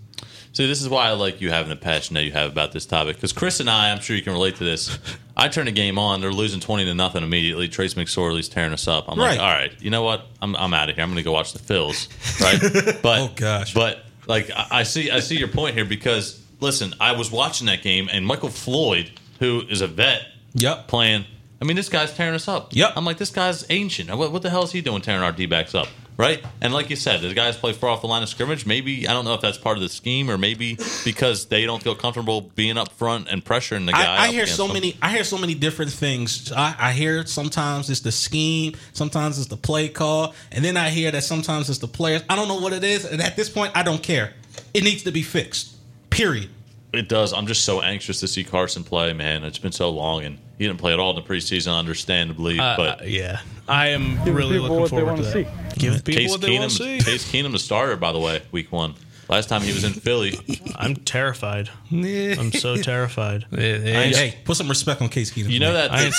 See, 0.52 0.66
this 0.66 0.82
is 0.82 0.88
why 0.88 1.06
I 1.06 1.12
like 1.12 1.40
you 1.40 1.50
having 1.50 1.70
the 1.70 1.76
passion 1.76 2.14
that 2.14 2.24
you 2.24 2.32
have 2.32 2.50
about 2.50 2.72
this 2.72 2.84
topic. 2.84 3.16
Because 3.16 3.32
Chris 3.32 3.60
and 3.60 3.70
I, 3.70 3.92
I'm 3.92 4.00
sure 4.00 4.16
you 4.16 4.22
can 4.22 4.32
relate 4.32 4.56
to 4.56 4.64
this. 4.64 4.98
I 5.36 5.46
turn 5.48 5.66
the 5.66 5.72
game 5.72 5.96
on, 5.98 6.20
they're 6.20 6.32
losing 6.32 6.58
20 6.60 6.84
to 6.86 6.94
nothing 6.94 7.22
immediately. 7.22 7.68
Trace 7.68 7.94
McSorley's 7.94 8.48
tearing 8.48 8.72
us 8.72 8.88
up. 8.88 9.04
I'm 9.08 9.18
Right. 9.18 9.38
like, 9.38 9.40
all 9.40 9.46
right, 9.46 9.72
you 9.80 9.90
know 9.90 10.02
what? 10.02 10.26
I'm, 10.42 10.56
I'm 10.56 10.74
out 10.74 10.88
of 10.90 10.96
here. 10.96 11.04
I'm 11.04 11.10
going 11.10 11.18
to 11.18 11.22
go 11.22 11.30
watch 11.32 11.52
the 11.52 11.60
Phils, 11.60 12.08
right? 12.40 12.96
But 13.02 13.20
Oh, 13.20 13.30
gosh. 13.36 13.72
but 13.74 14.04
like 14.26 14.50
I 14.50 14.66
I 14.70 14.82
see 14.82 15.10
I 15.10 15.20
see 15.20 15.36
your 15.38 15.48
point 15.48 15.74
here 15.76 15.84
because 15.84 16.42
listen, 16.60 16.94
I 17.00 17.12
was 17.12 17.30
watching 17.30 17.68
that 17.68 17.82
game 17.82 18.08
and 18.12 18.26
Michael 18.26 18.48
Floyd, 18.50 19.12
who 19.38 19.62
is 19.70 19.80
a 19.82 19.86
vet, 19.86 20.22
Yep. 20.54 20.88
playing. 20.88 21.24
I 21.62 21.64
mean, 21.64 21.76
this 21.76 21.88
guy's 21.88 22.12
tearing 22.12 22.34
us 22.34 22.48
up. 22.48 22.74
Yep. 22.74 22.92
I'm 22.96 23.04
like, 23.04 23.18
this 23.18 23.30
guy's 23.30 23.64
ancient. 23.70 24.10
What, 24.16 24.32
what 24.32 24.42
the 24.42 24.50
hell 24.50 24.64
is 24.64 24.72
he 24.72 24.80
doing 24.80 25.00
tearing 25.00 25.22
our 25.22 25.30
D 25.32 25.46
backs 25.46 25.74
up? 25.74 25.86
Right? 26.20 26.44
And 26.60 26.72
like 26.74 26.90
you 26.90 26.96
said, 26.96 27.22
the 27.22 27.32
guys 27.32 27.56
play 27.56 27.72
far 27.72 27.90
off 27.90 28.02
the 28.02 28.06
line 28.06 28.22
of 28.22 28.28
scrimmage. 28.28 28.66
Maybe, 28.66 29.08
I 29.08 29.14
don't 29.14 29.24
know 29.24 29.32
if 29.34 29.40
that's 29.40 29.56
part 29.56 29.78
of 29.78 29.82
the 29.82 29.88
scheme 29.88 30.30
or 30.30 30.36
maybe 30.36 30.78
because 31.04 31.46
they 31.46 31.64
don't 31.64 31.82
feel 31.82 31.94
comfortable 31.94 32.42
being 32.42 32.76
up 32.76 32.92
front 32.92 33.28
and 33.28 33.42
pressuring 33.42 33.86
the 33.86 33.92
guy. 33.92 34.04
I, 34.04 34.24
I 34.26 34.28
hear 34.28 34.46
so 34.46 34.66
them. 34.66 34.74
many. 34.74 34.96
I 35.00 35.10
hear 35.12 35.24
so 35.24 35.38
many 35.38 35.54
different 35.54 35.90
things. 35.92 36.52
I, 36.52 36.74
I 36.78 36.92
hear 36.92 37.24
sometimes 37.24 37.88
it's 37.88 38.00
the 38.00 38.12
scheme, 38.12 38.74
sometimes 38.92 39.38
it's 39.38 39.48
the 39.48 39.56
play 39.56 39.88
call, 39.88 40.34
and 40.52 40.64
then 40.64 40.76
I 40.76 40.90
hear 40.90 41.10
that 41.10 41.24
sometimes 41.24 41.70
it's 41.70 41.78
the 41.78 41.88
players. 41.88 42.22
I 42.28 42.36
don't 42.36 42.48
know 42.48 42.60
what 42.60 42.74
it 42.74 42.84
is, 42.84 43.04
and 43.06 43.22
at 43.22 43.36
this 43.36 43.48
point, 43.48 43.72
I 43.74 43.82
don't 43.82 44.02
care. 44.02 44.34
It 44.74 44.84
needs 44.84 45.04
to 45.04 45.12
be 45.12 45.22
fixed. 45.22 45.74
Period. 46.10 46.50
It 46.92 47.08
does. 47.08 47.32
I'm 47.32 47.46
just 47.46 47.64
so 47.64 47.80
anxious 47.82 48.20
to 48.20 48.28
see 48.28 48.42
Carson 48.44 48.82
play, 48.84 49.12
man. 49.12 49.44
It's 49.44 49.58
been 49.58 49.72
so 49.72 49.90
long 49.90 50.24
and 50.24 50.38
he 50.58 50.66
didn't 50.66 50.80
play 50.80 50.92
at 50.92 50.98
all 50.98 51.10
in 51.10 51.16
the 51.16 51.22
preseason, 51.22 51.76
understandably. 51.78 52.58
Uh, 52.58 52.76
but 52.76 53.00
uh, 53.02 53.04
yeah, 53.04 53.40
I 53.68 53.88
am 53.88 54.22
Give 54.24 54.34
really 54.34 54.58
looking 54.58 54.80
what 54.80 54.90
they 54.90 54.96
forward 54.98 55.16
to 55.18 55.22
to 55.22 55.28
that. 55.28 55.32
see. 55.32 55.78
Give 55.78 56.04
people 56.04 56.20
Case 56.22 56.30
what 56.30 56.40
they 56.40 56.58
want 56.58 56.70
to 56.72 56.76
see. 56.76 56.98
Case 56.98 57.30
Keenum, 57.30 57.52
the 57.52 57.58
starter, 57.58 57.96
by 57.96 58.12
the 58.12 58.18
way, 58.18 58.42
week 58.52 58.72
one. 58.72 58.94
Last 59.28 59.48
time 59.48 59.62
he 59.62 59.72
was 59.72 59.84
in 59.84 59.92
Philly. 59.92 60.34
I'm 60.76 60.96
terrified. 60.96 61.70
I'm 61.92 62.50
so 62.50 62.74
terrified. 62.76 63.46
Hey, 63.54 64.10
hey, 64.12 64.34
put 64.44 64.56
some 64.56 64.68
respect 64.68 65.00
on 65.00 65.08
Case 65.08 65.30
Keenum. 65.30 65.50
You 65.50 65.60
know 65.60 65.72
that 65.72 65.92
I 65.92 66.02
ain't, 66.06 66.14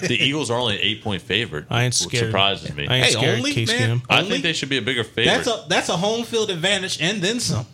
the 0.00 0.16
Eagles 0.20 0.50
are 0.50 0.58
only 0.58 0.74
an 0.74 0.80
eight 0.82 1.04
point 1.04 1.22
favorite. 1.22 1.66
I 1.70 1.84
ain't 1.84 1.94
which 1.94 2.08
scared. 2.08 2.24
surprises 2.26 2.74
me. 2.74 2.88
I 2.88 2.96
ain't 2.96 3.04
Hey, 3.06 3.12
scared. 3.12 3.38
only, 3.38 3.52
Case 3.52 3.68
man. 3.68 4.00
Keenum. 4.00 4.02
I 4.10 4.18
only- 4.18 4.30
think 4.32 4.42
they 4.42 4.52
should 4.52 4.68
be 4.68 4.78
a 4.78 4.82
bigger 4.82 5.04
favorite. 5.04 5.44
That's 5.44 5.46
a 5.46 5.64
that's 5.68 5.88
a 5.90 5.96
home 5.96 6.24
field 6.24 6.50
advantage 6.50 7.00
and 7.00 7.22
then 7.22 7.38
some. 7.38 7.66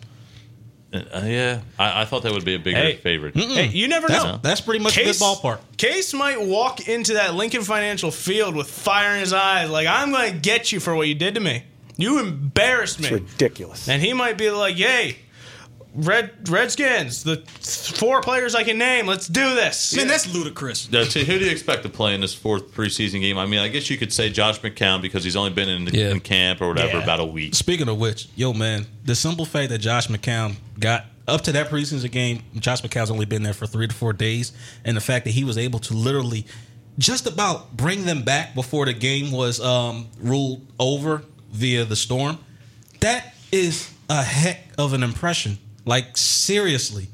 Uh, 0.93 1.21
yeah, 1.25 1.61
I, 1.79 2.01
I 2.01 2.05
thought 2.05 2.21
that 2.23 2.31
would 2.33 2.45
be 2.45 2.53
a 2.53 2.59
bigger 2.59 2.77
Hey. 2.77 2.95
favorite. 2.97 3.35
Hey, 3.35 3.67
you 3.67 3.87
never 3.87 4.07
That's, 4.07 4.23
know. 4.23 4.39
that's 4.43 4.61
pretty 4.61 4.83
much 4.83 4.93
Case, 4.93 5.17
a 5.19 5.19
good 5.19 5.25
ballpark. 5.25 5.59
Case 5.77 6.13
might 6.13 6.39
walk 6.39 6.87
into 6.87 7.13
that 7.15 7.33
Lincoln 7.33 7.63
Financial 7.63 8.11
Field 8.11 8.55
with 8.55 8.69
fire 8.69 9.15
in 9.15 9.21
his 9.21 9.33
eyes, 9.33 9.69
like 9.71 9.87
I'm 9.87 10.11
going 10.11 10.31
to 10.33 10.37
get 10.39 10.71
you 10.71 10.79
for 10.79 10.95
what 10.95 11.07
you 11.07 11.15
did 11.15 11.33
to 11.35 11.39
me. 11.41 11.63
You 11.97 12.19
embarrassed 12.19 12.99
me. 12.99 13.09
Ridiculous. 13.09 13.89
And 13.89 14.01
he 14.01 14.13
might 14.13 14.37
be 14.37 14.49
like, 14.51 14.77
"Yay, 14.77 15.17
Red 15.95 16.49
Redskins, 16.49 17.23
the 17.23 17.37
four 17.97 18.21
players 18.21 18.55
I 18.55 18.63
can 18.63 18.77
name. 18.77 19.05
Let's 19.05 19.27
do 19.27 19.53
this." 19.55 19.95
Man, 19.95 20.07
that's 20.07 20.33
ludicrous. 20.33 20.91
Now, 20.91 21.03
T, 21.03 21.23
who 21.23 21.37
do 21.37 21.45
you 21.45 21.51
expect 21.51 21.83
to 21.83 21.89
play 21.89 22.15
in 22.15 22.21
this 22.21 22.33
fourth 22.33 22.71
preseason 22.73 23.21
game? 23.21 23.37
I 23.37 23.45
mean, 23.45 23.59
I 23.59 23.67
guess 23.67 23.89
you 23.89 23.97
could 23.97 24.11
say 24.11 24.29
Josh 24.29 24.59
McCown 24.61 25.01
because 25.01 25.23
he's 25.23 25.35
only 25.35 25.51
been 25.51 25.69
in, 25.69 25.85
Yeah. 25.87 26.09
in 26.09 26.19
camp 26.19 26.61
or 26.61 26.67
whatever 26.69 26.97
Yeah. 26.97 27.03
about 27.03 27.19
a 27.19 27.25
week. 27.25 27.53
Speaking 27.55 27.87
of 27.87 27.97
which, 27.99 28.27
yo 28.35 28.53
man, 28.53 28.87
the 29.05 29.15
simple 29.15 29.45
fact 29.45 29.69
that 29.69 29.79
Josh 29.79 30.07
McCown 30.07 30.55
got 30.79 31.05
up 31.27 31.41
to 31.41 31.51
that 31.53 31.69
preseason 31.69 32.11
game, 32.11 32.41
Josh 32.57 32.81
McCown's 32.81 33.11
only 33.11 33.25
been 33.25 33.43
there 33.43 33.53
for 33.53 33.67
three 33.67 33.87
to 33.87 33.93
four 33.93 34.13
days, 34.13 34.51
and 34.83 34.97
the 34.97 35.01
fact 35.01 35.25
that 35.25 35.31
he 35.31 35.43
was 35.43 35.57
able 35.57 35.79
to 35.79 35.93
literally 35.93 36.45
just 36.99 37.25
about 37.27 37.77
bring 37.77 38.05
them 38.05 38.23
back 38.23 38.53
before 38.55 38.85
the 38.85 38.93
game 38.93 39.31
was 39.31 39.59
um, 39.61 40.07
ruled 40.19 40.65
over 40.79 41.23
via 41.51 41.85
the 41.85 41.95
storm, 41.95 42.39
that 42.99 43.33
is 43.51 43.89
a 44.09 44.21
heck 44.21 44.59
of 44.77 44.93
an 44.93 45.01
impression. 45.03 45.57
Like 45.85 46.17
seriously. 46.17 47.07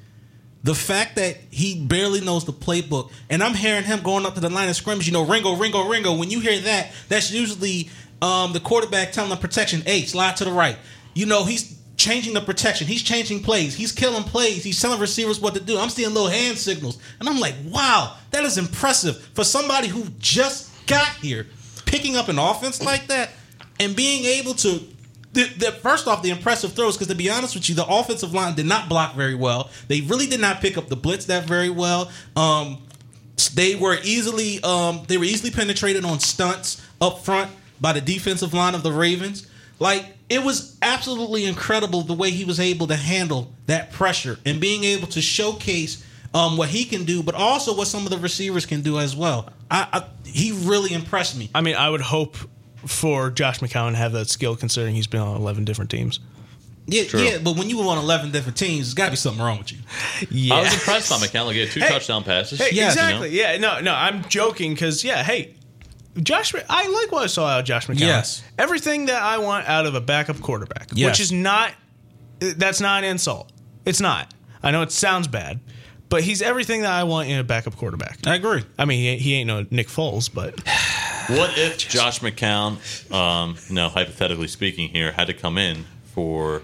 The 0.63 0.75
fact 0.75 1.15
that 1.15 1.37
he 1.51 1.85
barely 1.85 2.19
knows 2.19 2.45
the 2.45 2.51
playbook, 2.51 3.11
and 3.29 3.41
I'm 3.41 3.53
hearing 3.53 3.85
him 3.85 4.01
going 4.01 4.25
up 4.25 4.35
to 4.35 4.41
the 4.41 4.49
line 4.49 4.67
of 4.67 4.75
scrimmage, 4.75 5.07
you 5.07 5.13
know, 5.13 5.25
Ringo, 5.25 5.55
Ringo, 5.55 5.87
Ringo. 5.87 6.17
When 6.17 6.29
you 6.29 6.41
hear 6.41 6.59
that, 6.59 6.91
that's 7.07 7.31
usually 7.31 7.89
um, 8.21 8.51
the 8.51 8.59
quarterback 8.59 9.13
telling 9.13 9.29
the 9.29 9.37
protection, 9.37 9.81
hey, 9.81 10.01
slide 10.01 10.35
to 10.37 10.45
the 10.45 10.51
right. 10.51 10.77
You 11.13 11.25
know, 11.27 11.45
he's 11.45 11.79
changing 11.95 12.33
the 12.33 12.41
protection. 12.41 12.87
He's 12.87 13.03
changing 13.03 13.41
plays. 13.41 13.75
He's 13.75 13.91
killing 13.91 14.23
plays. 14.23 14.63
He's 14.63 14.81
telling 14.81 14.99
receivers 14.99 15.39
what 15.39 15.53
to 15.53 15.59
do. 15.59 15.77
I'm 15.77 15.89
seeing 15.89 16.13
little 16.13 16.29
hand 16.29 16.57
signals. 16.57 16.97
And 17.19 17.29
I'm 17.29 17.39
like, 17.39 17.55
wow, 17.65 18.15
that 18.31 18.43
is 18.43 18.57
impressive 18.57 19.17
for 19.33 19.43
somebody 19.43 19.87
who 19.87 20.05
just 20.19 20.71
got 20.87 21.09
here. 21.21 21.47
Picking 21.85 22.17
up 22.17 22.27
an 22.27 22.37
offense 22.37 22.81
like 22.83 23.07
that 23.07 23.31
and 23.79 23.95
being 23.95 24.25
able 24.25 24.53
to 24.55 24.81
the, 25.33 25.43
the, 25.43 25.71
first 25.71 26.07
off, 26.07 26.23
the 26.23 26.31
impressive 26.31 26.73
throws, 26.73 26.95
because 26.95 27.07
to 27.07 27.15
be 27.15 27.29
honest 27.29 27.55
with 27.55 27.69
you, 27.69 27.75
the 27.75 27.85
offensive 27.85 28.33
line 28.33 28.55
did 28.55 28.65
not 28.65 28.89
block 28.89 29.15
very 29.15 29.35
well. 29.35 29.69
They 29.87 30.01
really 30.01 30.27
did 30.27 30.39
not 30.39 30.59
pick 30.59 30.77
up 30.77 30.87
the 30.87 30.95
blitz 30.95 31.25
that 31.25 31.45
very 31.45 31.69
well. 31.69 32.11
Um, 32.35 32.79
They 33.53 33.75
were 33.75 33.97
easily 34.03 34.61
um, 34.63 35.03
they 35.07 35.17
were 35.17 35.25
easily 35.25 35.51
penetrated 35.51 36.03
on 36.05 36.19
stunts 36.19 36.85
up 36.99 37.19
front 37.19 37.51
by 37.79 37.93
the 37.93 38.01
defensive 38.01 38.53
line 38.53 38.75
of 38.75 38.83
the 38.83 38.91
Ravens. 38.91 39.47
Like 39.79 40.17
it 40.29 40.43
was 40.43 40.77
absolutely 40.81 41.45
incredible 41.45 42.01
the 42.01 42.13
way 42.13 42.31
he 42.31 42.43
was 42.45 42.59
able 42.59 42.87
to 42.87 42.95
handle 42.95 43.53
that 43.67 43.91
pressure 43.91 44.37
and 44.45 44.59
being 44.59 44.83
able 44.83 45.07
to 45.07 45.21
showcase 45.21 46.03
um, 46.33 46.57
what 46.57 46.69
he 46.69 46.83
can 46.83 47.05
do, 47.05 47.23
but 47.23 47.33
also 47.33 47.75
what 47.75 47.87
some 47.87 48.03
of 48.03 48.11
the 48.11 48.17
receivers 48.17 48.65
can 48.65 48.81
do 48.81 48.99
as 48.99 49.15
well. 49.15 49.49
I, 49.71 49.87
I 49.93 50.03
he 50.25 50.51
really 50.51 50.93
impressed 50.93 51.37
me. 51.37 51.49
I 51.55 51.61
mean, 51.61 51.75
I 51.75 51.89
would 51.89 52.01
hope 52.01 52.37
for 52.85 53.29
Josh 53.29 53.59
McCown 53.59 53.91
to 53.91 53.97
have 53.97 54.11
that 54.13 54.29
skill, 54.29 54.55
considering 54.55 54.95
he's 54.95 55.07
been 55.07 55.21
on 55.21 55.35
eleven 55.35 55.65
different 55.65 55.91
teams. 55.91 56.19
Yeah, 56.87 57.03
yeah, 57.15 57.37
but 57.37 57.55
when 57.55 57.69
you 57.69 57.77
were 57.77 57.83
on 57.85 57.99
eleven 57.99 58.31
different 58.31 58.57
teams, 58.57 58.87
there's 58.87 58.93
got 58.95 59.05
to 59.05 59.11
be 59.11 59.17
something 59.17 59.43
wrong 59.43 59.59
with 59.59 59.71
you. 59.71 59.77
Yeah, 60.31 60.55
I 60.55 60.61
was 60.63 60.73
impressed 60.73 61.09
by 61.11 61.17
McCown. 61.17 61.45
Like, 61.45 61.53
he 61.53 61.61
had 61.61 61.69
two 61.71 61.79
Hey. 61.81 61.89
touchdown 61.89 62.23
passes. 62.23 62.57
Hey, 62.59 62.69
Yes. 62.71 62.93
exactly. 62.93 63.29
Yeah, 63.29 63.57
no, 63.57 63.79
no, 63.79 63.93
I'm 63.93 64.23
joking 64.27 64.73
because 64.73 65.03
yeah, 65.03 65.21
hey, 65.23 65.53
Josh, 66.23 66.53
I 66.67 66.87
like 66.87 67.11
what 67.11 67.23
I 67.23 67.27
saw 67.27 67.45
out 67.45 67.59
of 67.59 67.65
Josh 67.65 67.85
McCown. 67.87 67.99
Yes. 67.99 68.41
everything 68.57 69.05
that 69.05 69.21
I 69.21 69.37
want 69.37 69.69
out 69.69 69.85
of 69.85 69.93
a 69.93 70.01
backup 70.01 70.41
quarterback, 70.41 70.89
Yes. 70.93 71.11
which 71.11 71.19
is 71.19 71.31
not 71.31 71.73
that's 72.39 72.81
not 72.81 73.03
an 73.03 73.09
insult. 73.11 73.51
It's 73.85 74.01
not. 74.01 74.33
I 74.63 74.71
know 74.71 74.81
it 74.81 74.91
sounds 74.91 75.27
bad, 75.27 75.59
but 76.09 76.23
he's 76.23 76.41
everything 76.41 76.81
that 76.81 76.91
I 76.91 77.03
want 77.03 77.29
in 77.29 77.37
a 77.37 77.43
backup 77.43 77.75
quarterback. 77.77 78.25
I 78.25 78.33
agree. 78.35 78.63
I 78.79 78.85
mean, 78.85 78.99
he, 78.99 79.23
he 79.23 79.33
ain't 79.35 79.47
no 79.47 79.65
Nick 79.69 79.89
Foles, 79.89 80.27
but 80.33 80.55
What 81.29 81.57
if 81.59 81.77
Josh 81.77 82.21
McCown, 82.21 83.11
um, 83.13 83.55
you 83.67 83.75
know, 83.75 83.87
hypothetically 83.87 84.47
speaking, 84.47 84.89
here 84.89 85.11
had 85.11 85.27
to 85.27 85.33
come 85.33 85.59
in 85.59 85.85
for, 86.05 86.63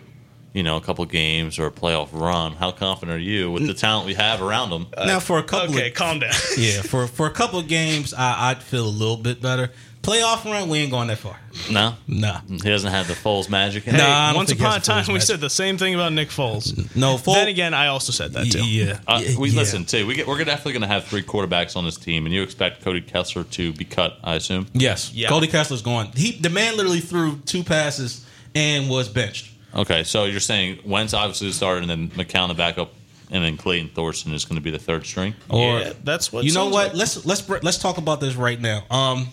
you 0.54 0.64
know, 0.64 0.76
a 0.78 0.82
couple 0.82 1.06
games 1.06 1.60
or 1.60 1.68
a 1.68 1.72
playoff 1.72 2.10
run? 2.12 2.54
How 2.54 2.72
confident 2.72 3.16
are 3.16 3.22
you 3.22 3.52
with 3.52 3.68
the 3.68 3.76
talent 3.76 4.08
we 4.08 4.16
have 4.16 4.42
around 4.42 4.72
him? 4.72 4.88
now 4.98 5.20
for 5.20 5.38
a 5.38 5.44
couple 5.44 5.76
okay, 5.76 5.90
of 5.90 5.94
calm 5.94 6.18
down. 6.18 6.34
yeah, 6.58 6.82
for 6.82 7.06
for 7.06 7.28
a 7.28 7.32
couple 7.32 7.60
of 7.60 7.68
games, 7.68 8.12
I, 8.12 8.50
I'd 8.50 8.64
feel 8.64 8.88
a 8.88 8.90
little 8.90 9.18
bit 9.18 9.40
better. 9.40 9.72
Playoff 10.06 10.46
run, 10.46 10.70
we 10.70 10.80
ain't 10.80 10.92
going 10.92 11.08
that 11.08 11.18
far. 11.18 11.38
no, 11.72 11.96
no, 12.08 12.40
he 12.48 12.58
doesn't 12.60 12.92
have 12.92 13.08
the 13.08 13.14
Foles 13.14 13.50
magic. 13.50 13.88
In 13.88 13.96
Nah, 13.96 14.30
him. 14.30 14.36
Once 14.36 14.52
upon 14.52 14.66
a 14.68 14.70
has 14.70 14.78
a 14.78 14.80
Foles 14.80 14.84
time, 14.86 15.06
we 15.08 15.14
match. 15.16 15.24
said 15.24 15.40
the 15.42 15.50
same 15.50 15.78
thing 15.78 15.96
about 15.96 16.14
Nick 16.14 16.30
Foles. 16.30 16.96
no. 16.96 17.18
Full, 17.18 17.34
Then 17.34 17.48
again, 17.48 17.74
I 17.74 17.88
also 17.88 18.12
said 18.12 18.34
that 18.34 18.52
too. 18.52 18.66
yeah, 18.66 19.00
Uh, 19.08 19.22
yeah, 19.26 19.38
we 19.38 19.50
yeah. 19.50 19.60
listen. 19.60 19.86
Too. 19.86 20.06
We 20.06 20.16
get, 20.16 20.28
we're 20.28 20.44
definitely 20.44 20.74
going 20.74 20.82
to 20.84 20.88
have 20.88 21.06
three 21.06 21.24
quarterbacks 21.24 21.76
on 21.76 21.86
this 21.86 21.98
team, 21.98 22.26
and 22.26 22.34
you 22.34 22.44
expect 22.44 22.84
Cody 22.84 23.02
Kessler 23.02 23.44
to 23.46 23.74
be 23.74 23.86
cut, 23.86 24.18
I 24.24 24.36
assume. 24.36 24.68
Yes, 24.74 25.12
Yeah. 25.14 25.30
Cody 25.30 25.48
Kessler's 25.48 25.82
going. 25.82 26.12
He 26.16 26.34
the 26.34 26.50
man 26.50 26.78
literally 26.78 27.00
threw 27.02 27.38
two 27.46 27.64
passes 27.64 28.26
and 28.54 28.90
was 28.90 29.10
benched. 29.10 29.52
Okay, 29.74 30.04
so 30.04 30.24
you're 30.26 30.40
saying 30.40 30.80
Wentz 30.86 31.14
obviously 31.14 31.48
the 31.48 31.54
starter, 31.54 31.82
and 31.82 31.90
then 31.90 32.10
McCown 32.12 32.48
the 32.48 32.54
backup, 32.54 32.94
and 33.32 33.44
then 33.44 33.58
Clayton 33.58 33.90
Thorson 33.96 34.34
is 34.34 34.46
going 34.46 34.56
to 34.56 34.62
be 34.62 34.72
the 34.72 34.80
third 34.80 35.06
string. 35.06 35.34
Or 35.50 35.80
Yeah, 35.80 35.94
that's 36.04 36.32
what 36.32 36.46
you 36.46 36.54
know. 36.54 36.66
What? 36.66 36.90
like. 36.90 36.94
Let's 36.94 37.26
let's 37.26 37.50
let's 37.64 37.78
talk 37.80 37.98
about 37.98 38.22
this 38.22 38.36
right 38.36 38.62
now. 38.62 38.84
Um, 38.90 39.28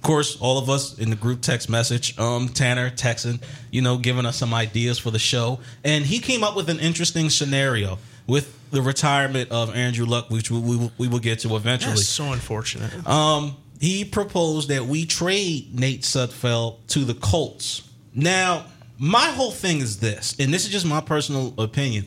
of 0.00 0.04
course, 0.04 0.38
all 0.40 0.56
of 0.56 0.70
us 0.70 0.98
in 0.98 1.10
the 1.10 1.16
group 1.16 1.42
text 1.42 1.68
message, 1.68 2.18
um, 2.18 2.48
Tanner 2.48 2.88
texting, 2.88 3.38
you 3.70 3.82
know, 3.82 3.98
giving 3.98 4.24
us 4.24 4.38
some 4.38 4.54
ideas 4.54 4.98
for 4.98 5.10
the 5.10 5.18
show, 5.18 5.60
and 5.84 6.06
he 6.06 6.20
came 6.20 6.42
up 6.42 6.56
with 6.56 6.70
an 6.70 6.78
interesting 6.78 7.28
scenario 7.28 7.98
with 8.26 8.58
the 8.70 8.80
retirement 8.80 9.50
of 9.50 9.76
Andrew 9.76 10.06
Luck, 10.06 10.30
which 10.30 10.50
we, 10.50 10.58
we, 10.58 10.90
we 10.96 11.06
will 11.06 11.18
get 11.18 11.40
to 11.40 11.54
eventually. 11.54 11.96
That's 11.96 12.08
so 12.08 12.32
unfortunate. 12.32 13.06
Um, 13.06 13.58
he 13.78 14.06
proposed 14.06 14.70
that 14.70 14.86
we 14.86 15.04
trade 15.04 15.78
Nate 15.78 16.00
Sudfeld 16.00 16.78
to 16.88 17.04
the 17.04 17.12
Colts. 17.12 17.86
Now, 18.14 18.64
my 18.96 19.26
whole 19.26 19.50
thing 19.52 19.80
is 19.80 20.00
this, 20.00 20.34
and 20.38 20.50
this 20.50 20.64
is 20.64 20.70
just 20.70 20.86
my 20.86 21.02
personal 21.02 21.52
opinion. 21.58 22.06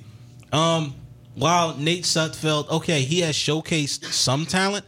Um, 0.52 0.96
while 1.36 1.78
Nate 1.78 2.06
Sudfeld, 2.06 2.72
okay, 2.72 3.02
he 3.02 3.20
has 3.20 3.36
showcased 3.36 4.06
some 4.06 4.48
talent. 4.48 4.84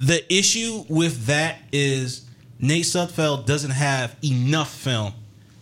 The 0.00 0.30
issue 0.30 0.84
with 0.90 1.24
that 1.26 1.56
is 1.72 2.28
Nate 2.62 2.84
Sudfeld 2.84 3.44
doesn't 3.44 3.72
have 3.72 4.16
enough 4.24 4.72
film 4.72 5.12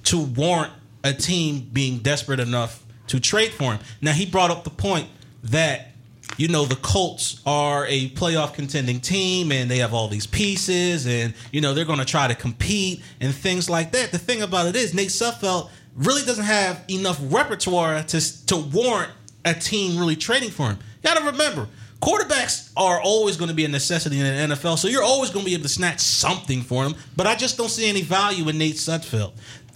to 0.04 0.20
warrant 0.22 0.72
a 1.02 1.14
team 1.14 1.68
being 1.72 1.98
desperate 1.98 2.38
enough 2.38 2.84
to 3.06 3.18
trade 3.18 3.52
for 3.52 3.72
him. 3.72 3.80
Now 4.02 4.12
he 4.12 4.26
brought 4.26 4.50
up 4.50 4.64
the 4.64 4.70
point 4.70 5.08
that 5.44 5.88
you 6.36 6.48
know 6.48 6.66
the 6.66 6.76
Colts 6.76 7.40
are 7.46 7.86
a 7.86 8.10
playoff 8.10 8.52
contending 8.52 9.00
team 9.00 9.50
and 9.50 9.70
they 9.70 9.78
have 9.78 9.94
all 9.94 10.08
these 10.08 10.26
pieces 10.26 11.06
and 11.06 11.32
you 11.52 11.62
know 11.62 11.72
they're 11.72 11.86
going 11.86 11.98
to 11.98 12.04
try 12.04 12.28
to 12.28 12.34
compete 12.34 13.02
and 13.18 13.34
things 13.34 13.70
like 13.70 13.92
that. 13.92 14.12
The 14.12 14.18
thing 14.18 14.42
about 14.42 14.66
it 14.66 14.76
is 14.76 14.92
Nate 14.92 15.08
Sudfeld 15.08 15.70
really 15.96 16.22
doesn't 16.24 16.44
have 16.44 16.84
enough 16.88 17.18
repertoire 17.22 18.02
to 18.02 18.46
to 18.46 18.56
warrant 18.56 19.12
a 19.44 19.54
team 19.54 19.98
really 19.98 20.16
trading 20.16 20.50
for 20.50 20.68
him. 20.68 20.78
You 21.02 21.14
got 21.14 21.18
to 21.18 21.24
remember, 21.24 21.66
quarterbacks 22.00 22.72
are 22.76 23.00
always 23.00 23.36
going 23.36 23.48
to 23.48 23.54
be 23.54 23.64
a 23.64 23.68
necessity 23.68 24.18
in 24.18 24.48
the 24.48 24.54
NFL, 24.54 24.78
so 24.78 24.88
you're 24.88 25.02
always 25.02 25.30
going 25.30 25.44
to 25.44 25.48
be 25.48 25.54
able 25.54 25.64
to 25.64 25.68
snatch 25.68 26.00
something 26.00 26.62
for 26.62 26.84
them. 26.84 26.94
But 27.16 27.26
I 27.26 27.34
just 27.34 27.56
don't 27.56 27.68
see 27.68 27.88
any 27.88 28.02
value 28.02 28.48
in 28.48 28.58
Nate 28.58 28.76
Sudfeld. 28.76 29.32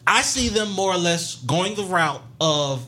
I 0.06 0.22
see 0.22 0.48
them 0.48 0.70
more 0.72 0.92
or 0.92 0.98
less 0.98 1.36
going 1.44 1.74
the 1.74 1.84
route 1.84 2.22
of 2.40 2.86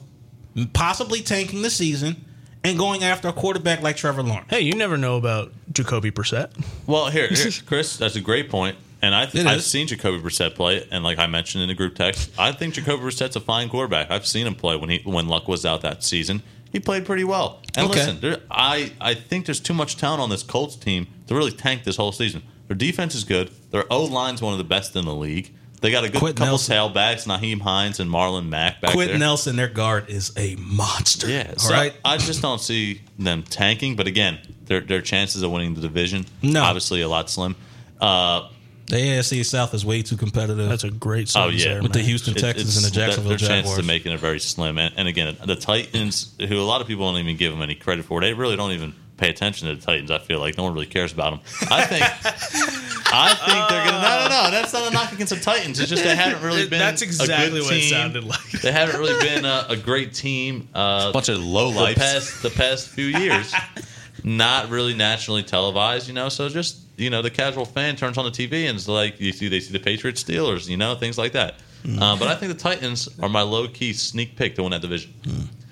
possibly 0.73 1.21
tanking 1.21 1.63
the 1.63 1.71
season 1.71 2.25
and 2.65 2.79
going 2.79 3.05
after 3.05 3.29
a 3.29 3.33
quarterback 3.33 3.83
like 3.83 3.97
Trevor 3.97 4.23
Lawrence. 4.23 4.49
hey, 4.51 4.61
you 4.61 4.75
never 4.75 4.97
know 4.97 5.17
about 5.17 5.53
Jacoby 5.73 6.11
Brissett. 6.11 6.51
Well, 6.87 7.07
here, 7.11 7.29
here 7.29 7.51
Chris, 7.67 7.97
that's 7.97 8.17
a 8.17 8.21
great 8.21 8.51
point. 8.51 8.77
And 9.03 9.15
I 9.15 9.25
It 9.25 9.47
I've 9.47 9.63
seen 9.63 9.87
Jacoby 9.87 10.19
Brissett 10.19 10.55
play, 10.55 10.87
and 10.91 11.05
like 11.05 11.19
I 11.19 11.27
mentioned 11.27 11.63
in 11.63 11.69
the 11.69 11.75
group 11.75 11.95
text, 11.95 12.31
I 12.39 12.53
think 12.53 12.75
Jacoby 12.75 13.05
Brissett's 13.05 13.37
a 13.37 13.41
fine 13.41 13.69
quarterback. 13.69 14.11
I've 14.11 14.27
seen 14.27 14.47
him 14.47 14.55
play 14.55 14.77
when 14.77 14.89
he 14.91 15.01
when 15.05 15.29
Luck 15.29 15.49
was 15.49 15.67
out 15.67 15.83
that 15.83 16.03
season. 16.03 16.43
He 16.73 16.81
played 16.81 17.05
pretty 17.07 17.25
well. 17.25 17.61
And 17.77 17.87
Okay. 17.91 18.01
listen, 18.01 18.21
there, 18.21 18.39
I 18.51 18.93
I 19.01 19.15
think 19.15 19.47
there's 19.47 19.61
too 19.61 19.75
much 19.75 19.97
talent 19.97 20.21
on 20.21 20.31
this 20.31 20.43
Colts 20.43 20.77
team 20.77 21.07
to 21.27 21.35
really 21.35 21.53
tank 21.53 21.85
this 21.85 21.97
whole 21.97 22.13
season. 22.13 22.43
Their 22.69 22.77
defense 22.77 23.15
is 23.15 23.25
good. 23.25 23.51
Their 23.71 23.85
O 23.93 24.05
line's 24.05 24.43
one 24.43 24.53
of 24.53 24.59
the 24.59 24.65
best 24.65 24.95
in 24.97 25.05
the 25.05 25.15
league. 25.15 25.53
They 25.83 25.91
got 25.91 26.05
a 26.05 26.09
good 26.09 26.19
Quentin 26.19 26.37
couple 26.39 26.53
Nelson. 26.53 26.75
tailbacks, 26.75 27.27
Nyheim 27.27 27.61
Hines 27.61 28.01
and 28.01 28.11
Marlon 28.11 28.49
Mack 28.49 28.81
back 28.81 28.93
Quentin 28.93 29.19
there. 29.19 29.29
Nelson, 29.29 29.57
their 29.57 29.69
guard, 29.69 30.09
is 30.09 30.33
a 30.37 30.57
monster. 30.57 31.29
Yeah, 31.29 31.53
so 31.59 31.73
right. 31.73 31.95
I 32.05 32.17
just 32.17 32.41
don't 32.43 32.61
see 32.61 33.03
them 33.19 33.43
tanking. 33.43 33.95
But 33.95 34.07
again, 34.07 34.39
their 34.65 34.81
their 34.81 35.03
chances 35.03 35.43
of 35.43 35.51
winning 35.51 35.75
the 35.75 35.83
division, 35.83 36.25
No. 36.43 36.63
obviously 36.63 37.03
a 37.03 37.09
lot 37.09 37.29
slim. 37.31 37.55
Uh, 38.01 38.49
The 38.87 38.97
AFC 38.97 39.45
South 39.45 39.75
is 39.75 39.85
way 39.85 40.03
too 40.03 40.17
competitive. 40.17 40.69
That's 40.69 40.85
a 40.85 40.91
great 40.91 41.33
Oh, 41.37 41.49
yeah. 41.49 41.65
there, 41.75 41.83
with 41.83 41.93
the 41.93 41.99
man. 41.99 42.07
Houston 42.09 42.37
It- 42.37 42.41
Texans 42.41 42.77
and 42.77 42.85
the 42.85 42.89
it's- 42.89 42.95
their- 42.97 43.07
Jacksonville 43.07 43.29
their 43.31 43.39
chances 43.39 43.57
Jaguars. 43.73 43.79
of 43.81 43.85
making 43.87 44.13
it 44.13 44.21
very 44.21 44.39
slim. 44.41 44.79
And, 44.79 44.95
and 44.97 45.09
again, 45.09 45.37
the 45.45 45.57
Titans, 45.57 46.29
who 46.39 46.59
a 46.59 46.63
lot 46.63 46.81
of 46.81 46.87
people 46.87 47.11
don't 47.11 47.21
even 47.21 47.37
give 47.37 47.53
them 47.53 47.63
any 47.63 47.75
credit 47.75 48.05
for, 48.05 48.21
they 48.21 48.33
really 48.33 48.55
don't 48.57 48.73
even 48.73 48.95
pay 49.17 49.29
attention 49.31 49.67
to 49.69 49.75
the 49.75 49.81
Titans. 49.81 50.11
I 50.11 50.19
feel 50.19 50.39
like 50.39 50.57
no 50.57 50.63
one 50.65 50.73
really 50.75 50.87
cares 50.87 51.13
about 51.13 51.31
them. 51.31 51.41
I 51.71 51.85
think, 51.85 52.03
I 53.13 53.35
think 53.35 53.69
they're 53.71 53.85
gonna. 53.87 54.03
No, 54.03 54.29
no, 54.29 54.45
no. 54.45 54.51
That's 54.51 54.73
not 54.73 54.89
a 54.89 54.91
knock 54.95 55.13
against 55.13 55.33
the 55.35 55.41
Titans. 55.41 55.81
It's 55.81 55.89
just 55.91 56.05
they 56.05 56.15
haven't 56.15 56.43
really 56.43 56.69
been. 56.69 56.79
That's 56.79 57.03
a 57.03 57.07
exactly 57.07 57.61
good 57.61 57.65
what 57.67 57.75
it 57.77 57.89
sounded 57.91 58.25
like. 58.25 58.51
They 58.63 58.73
haven't 58.73 59.01
really 59.01 59.19
been 59.27 59.45
a, 59.45 59.67
a 59.71 59.77
great 59.77 60.13
team. 60.13 60.69
Uh, 60.75 61.13
bunch 61.13 61.29
of 61.29 61.43
low 61.43 61.73
the 61.73 61.95
past 61.95 62.43
the 62.43 62.51
past 62.51 62.89
few 62.89 63.07
years. 63.07 63.53
Not 64.25 64.71
really 64.71 64.95
nationally 64.95 65.43
televised, 65.45 66.09
you 66.09 66.15
know. 66.15 66.29
So 66.29 66.49
just 66.49 66.79
you 66.97 67.11
know, 67.11 67.23
the 67.23 67.31
casual 67.31 67.65
fan 67.65 67.97
turns 67.97 68.17
on 68.19 68.25
the 68.25 68.31
TV 68.31 68.69
and 68.69 68.77
it's 68.77 68.89
like 68.89 69.21
you 69.21 69.33
see 69.33 69.49
they 69.49 69.61
see 69.61 69.73
the 69.73 69.79
Patriots, 69.81 70.23
Steelers, 70.25 70.69
you 70.69 70.77
know, 70.77 70.95
things 70.95 71.19
like 71.19 71.33
that. 71.33 71.57
Mm. 71.85 72.01
Uh, 72.01 72.17
but 72.17 72.29
I 72.29 72.35
think 72.35 72.53
the 72.53 72.59
Titans 72.59 73.09
are 73.21 73.29
my 73.29 73.43
low 73.43 73.69
key 73.69 73.93
sneak 73.93 74.37
pick 74.37 74.55
to 74.57 74.63
win 74.63 74.73
that 74.73 74.81
division. 74.83 75.13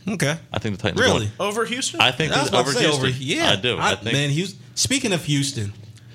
okay. 0.08 0.36
I 0.52 0.58
think 0.58 0.76
the 0.76 0.82
Titans 0.82 1.00
Really? 1.00 1.20
Win. 1.26 1.32
Over 1.40 1.64
Houston? 1.64 2.00
I 2.00 2.10
think 2.12 2.32
I 2.32 2.40
was 2.42 2.50
that 2.50 2.60
about 2.60 2.68
over 2.68 2.78
Houston. 2.78 3.06
over. 3.06 3.08
Yeah, 3.08 3.50
I 3.52 3.56
do. 3.56 3.78
I, 3.78 3.94
think. 3.94 4.12
man, 4.12 4.30
Houston. 4.30 4.60
Speaking 4.74 5.12
of 5.12 5.24
Houston, 5.24 5.72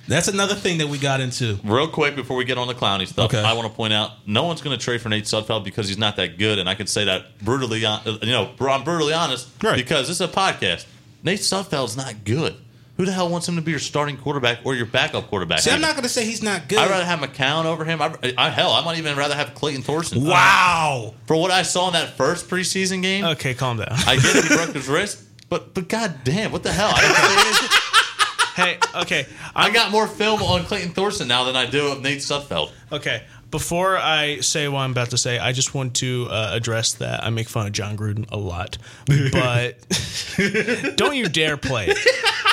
that's 0.08 0.28
another 0.28 0.56
thing 0.56 0.78
that 0.80 0.88
we 0.88 0.98
got 1.00 1.22
into. 1.22 1.60
Real 1.64 1.88
quick 1.88 2.16
before 2.16 2.38
we 2.38 2.46
get 2.46 2.58
on 2.58 2.68
the 2.68 2.74
Clowney 2.76 3.08
stuff, 3.08 3.26
Okay. 3.34 3.42
I 3.44 3.54
want 3.54 3.68
to 3.68 3.74
point 3.74 3.94
out 3.94 4.12
no 4.28 4.44
one's 4.44 4.62
going 4.62 4.78
to 4.78 4.84
trade 4.84 5.02
for 5.02 5.10
Nate 5.10 5.26
Sudfeld 5.26 5.64
because 5.64 5.88
he's 5.88 5.98
not 5.98 6.16
that 6.16 6.38
good, 6.38 6.60
and 6.60 6.70
I 6.70 6.76
can 6.76 6.88
say 6.88 7.06
that 7.06 7.38
brutally. 7.44 7.84
uh, 7.86 8.00
You 8.22 8.32
know, 8.32 8.52
I'm 8.60 8.84
brutally 8.84 9.14
honest 9.14 9.48
Right. 9.64 9.76
because 9.76 10.08
this 10.08 10.20
is 10.20 10.22
a 10.22 10.28
podcast. 10.32 10.86
Nate 11.24 11.40
Sudfeld's 11.42 11.98
not 11.98 12.24
good. 12.24 12.56
Who 13.00 13.06
the 13.06 13.14
hell 13.14 13.30
wants 13.30 13.48
him 13.48 13.56
to 13.56 13.62
be 13.62 13.72
your 13.72 13.80
starting 13.80 14.18
quarterback 14.18 14.60
or 14.66 14.76
your 14.76 14.86
backup 14.86 15.30
quarterback? 15.30 15.60
See, 15.60 15.72
I'm 15.72 15.80
not 15.80 15.94
going 15.94 16.04
to 16.04 16.10
say 16.10 16.26
he's 16.26 16.44
not 16.44 16.68
good. 16.68 16.80
I'd 16.80 16.90
rather 16.90 17.06
have 17.06 17.20
McCown 17.20 17.64
over 17.64 17.86
him. 17.86 18.02
I, 18.02 18.14
I, 18.38 18.50
hell, 18.50 18.74
I 18.74 18.84
might 18.84 18.98
even 18.98 19.16
rather 19.16 19.36
have 19.36 19.56
Clayton 19.56 19.84
Thorson. 19.84 20.26
wow. 20.26 21.14
For 21.26 21.38
what 21.38 21.50
I 21.50 21.62
saw 21.62 21.88
in 21.88 21.94
that 21.94 22.18
first 22.18 22.50
preseason 22.50 23.02
game, 23.02 23.24
okay, 23.24 23.54
calm 23.54 23.78
down. 23.78 23.88
I 23.90 24.18
get 24.18 24.36
it, 24.36 24.44
he 24.44 24.54
broke 24.54 24.74
his 24.74 24.90
wrist, 24.90 25.24
but 25.48 25.74
but 25.74 25.88
god 25.88 26.26
damn, 26.26 26.52
what 26.52 26.64
the 26.64 26.74
hell? 26.74 26.92
I, 26.94 28.54
hey, 28.58 28.78
okay. 29.04 29.26
I 29.56 29.68
I'm, 29.68 29.74
got 29.74 29.92
more 29.92 30.06
film 30.06 30.44
on 30.44 30.66
Clayton 30.66 30.92
Thorson 30.92 31.30
now 31.30 31.46
than 31.46 31.56
I 31.56 31.68
do 31.68 31.94
of 31.94 32.02
Nate 32.02 32.20
Sudfeld. 32.20 32.70
Okay, 32.92 33.24
before 33.52 33.98
I 33.98 34.42
say 34.42 34.68
what 34.68 34.82
I'm 34.82 34.92
about 34.92 35.12
to 35.12 35.18
say, 35.18 35.40
I 35.40 35.54
just 35.54 35.74
want 35.74 35.96
to 35.96 36.28
uh, 36.30 36.52
address 36.54 36.94
that 36.96 37.24
I 37.24 37.30
make 37.30 37.50
fun 37.50 37.66
of 37.66 37.72
Jon 37.72 37.98
Gruden 37.98 38.30
a 38.30 38.38
lot, 38.38 38.78
but 39.06 40.96
don't 40.98 41.16
you 41.16 41.30
dare 41.30 41.58
play. 41.58 41.94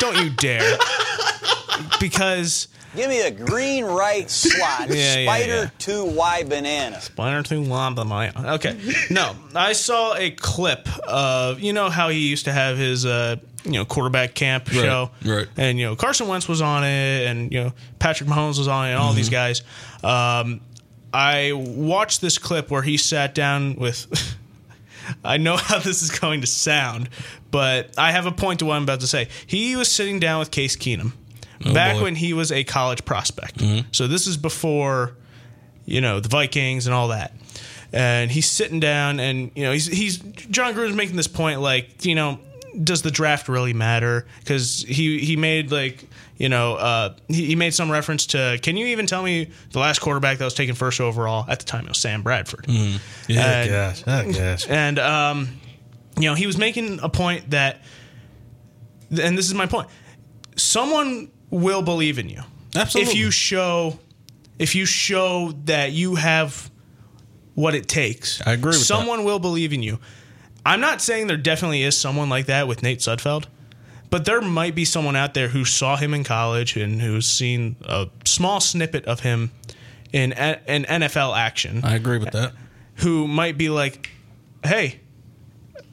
Don't 0.01 0.17
you 0.23 0.31
dare. 0.31 0.79
Because 2.01 2.69
Give 2.95 3.11
me 3.11 3.21
a 3.21 3.31
green 3.31 3.85
right 3.85 4.29
slot. 4.31 4.89
Yeah, 4.89 4.95
yeah, 5.19 5.25
Spider 5.27 5.55
yeah. 5.65 5.71
two 5.79 6.05
Y 6.05 6.45
banana. 6.45 7.01
Splinter 7.01 7.43
to 7.43 7.55
Lamba 7.57 8.07
Maya. 8.07 8.33
Okay. 8.55 8.79
No, 9.11 9.37
I 9.55 9.75
saw 9.75 10.15
a 10.15 10.31
clip 10.31 10.89
of 11.07 11.61
you 11.61 11.75
know 11.75 11.91
how 11.91 12.09
he 12.09 12.29
used 12.29 12.47
to 12.47 12.53
have 12.53 12.79
his 12.79 13.05
uh 13.05 13.37
you 13.65 13.73
know 13.73 13.85
quarterback 13.85 14.35
camp 14.35 14.69
Right, 14.69 14.77
show, 14.77 15.11
right. 15.25 15.47
And 15.59 15.79
you 15.79 15.85
know 15.87 15.97
Carson 15.97 16.27
Wentz 16.29 16.49
was 16.49 16.63
on 16.63 16.85
it, 16.85 17.27
and 17.27 17.53
you 17.53 17.65
know 17.65 17.73
Patrick 17.99 18.31
Mahomes 18.31 18.59
was 18.59 18.69
on 18.69 18.87
it, 18.87 18.91
and 18.93 18.99
all 18.99 19.13
these 19.13 19.29
guys. 19.31 19.63
Um, 20.03 20.63
I 21.13 21.53
watched 21.53 22.21
this 22.23 22.39
clip 22.39 22.71
where 22.71 22.83
he 22.83 22.97
sat 22.97 23.35
down 23.35 23.77
with. 23.77 24.37
I 25.25 25.37
know 25.37 25.57
how 25.57 25.79
this 25.79 26.03
is 26.03 26.11
going 26.11 26.41
to 26.43 26.47
sound, 26.47 27.09
but 27.51 27.97
I 27.99 28.13
have 28.13 28.27
a 28.27 28.33
point 28.33 28.61
to 28.61 28.67
what 28.67 28.75
I'm 28.75 28.83
about 28.83 29.01
to 29.01 29.07
say. 29.07 29.29
He 29.47 29.77
was 29.77 29.91
sitting 29.91 30.21
down 30.21 30.39
with 30.39 30.51
Case 30.51 30.77
Keenum 30.77 31.13
oh, 31.65 31.75
back 31.75 31.97
boy. 31.97 32.05
when 32.05 32.15
he 32.17 32.33
was 32.33 32.53
a 32.53 32.65
college 32.65 33.05
prospect. 33.05 33.59
Mm-hmm. 33.59 33.89
So 33.93 34.07
this 34.07 34.27
is 34.27 34.37
before, 34.37 35.17
you 35.85 36.01
know, 36.01 36.21
the 36.21 36.29
Vikings 36.29 36.87
and 36.87 36.95
all 36.95 37.09
that. 37.09 37.33
And 37.93 38.31
he's 38.31 38.51
sitting 38.51 38.81
down, 38.81 39.21
and 39.21 39.51
you 39.55 39.63
know, 39.63 39.73
he's 39.73 39.87
he's 39.87 40.19
Jon 40.19 40.75
Gruden's 40.75 40.97
making 40.97 41.17
this 41.17 41.29
point, 41.29 41.61
like, 41.61 42.05
you 42.05 42.15
know, 42.15 42.41
does 42.83 43.03
the 43.03 43.13
draft 43.13 43.49
really 43.49 43.73
matter? 43.73 44.27
Because 44.41 44.85
he 44.87 45.21
he 45.21 45.37
made 45.37 45.71
like 45.71 46.05
you 46.37 46.49
know 46.49 46.75
uh, 46.75 47.15
he, 47.29 47.47
he 47.47 47.57
made 47.57 47.75
some 47.75 47.91
reference 47.91 48.27
to. 48.29 48.59
Can 48.63 48.77
you 48.77 48.87
even 48.87 49.07
tell 49.07 49.23
me 49.23 49.51
the 49.73 49.79
last 49.79 50.01
quarterback 50.01 50.39
that 50.39 50.45
was 50.45 50.55
taken 50.55 50.75
first 50.75 51.01
overall 51.01 51.45
at 51.49 51.59
the 51.61 51.65
time? 51.65 51.85
It 51.85 51.89
was 51.89 51.99
Sam 51.99 52.23
Bradford. 52.23 52.67
Yeah, 52.69 52.99
And- 53.29 53.71
gosh, 53.71 54.03
oh, 54.07 54.33
gosh. 54.33 54.67
And 54.69 54.99
um, 54.99 55.49
you 56.19 56.29
know, 56.29 56.35
he 56.35 56.47
was 56.47 56.57
making 56.59 57.01
a 57.03 57.09
point 57.09 57.51
that, 57.51 57.83
and 59.11 59.37
this 59.37 59.47
is 59.47 59.55
my 59.55 59.67
point. 59.67 59.89
Someone 60.57 61.31
will 61.51 61.83
believe 61.83 62.19
in 62.19 62.29
you 62.29 62.43
Absolutely. 62.75 63.13
if 63.13 63.17
you 63.19 63.31
show, 63.31 63.99
if 64.59 64.75
you 64.75 64.85
show 64.87 65.53
that 65.65 65.93
you 65.93 66.15
have 66.15 66.71
what 67.55 67.75
it 67.75 67.89
takes. 67.89 68.41
I 68.47 68.53
agree 68.53 68.71
with 68.71 68.79
that. 68.79 68.85
Someone 68.85 69.25
will 69.25 69.39
believe 69.39 69.73
in 69.73 69.83
you. 69.83 69.99
I'm 70.65 70.81
not 70.81 71.01
saying 71.01 71.27
there 71.29 71.37
definitely 71.37 71.83
is 71.83 71.97
someone 71.97 72.29
like 72.29 72.47
that 72.47 72.67
with 72.69 72.83
Nate 72.83 72.99
Sudfeld, 72.99 73.47
but 74.11 74.25
there 74.25 74.41
might 74.41 74.75
be 74.75 74.85
someone 74.85 75.17
out 75.17 75.35
there 75.35 75.49
who 75.49 75.65
saw 75.65 75.97
him 75.97 76.15
in 76.15 76.25
college 76.25 76.77
and 76.77 77.01
who's 77.01 77.27
seen 77.27 77.77
a 77.85 78.09
small 78.25 78.61
snippet 78.61 79.05
of 79.07 79.21
him 79.21 79.51
in 80.13 80.33
a- 80.37 80.61
in 80.67 80.85
NFL 80.85 81.37
action 81.37 81.81
I 81.85 81.95
agree 81.95 82.19
with 82.19 82.33
that. 82.33 82.53
who 82.97 83.27
might 83.29 83.59
be 83.59 83.69
like, 83.69 84.11
"Hey, 84.65 85.01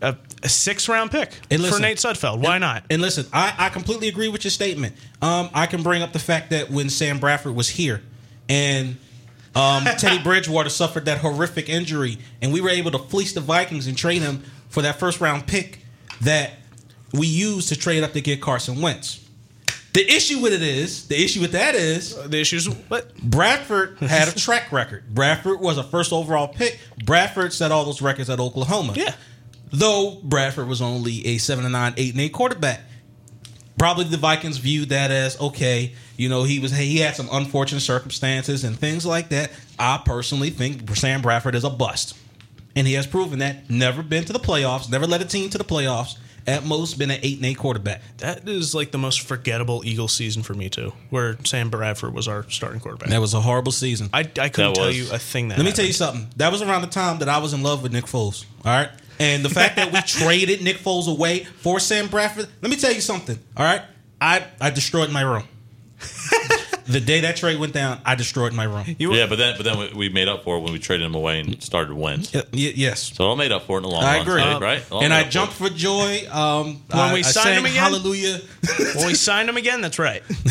a, 0.01 0.16
a 0.43 0.49
six 0.49 0.88
round 0.88 1.11
pick 1.11 1.32
Hey, 1.49 1.57
for. 1.57 1.80
Nate 1.80 1.97
Sudfeld. 1.97 2.39
Why 2.39 2.57
not?" 2.57 2.86
And 2.89 3.01
listen, 3.01 3.26
I, 3.34 3.53
I 3.57 3.70
completely 3.70 4.07
agree 4.07 4.28
with 4.30 4.43
your 4.43 4.51
statement. 4.51 4.95
Um, 5.22 5.49
I 5.53 5.66
can 5.66 5.82
bring 5.84 6.01
up 6.01 6.14
the 6.14 6.20
fact 6.20 6.51
that 6.51 6.70
when 6.70 6.89
Sam 6.89 7.20
Bradford 7.20 7.55
was 7.55 7.70
here 7.70 8.01
and 8.49 8.97
um, 9.55 9.84
Teddy 9.97 10.22
Bridgewater 10.22 10.70
suffered 10.70 11.05
that 11.05 11.20
horrific 11.20 11.70
injury, 11.70 12.18
and 12.41 12.51
we 12.53 12.61
were 12.61 12.70
able 12.70 12.91
to 12.91 12.99
fleece 12.99 13.34
the 13.34 13.41
Vikings 13.41 13.88
and 13.88 13.97
trade 13.97 14.22
him 14.22 14.43
for 14.70 14.82
that 14.82 14.99
first 14.99 15.22
round 15.22 15.47
pick 15.47 15.80
that 16.22 16.53
we 17.14 17.28
used 17.28 17.70
to 17.70 17.76
trade 17.76 18.03
up 18.03 18.14
to 18.14 18.22
get 18.22 18.41
Carson 18.41 18.82
Wentz. 18.82 19.24
The 19.93 20.11
issue 20.11 20.39
with 20.39 20.53
it 20.53 20.64
is, 20.64 21.07
the 21.07 21.24
issue 21.24 21.39
with 21.39 21.51
that 21.51 21.76
is, 21.76 22.18
uh, 22.18 22.28
the 22.28 22.39
issues 22.39 22.68
what 22.68 23.16
Bradford 23.18 23.99
had 23.99 24.28
a 24.28 24.32
track 24.39 24.72
record. 24.72 25.14
Bradford 25.14 25.59
was 25.59 25.78
a 25.78 25.84
first 25.84 26.11
overall 26.11 26.47
pick. 26.47 26.80
Bradford 27.05 27.53
set 27.53 27.72
all 27.72 27.86
those 27.86 28.01
records 28.01 28.30
at 28.32 28.39
Oklahoma. 28.39 28.93
Yeah. 28.95 29.14
Though 29.72 30.20
Bradford 30.24 30.68
was 30.68 30.82
only 30.82 31.26
a 31.28 31.38
7 31.38 31.64
and 31.64 31.74
9, 31.74 31.93
8 31.95 32.14
and 32.14 32.22
8 32.22 32.30
quarterback. 32.30 32.82
Probably 33.78 34.05
the 34.05 34.18
Vikings 34.18 34.57
viewed 34.57 34.89
that 34.89 35.11
as 35.11 35.39
okay, 35.39 35.93
you 36.18 36.30
know, 36.30 36.43
he 36.43 36.59
was 36.59 36.72
he 36.72 36.97
had 36.97 37.16
some 37.16 37.28
unfortunate 37.32 37.82
circumstances 37.82 38.64
and 38.64 38.78
things 38.78 39.05
like 39.05 39.30
that. 39.30 39.51
I 39.78 40.01
personally 40.03 40.51
think 40.51 40.89
Sam 40.95 41.22
Bradford 41.22 41.53
is 41.53 41.64
a 41.64 41.70
bust. 41.70 42.18
And 42.76 42.88
he 42.88 42.93
has 42.93 43.05
proven 43.05 43.39
that. 43.39 43.70
Never 43.70 44.01
been 44.01 44.26
to 44.26 44.34
the 44.34 44.39
playoffs, 44.39 44.89
never 44.89 45.05
led 45.05 45.22
a 45.22 45.26
team 45.26 45.51
to 45.51 45.57
the 45.59 45.64
playoffs. 45.64 46.18
At 46.46 46.66
most 46.66 47.00
been 47.00 47.10
an 47.10 47.20
8 47.24 47.38
and 47.38 47.46
8 47.46 47.54
quarterback. 47.58 48.02
that 48.18 48.48
is 48.50 48.76
like 48.76 48.91
the 48.91 48.98
most 48.98 49.22
forgettable 49.22 49.82
Eagle 49.86 50.10
season 50.10 50.44
for 50.44 50.54
me 50.54 50.70
too, 50.70 50.91
where 51.10 51.38
Sam 51.46 51.70
Bradford 51.70 52.14
was 52.14 52.28
our 52.28 52.44
starting 52.50 52.82
quarterback. 52.82 53.10
That 53.10 53.22
was 53.22 53.34
a 53.34 53.39
horrible 53.39 53.72
season. 53.72 54.10
I, 54.14 54.20
I 54.20 54.24
couldn't 54.24 54.52
That 54.52 54.76
tell 54.76 54.88
was- 54.88 54.98
you 54.98 55.14
a 55.16 55.20
thing 55.20 55.48
that. 55.50 55.58
Let 55.58 55.64
me 55.66 55.72
tell 55.72 55.86
you 55.86 55.94
something. 55.94 56.28
That 56.36 56.52
was 56.52 56.62
around 56.62 56.82
the 56.82 56.88
time 56.89 57.20
that 57.20 57.30
I 57.30 57.38
was 57.38 57.54
in 57.54 57.64
love 57.64 57.82
with 57.82 57.94
Nick 57.94 58.06
Foles. 58.06 58.44
All 58.66 58.72
right. 58.74 58.89
And 59.20 59.46
the 59.46 59.50
fact 59.50 59.78
that 59.78 59.94
we 59.94 60.02
traded 60.06 60.62
Nick 60.62 60.78
Foles 60.80 61.08
away 61.08 61.46
for 61.46 61.80
Sam 61.80 62.08
Bradford, 62.08 62.48
let 62.62 62.70
me 62.70 62.76
tell 62.78 62.91
you 62.91 63.00
something. 63.02 63.39
All 63.56 63.64
right. 63.66 63.82
I, 64.20 64.44
I 64.60 64.70
destroyed 64.70 65.12
my 65.12 65.22
room. 65.22 65.44
the 66.86 66.99
day 66.99 67.21
that 67.21 67.36
trade 67.38 67.59
went 67.59 67.73
down, 67.73 67.99
I 68.05 68.15
destroyed 68.15 68.53
my 68.53 68.63
room. 68.65 68.95
You- 68.99 69.13
Yeah, 69.13 69.27
but 69.27 69.38
then 69.38 69.55
but 69.57 69.63
then 69.63 69.77
we, 69.79 69.91
we 69.95 70.09
made 70.09 70.27
up 70.27 70.43
for 70.43 70.57
it 70.57 70.61
when 70.61 70.73
we 70.73 70.79
traded 70.79 71.05
him 71.05 71.15
away 71.15 71.39
and 71.39 71.61
started 71.63 71.93
Wentz. 71.93 72.34
Y- 72.34 72.41
y- 72.53 72.73
yes. 72.75 73.13
So 73.15 73.31
I 73.31 73.36
made 73.36 73.51
up 73.51 73.63
for 73.63 73.77
it 73.77 73.84
in 73.84 73.84
the 73.84 73.89
long 73.89 74.03
I 74.03 74.17
run, 74.17 74.21
agree. 74.27 74.41
Steve, 74.41 74.61
right? 74.61 74.77
It 74.79 74.91
all 74.91 75.03
and 75.03 75.13
I 75.13 75.21
up 75.21 75.25
for 75.27 75.31
jumped 75.31 75.53
for 75.53 75.69
joy. 75.69 76.27
Um, 76.31 76.81
When 76.89 76.99
I, 76.99 77.13
we 77.13 77.19
I 77.19 77.21
signed 77.23 77.43
sang 77.45 77.57
him 77.59 77.65
again? 77.65 77.75
Hallelujah. 77.84 78.39
Well, 78.95 79.07
we 79.07 79.15
signed 79.15 79.49
him 79.49 79.57
again. 79.57 79.81
That's 79.81 79.97
right. 79.99 80.21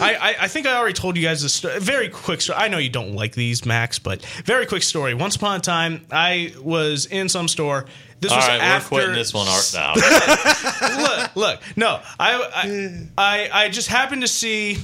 I, 0.00 0.16
I, 0.20 0.44
I 0.44 0.48
think 0.48 0.66
I 0.66 0.76
already 0.76 0.94
told 0.94 1.16
you 1.16 1.22
guys 1.22 1.42
this 1.42 1.54
sto- 1.54 1.78
very 1.78 2.08
quick 2.08 2.40
story. 2.40 2.58
I 2.58 2.68
know 2.68 2.78
you 2.78 2.88
don't 2.88 3.14
like 3.14 3.34
these, 3.34 3.64
Max, 3.66 3.98
but 3.98 4.24
very 4.44 4.66
quick 4.66 4.82
story. 4.82 5.14
Once 5.14 5.36
upon 5.36 5.56
a 5.56 5.60
time, 5.60 6.06
I 6.10 6.54
was 6.60 7.06
in 7.06 7.28
some 7.28 7.48
store. 7.48 7.84
This 8.20 8.32
All 8.32 8.38
was 8.38 8.48
right, 8.48 8.60
after. 8.60 8.94
we're 8.94 9.00
quitting 9.00 9.14
this 9.16 9.32
one 9.34 9.46
art 9.48 9.70
now. 9.74 9.94
look, 10.98 11.36
look, 11.36 11.60
no, 11.76 12.00
I, 12.18 12.50
I, 12.54 13.06
I, 13.16 13.64
I 13.64 13.68
just 13.68 13.88
happened 13.88 14.22
to 14.22 14.28
see, 14.28 14.78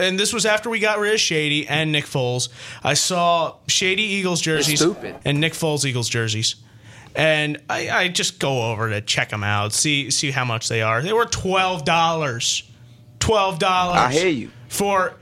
and 0.00 0.18
this 0.18 0.32
was 0.32 0.46
after 0.46 0.70
we 0.70 0.78
got 0.78 0.98
rid 0.98 1.14
of 1.14 1.20
Shady 1.20 1.66
and 1.68 1.92
Nick 1.92 2.04
Foles. 2.06 2.48
I 2.82 2.94
saw 2.94 3.56
Shady 3.68 4.02
Eagles 4.02 4.40
jerseys 4.40 4.80
and 5.24 5.40
Nick 5.40 5.52
Foles 5.52 5.84
Eagles 5.84 6.08
jerseys, 6.08 6.56
and 7.14 7.60
I, 7.68 7.90
I 7.90 8.08
just 8.08 8.38
go 8.40 8.70
over 8.70 8.90
to 8.90 9.00
check 9.00 9.28
them 9.30 9.44
out, 9.44 9.72
see 9.72 10.10
see 10.10 10.30
how 10.30 10.44
much 10.44 10.68
they 10.68 10.82
are. 10.82 11.02
They 11.02 11.12
were 11.12 11.26
twelve 11.26 11.84
dollars, 11.84 12.62
twelve 13.18 13.58
dollars. 13.58 13.96
I 13.98 14.12
hear 14.12 14.28
you. 14.28 14.50
for 14.68 15.14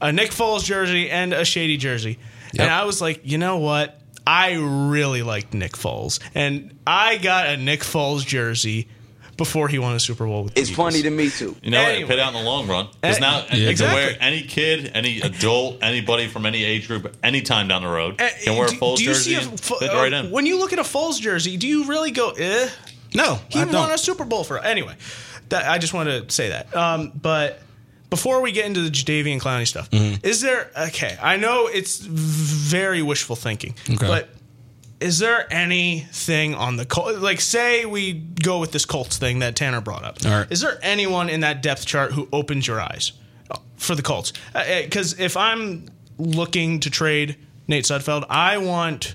a 0.00 0.12
Nick 0.12 0.30
Foles 0.30 0.64
jersey 0.64 1.10
and 1.10 1.32
a 1.32 1.44
Shady 1.44 1.76
jersey, 1.76 2.18
and 2.58 2.70
I 2.70 2.84
was 2.84 3.00
like, 3.00 3.20
you 3.24 3.38
know 3.38 3.58
what? 3.58 4.00
I 4.26 4.54
really 4.54 5.22
liked 5.22 5.54
Nick 5.54 5.72
Foles, 5.72 6.18
and 6.34 6.76
I 6.86 7.16
got 7.18 7.46
a 7.46 7.56
Nick 7.56 7.80
Foles 7.80 8.26
jersey 8.26 8.88
before 9.36 9.68
he 9.68 9.78
won 9.78 9.94
a 9.94 10.00
Super 10.00 10.24
Bowl 10.26 10.44
with 10.44 10.56
It's 10.56 10.70
Eagles. 10.70 10.76
funny 10.92 11.02
to 11.02 11.10
me 11.10 11.28
too. 11.30 11.54
You 11.62 11.70
know, 11.72 11.80
Anyway. 11.80 12.04
it 12.04 12.08
paid 12.08 12.18
out 12.18 12.34
in 12.34 12.42
the 12.42 12.48
long 12.48 12.66
run. 12.66 12.88
Because 13.00 13.16
Eh, 13.18 13.20
now, 13.20 13.44
yeah, 13.52 13.68
exactly. 13.68 14.00
can 14.02 14.08
wear 14.12 14.16
any 14.20 14.42
kid, 14.42 14.90
any 14.94 15.20
adult, 15.20 15.78
anybody 15.82 16.28
from 16.28 16.46
any 16.46 16.64
age 16.64 16.86
group, 16.88 17.14
anytime 17.22 17.68
down 17.68 17.82
the 17.82 17.88
road 17.88 18.20
Uh, 18.20 18.28
can 18.42 18.56
wear 18.56 18.66
a 18.66 18.70
do- 18.70 18.76
Foles 18.78 18.96
do 18.96 19.04
you 19.04 19.10
jersey. 19.10 19.34
see 19.34 19.36
a 19.36 19.48
and 19.48 19.60
fit 19.60 19.90
uh, 19.90 19.96
right 19.96 20.12
in. 20.12 20.30
When 20.30 20.46
you 20.46 20.58
look 20.58 20.72
at 20.72 20.78
a 20.78 20.82
Foles 20.84 21.20
jersey, 21.20 21.56
do 21.56 21.66
you 21.66 21.84
really 21.84 22.10
go, 22.12 22.30
eh? 22.30 22.68
No, 23.14 23.38
He 23.50 23.58
I 23.60 23.64
won 23.64 23.72
don't. 23.72 23.90
a 23.92 23.98
Super 23.98 24.24
Bowl 24.24 24.42
for 24.44 24.58
anyway. 24.58 24.94
That, 25.50 25.68
I 25.70 25.78
just 25.78 25.94
wanted 25.94 26.28
to 26.28 26.34
say 26.34 26.48
that. 26.48 26.74
Um, 26.76 27.12
but 27.14 27.60
before 28.10 28.40
we 28.40 28.52
get 28.52 28.64
into 28.66 28.80
the 28.80 28.90
Jadeveon 28.90 29.40
Clowney 29.40 29.66
stuff, 29.66 29.90
Mm-hmm. 29.90 30.26
is 30.26 30.40
there 30.40 30.70
okay? 30.88 31.16
I 31.22 31.36
know 31.36 31.66
it's 31.66 31.98
very 31.98 33.02
wishful 33.02 33.36
thinking, 33.36 33.74
Okay. 33.90 34.06
but 34.06 34.28
is 35.00 35.18
there 35.18 35.46
anything 35.52 36.54
on 36.54 36.76
the 36.76 36.84
Col- 36.86 37.16
like? 37.18 37.40
Say 37.40 37.84
we 37.84 38.12
go 38.14 38.58
with 38.58 38.72
this 38.72 38.84
Colts 38.84 39.18
thing 39.18 39.40
that 39.40 39.56
Tanner 39.56 39.80
brought 39.80 40.04
up. 40.04 40.18
All 40.24 40.30
right. 40.30 40.50
Is 40.50 40.60
there 40.60 40.78
anyone 40.82 41.28
in 41.28 41.40
that 41.40 41.62
depth 41.62 41.86
chart 41.86 42.12
who 42.12 42.28
opens 42.32 42.66
your 42.66 42.80
eyes 42.80 43.12
uh, 43.50 43.58
for 43.76 43.94
the 43.94 44.02
Colts? 44.02 44.32
Because 44.54 45.18
if 45.18 45.36
I'm 45.36 45.86
looking 46.18 46.80
to 46.80 46.90
trade 46.90 47.36
Nate 47.68 47.84
Sudfeld, 47.84 48.24
I 48.30 48.58
want 48.58 49.14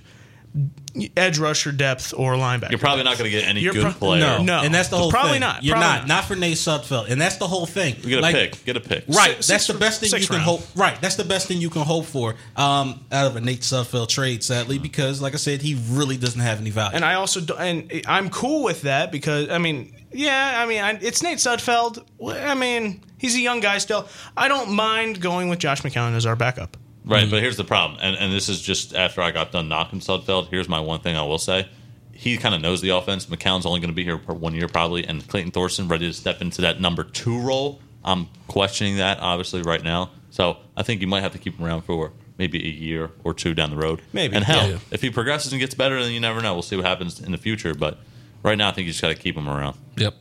edge 1.15 1.39
rusher 1.39 1.71
depth 1.71 2.13
or 2.15 2.33
linebacker. 2.33 2.69
You're 2.71 2.79
probably 2.79 3.03
not 3.03 3.17
going 3.17 3.31
to 3.31 3.37
get 3.37 3.47
any 3.47 3.61
You're 3.61 3.73
good 3.73 3.83
pro- 3.83 3.91
player. 3.93 4.19
No, 4.21 4.43
No. 4.43 4.61
and 4.61 4.73
that's 4.73 4.89
the 4.89 4.97
whole 4.97 5.09
Probably 5.11 5.31
thing. 5.33 5.39
not. 5.41 5.63
You're 5.63 5.75
Probably 5.75 5.89
not. 5.99 5.99
not. 6.01 6.07
Not 6.07 6.25
for 6.25 6.35
Nate 6.35 6.57
Sudfeld, 6.57 7.09
and 7.09 7.19
that's 7.21 7.37
the 7.37 7.47
whole 7.47 7.65
thing. 7.65 7.95
You 8.01 8.09
get 8.09 8.19
a 8.19 8.21
Like, 8.21 8.35
pick. 8.35 8.65
Get 8.65 8.77
a 8.77 8.79
pick. 8.81 9.05
Right, 9.07 9.35
Six- 9.35 9.47
that's 9.47 9.67
the 9.67 9.73
best 9.75 9.99
thing 10.01 10.11
you 10.19 10.27
can 10.27 10.35
round. 10.37 10.45
hope. 10.45 10.61
Right, 10.75 10.99
that's 11.01 11.15
the 11.15 11.23
best 11.23 11.47
thing 11.47 11.59
you 11.61 11.69
can 11.69 11.83
hope 11.83 12.05
for 12.05 12.35
um, 12.55 13.03
out 13.11 13.27
of 13.27 13.35
a 13.35 13.41
Nate 13.41 13.61
Sudfeld 13.61 14.09
trade. 14.09 14.43
Sadly, 14.43 14.77
because 14.79 15.21
like 15.21 15.33
I 15.33 15.37
said, 15.37 15.61
he 15.61 15.79
really 15.89 16.17
doesn't 16.17 16.41
have 16.41 16.59
any 16.59 16.69
value. 16.69 16.95
And 16.95 17.05
I 17.05 17.13
also 17.15 17.41
do, 17.41 17.55
and 17.55 17.89
I'm 18.07 18.29
cool 18.29 18.63
with 18.63 18.81
that 18.83 19.11
because 19.11 19.49
I 19.49 19.57
mean, 19.57 19.95
yeah, 20.11 20.61
I 20.61 20.65
mean, 20.65 20.81
I, 20.83 20.91
it's 21.01 21.23
Nate 21.23 21.37
Sudfeld. 21.37 22.03
I 22.25 22.53
mean, 22.53 23.01
he's 23.17 23.35
a 23.35 23.39
young 23.39 23.61
guy 23.61 23.77
still. 23.77 24.07
I 24.35 24.49
don't 24.49 24.71
mind 24.71 25.21
going 25.21 25.47
with 25.47 25.59
Josh 25.59 25.81
McCown 25.83 26.15
as 26.15 26.25
our 26.25 26.35
backup. 26.35 26.75
Right, 27.11 27.29
but 27.29 27.35
mm-hmm. 27.35 27.43
here's 27.43 27.57
the 27.57 27.63
problem, 27.63 27.99
and, 28.01 28.15
and 28.15 28.31
this 28.33 28.49
is 28.49 28.61
just 28.61 28.95
after 28.95 29.21
I 29.21 29.31
got 29.31 29.51
done 29.51 29.67
knocking 29.67 29.99
Sudfeld. 29.99 30.47
Here's 30.47 30.69
my 30.69 30.79
one 30.79 30.99
thing 31.01 31.15
I 31.15 31.23
will 31.23 31.37
say: 31.37 31.67
he 32.13 32.37
kind 32.37 32.55
of 32.55 32.61
knows 32.61 32.81
the 32.81 32.89
offense. 32.89 33.25
McCown's 33.25 33.65
only 33.65 33.79
going 33.79 33.89
to 33.89 33.95
be 33.95 34.03
here 34.03 34.17
for 34.17 34.33
one 34.33 34.53
year 34.55 34.67
probably, 34.67 35.05
and 35.05 35.27
Clayton 35.27 35.51
Thorson 35.51 35.87
ready 35.87 36.07
to 36.07 36.13
step 36.13 36.41
into 36.41 36.61
that 36.61 36.79
number 36.79 37.03
two 37.03 37.39
role. 37.39 37.79
I'm 38.03 38.27
questioning 38.47 38.97
that 38.97 39.19
obviously 39.19 39.61
right 39.61 39.83
now, 39.83 40.11
so 40.29 40.57
I 40.75 40.83
think 40.83 41.01
you 41.01 41.07
might 41.07 41.21
have 41.21 41.33
to 41.33 41.37
keep 41.37 41.57
him 41.57 41.65
around 41.65 41.81
for 41.83 42.11
maybe 42.37 42.63
a 42.65 42.71
year 42.71 43.11
or 43.23 43.33
two 43.33 43.53
down 43.53 43.69
the 43.69 43.75
road. 43.75 44.01
Maybe. 44.13 44.35
and 44.35 44.43
hell, 44.43 44.67
Yeah. 44.67 44.77
if 44.89 45.01
he 45.01 45.11
progresses 45.11 45.51
and 45.53 45.59
gets 45.59 45.75
better, 45.75 46.01
then 46.01 46.11
you 46.11 46.19
never 46.19 46.41
know. 46.41 46.53
We'll 46.53 46.63
see 46.63 46.75
what 46.75 46.85
happens 46.85 47.19
in 47.19 47.31
the 47.31 47.37
future, 47.37 47.75
but 47.75 47.99
right 48.41 48.57
now 48.57 48.69
I 48.69 48.71
think 48.71 48.87
you 48.87 48.91
just 48.93 49.01
got 49.01 49.09
to 49.09 49.15
keep 49.15 49.35
him 49.35 49.47
around. 49.47 49.77
yep. 49.97 50.15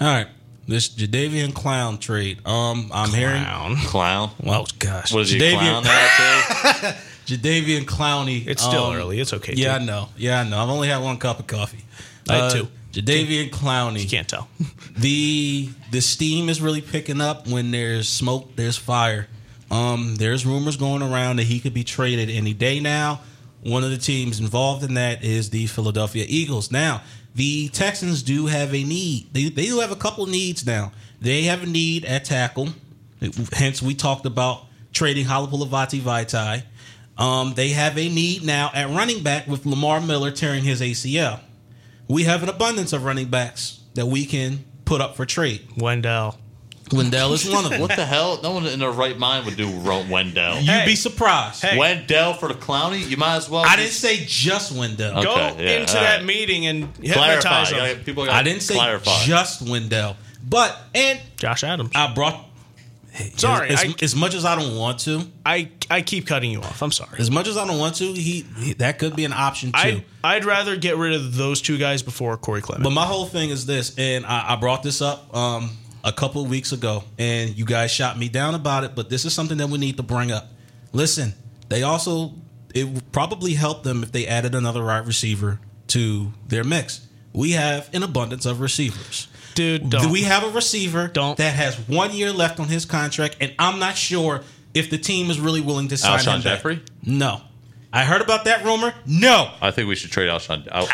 All 0.00 0.06
right, 0.06 0.28
this 0.66 0.88
Jadeveon 0.88 1.54
Clown 1.54 1.98
trade. 1.98 2.46
Um, 2.46 2.90
I'm 2.92 3.10
hearing. 3.10 3.42
Clown. 3.42 3.76
Clown. 3.76 4.30
Well, 4.42 4.66
gosh, 4.78 5.12
Was 5.12 5.30
he 5.30 5.38
a 5.38 5.40
Jadeveon, 5.40 5.82
clown 5.82 5.84
now 5.84 6.90
too? 6.92 6.96
Jadeveon 7.36 7.84
Clowney. 7.84 8.46
It's 8.46 8.62
still 8.62 8.84
um, 8.84 8.96
early. 8.96 9.20
It's 9.20 9.32
okay. 9.32 9.54
Yeah, 9.56 9.76
I 9.76 9.78
know. 9.84 10.08
Yeah, 10.16 10.40
I 10.40 10.48
know. 10.48 10.58
I've 10.62 10.68
only 10.68 10.88
had 10.88 11.02
one 11.02 11.18
cup 11.18 11.40
of 11.40 11.46
coffee. 11.46 11.84
I 12.28 12.34
had 12.34 12.42
Uh, 12.44 12.50
two. 12.50 12.68
Jadeveon 12.92 13.50
Clowney. 13.50 14.00
You 14.02 14.08
can't 14.08 14.28
tell. 14.28 14.48
the 14.96 15.68
the 15.90 16.00
steam 16.00 16.48
is 16.48 16.60
really 16.62 16.80
picking 16.80 17.20
up 17.20 17.46
when 17.46 17.70
there's 17.70 18.08
smoke 18.08 18.56
there's 18.56 18.78
fire 18.78 19.28
um 19.70 20.14
there's 20.16 20.46
rumors 20.46 20.76
going 20.76 21.02
around 21.02 21.36
that 21.36 21.42
he 21.42 21.58
could 21.60 21.74
be 21.74 21.84
traded 21.84 22.30
any 22.30 22.54
day 22.54 22.78
now 22.80 23.20
one 23.62 23.82
of 23.84 23.90
the 23.90 23.96
teams 23.98 24.38
involved 24.40 24.82
in 24.84 24.94
that 24.94 25.22
is 25.24 25.50
the 25.50 25.66
philadelphia 25.66 26.24
eagles 26.28 26.70
now 26.70 27.02
the 27.36 27.68
texans 27.68 28.22
do 28.22 28.46
have 28.46 28.74
a 28.74 28.82
need 28.82 29.32
they, 29.32 29.48
they 29.48 29.66
do 29.66 29.78
have 29.80 29.92
a 29.92 29.96
couple 29.96 30.26
needs 30.26 30.66
now 30.66 30.90
they 31.20 31.44
have 31.44 31.62
a 31.62 31.66
need 31.66 32.04
at 32.04 32.24
tackle 32.24 32.68
hence 33.52 33.80
we 33.80 33.94
talked 33.94 34.26
about 34.26 34.66
trading 34.96 35.26
Halapoulivaati 35.26 36.00
Vaitai. 36.00 36.62
Um, 37.18 37.54
they 37.54 37.70
have 37.70 37.96
a 37.98 38.08
need 38.08 38.42
now 38.42 38.70
at 38.74 38.88
running 38.88 39.22
back 39.22 39.46
with 39.46 39.64
Lamar 39.66 40.00
Miller 40.00 40.30
tearing 40.30 40.64
his 40.64 40.80
ACL. 40.80 41.40
We 42.08 42.24
have 42.24 42.42
an 42.42 42.48
abundance 42.48 42.92
of 42.92 43.04
running 43.04 43.28
backs 43.28 43.80
that 43.94 44.06
we 44.06 44.26
can 44.26 44.64
put 44.84 45.00
up 45.00 45.16
for 45.16 45.24
trade. 45.26 45.66
Wendell. 45.76 46.38
Wendell 46.92 47.32
is 47.32 47.48
one 47.50 47.64
of 47.64 47.70
them. 47.72 47.80
What 47.80 47.96
the 47.96 48.06
hell? 48.06 48.38
No 48.42 48.52
one 48.52 48.66
in 48.66 48.78
their 48.78 48.90
right 48.92 49.18
mind 49.18 49.44
would 49.46 49.56
do 49.56 49.68
Ro- 49.80 50.04
Wendell. 50.08 50.60
You'd 50.60 50.84
be 50.86 50.94
surprised. 50.96 51.62
Hey. 51.62 51.76
Wendell 51.76 52.34
for 52.34 52.46
the 52.48 52.54
Clowney? 52.54 53.08
You 53.08 53.16
might 53.16 53.36
as 53.36 53.50
well. 53.50 53.64
I 53.66 53.74
didn't 53.76 53.88
just 53.88 54.00
say 54.00 54.24
just 54.24 54.70
Wendell. 54.72 55.18
Okay, 55.18 55.24
Go 55.24 55.36
yeah, 55.62 55.80
into 55.80 55.96
all 55.96 56.02
that 56.04 56.16
right. 56.18 56.24
meeting 56.24 56.66
and 56.66 56.94
clarify. 56.94 57.26
hypnotize 57.34 57.70
You 57.70 57.76
them. 57.76 57.86
gotta- 57.94 58.04
People 58.04 58.24
gotta 58.26 58.36
I 58.38 58.42
didn't 58.42 58.62
say 58.62 58.74
clarify. 58.74 59.24
just 59.24 59.62
Wendell. 59.62 60.16
But 60.48 60.78
and 60.94 61.18
Josh 61.36 61.64
Adams. 61.64 61.90
I 61.94 62.12
brought 62.14 62.44
Sorry, 63.36 63.70
as, 63.70 63.82
I- 63.82 63.94
as 64.02 64.14
much 64.14 64.34
as 64.34 64.44
I 64.44 64.54
don't 64.56 64.76
want 64.76 64.98
to, 65.00 65.22
I 65.44 65.70
I 65.90 66.02
keep 66.02 66.26
cutting 66.26 66.50
you 66.50 66.60
off. 66.60 66.82
I'm 66.82 66.92
sorry. 66.92 67.18
as 67.18 67.30
much 67.30 67.48
as 67.48 67.56
I 67.56 67.66
don't 67.66 67.78
want 67.78 67.94
to, 67.96 68.12
he, 68.12 68.44
he 68.58 68.74
that 68.74 68.98
could 68.98 69.16
be 69.16 69.24
an 69.24 69.32
option 69.32 69.70
too. 69.72 70.02
I 70.22 70.36
I'd 70.36 70.44
rather 70.44 70.76
get 70.76 70.98
rid 70.98 71.14
of 71.14 71.34
those 71.34 71.62
two 71.62 71.78
guys 71.78 72.02
before 72.02 72.36
Corey 72.36 72.60
Clement. 72.60 72.84
But 72.84 72.90
my 72.90 73.06
whole 73.06 73.24
thing 73.24 73.48
is 73.50 73.64
this, 73.64 73.94
and 73.96 74.26
I, 74.26 74.52
I 74.52 74.56
brought 74.56 74.82
this 74.82 75.00
up 75.00 75.34
um, 75.34 75.70
a 76.06 76.12
couple 76.12 76.42
of 76.42 76.48
weeks 76.48 76.72
ago, 76.72 77.04
and 77.18 77.54
you 77.58 77.66
guys 77.66 77.90
shot 77.90 78.16
me 78.16 78.28
down 78.30 78.54
about 78.54 78.84
it. 78.84 78.94
But 78.94 79.10
this 79.10 79.26
is 79.26 79.34
something 79.34 79.58
that 79.58 79.68
we 79.68 79.76
need 79.76 79.98
to 79.98 80.02
bring 80.02 80.30
up. 80.32 80.46
Listen, 80.92 81.34
they 81.68 81.82
also 81.82 82.32
it 82.74 82.84
would 82.88 83.10
probably 83.12 83.54
help 83.54 83.82
them 83.82 84.02
if 84.02 84.12
they 84.12 84.26
added 84.26 84.54
another 84.54 84.84
wide 84.84 85.06
receiver 85.06 85.58
to 85.88 86.32
their 86.46 86.62
mix. 86.64 87.06
We 87.32 87.52
have 87.52 87.90
an 87.94 88.02
abundance 88.02 88.46
of 88.46 88.60
receivers. 88.60 89.28
Dude, 89.54 89.88
Do 89.90 89.98
don't. 89.98 90.12
we 90.12 90.22
have 90.22 90.44
a 90.44 90.50
receiver 90.50 91.08
Don't. 91.08 91.36
that 91.38 91.54
has 91.54 91.76
one 91.88 92.12
year 92.12 92.30
left 92.30 92.60
on 92.60 92.68
his 92.68 92.84
contract, 92.84 93.38
and 93.40 93.54
I'm 93.58 93.78
not 93.78 93.96
sure 93.96 94.42
if 94.74 94.90
the 94.90 94.98
team 94.98 95.30
is 95.30 95.40
really 95.40 95.62
willing 95.62 95.88
to 95.88 95.96
sign 95.96 96.18
Alshon 96.18 96.36
him 96.36 96.42
back. 96.42 96.42
Jeffery? 96.58 96.82
No, 97.02 97.40
I 97.92 98.04
heard 98.04 98.20
about 98.20 98.44
that 98.44 98.64
rumor. 98.64 98.94
No, 99.06 99.50
I 99.62 99.70
think 99.70 99.88
we 99.88 99.96
should 99.96 100.10
trade 100.12 100.28
Alshon. 100.28 100.68
I, 100.70 100.86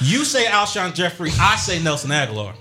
you 0.00 0.24
say 0.26 0.44
Alshon 0.44 0.94
Jeffery, 0.94 1.30
I 1.40 1.56
say 1.56 1.82
Nelson 1.82 2.10
Agholor. 2.10 2.54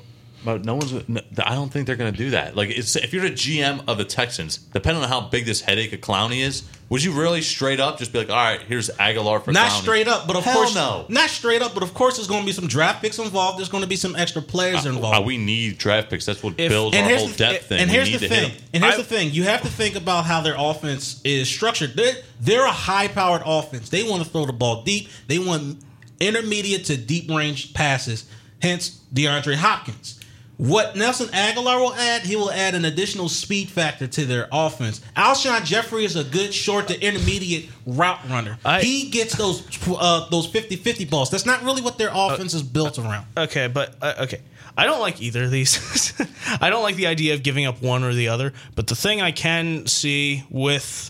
But 0.43 0.63
no 0.63 0.75
one's. 0.75 0.93
no, 1.09 1.19
I 1.43 1.53
don't 1.53 1.69
think 1.69 1.85
they're 1.85 1.97
going 1.97 2.13
to 2.13 2.17
do 2.17 2.29
that. 2.29 2.55
Like, 2.55 2.69
it's, 2.69 2.95
if 2.95 3.11
you're 3.13 3.23
the 3.23 3.31
GM 3.31 3.83
of 3.87 3.97
the 3.97 4.05
Texans, 4.05 4.57
depending 4.57 5.03
on 5.03 5.09
how 5.09 5.19
big 5.21 5.45
this 5.45 5.59
headache 5.59 5.91
of 5.91 5.99
Clowney 5.99 6.39
is, 6.41 6.63
would 6.87 7.03
you 7.03 7.11
really 7.11 7.41
straight 7.41 7.81
up 7.81 7.97
just 7.99 8.13
be 8.13 8.19
like, 8.19 8.29
all 8.29 8.35
right, 8.37 8.61
here's 8.61 8.89
Agholor 8.91 9.43
for 9.43 9.51
Not 9.51 9.69
Clowney? 9.69 9.81
straight 9.81 10.07
up, 10.07 10.27
but 10.27 10.37
of 10.37 10.45
Hell 10.45 10.53
course, 10.55 10.73
no. 10.75 11.05
Not 11.09 11.29
straight 11.29 11.61
up, 11.61 11.73
but 11.73 11.83
of 11.83 11.93
course, 11.93 12.15
there's 12.15 12.27
going 12.29 12.39
to 12.41 12.45
be 12.45 12.53
some 12.53 12.67
draft 12.67 13.01
picks 13.01 13.19
involved. 13.19 13.59
There's 13.59 13.67
going 13.69 13.83
to 13.83 13.89
be 13.89 13.97
some 13.97 14.15
extra 14.15 14.41
players 14.41 14.85
involved. 14.85 15.17
Uh, 15.17 15.21
we 15.21 15.37
need 15.37 15.77
draft 15.77 16.09
picks. 16.09 16.25
That's 16.25 16.41
what 16.41 16.53
If- 16.57 16.69
builds 16.69 16.95
our 16.95 17.03
whole 17.03 17.27
the, 17.27 17.35
depth 17.35 17.65
thing. 17.65 17.81
And 17.81 17.89
we 17.89 17.95
here's 17.97 18.11
the 18.19 18.27
hit 18.27 18.61
And 18.73 18.81
here's 18.83 18.95
I- 18.95 18.97
the 18.97 19.03
thing. 19.03 19.31
You 19.31 19.43
have 19.43 19.61
to 19.63 19.67
think 19.69 19.95
about 19.97 20.23
how 20.25 20.39
their 20.41 20.55
offense 20.57 21.19
is 21.25 21.49
structured. 21.49 21.95
They're, 21.95 22.15
they're 22.39 22.65
a 22.65 22.71
high-powered 22.71 23.41
offense. 23.45 23.89
They 23.89 24.03
want 24.09 24.23
to 24.23 24.29
throw 24.29 24.45
the 24.45 24.53
ball 24.53 24.83
deep. 24.83 25.09
They 25.27 25.37
want 25.37 25.83
intermediate 26.21 26.85
to 26.85 26.97
deep 26.97 27.29
range 27.29 27.73
passes. 27.73 28.25
Hence, 28.61 28.99
DeAndre 29.13 29.55
Hopkins. 29.55 30.18
What 30.59 30.97
Nelson 30.97 31.27
Agholor 31.29 31.79
will 31.79 31.93
add, 31.93 32.23
he 32.23 32.35
will 32.35 32.51
add 32.51 32.75
an 32.75 32.83
additional 32.83 33.29
speed 33.29 33.69
factor 33.69 34.07
to 34.07 34.25
their 34.25 34.49
offense. 34.51 34.99
Alshon 35.15 35.63
Jeffery 35.63 36.03
is 36.03 36.17
a 36.17 36.23
good 36.25 36.53
short 36.53 36.89
to 36.89 36.99
intermediate 37.01 37.69
route 37.85 38.19
runner. 38.29 38.57
I- 38.65 38.81
he 38.81 39.09
gets 39.09 39.37
those 39.37 39.61
uh, 39.87 40.27
those 40.29 40.51
50-50 40.51 41.09
balls. 41.09 41.29
That's 41.31 41.45
not 41.45 41.63
really 41.63 41.81
what 41.81 41.97
their 41.97 42.09
offense 42.13 42.53
is 42.53 42.61
built 42.61 42.99
around. 42.99 43.25
Okay, 43.37 43.67
but 43.67 43.95
uh, 44.01 44.15
okay. 44.23 44.41
I 44.77 44.85
don't 44.85 44.99
like 44.99 45.21
either 45.21 45.45
of 45.45 45.51
these. 45.51 46.13
I 46.61 46.69
don't 46.69 46.83
like 46.83 46.97
the 46.97 47.07
idea 47.07 47.35
of 47.35 47.41
giving 47.43 47.65
up 47.65 47.81
one 47.81 48.03
or 48.03 48.13
the 48.13 48.27
other. 48.27 48.51
But 48.75 48.87
the 48.87 48.95
thing 48.95 49.21
I 49.21 49.31
can 49.31 49.87
see 49.87 50.43
with 50.49 51.09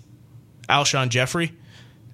Alshon 0.69 1.09
Jeffery 1.09 1.53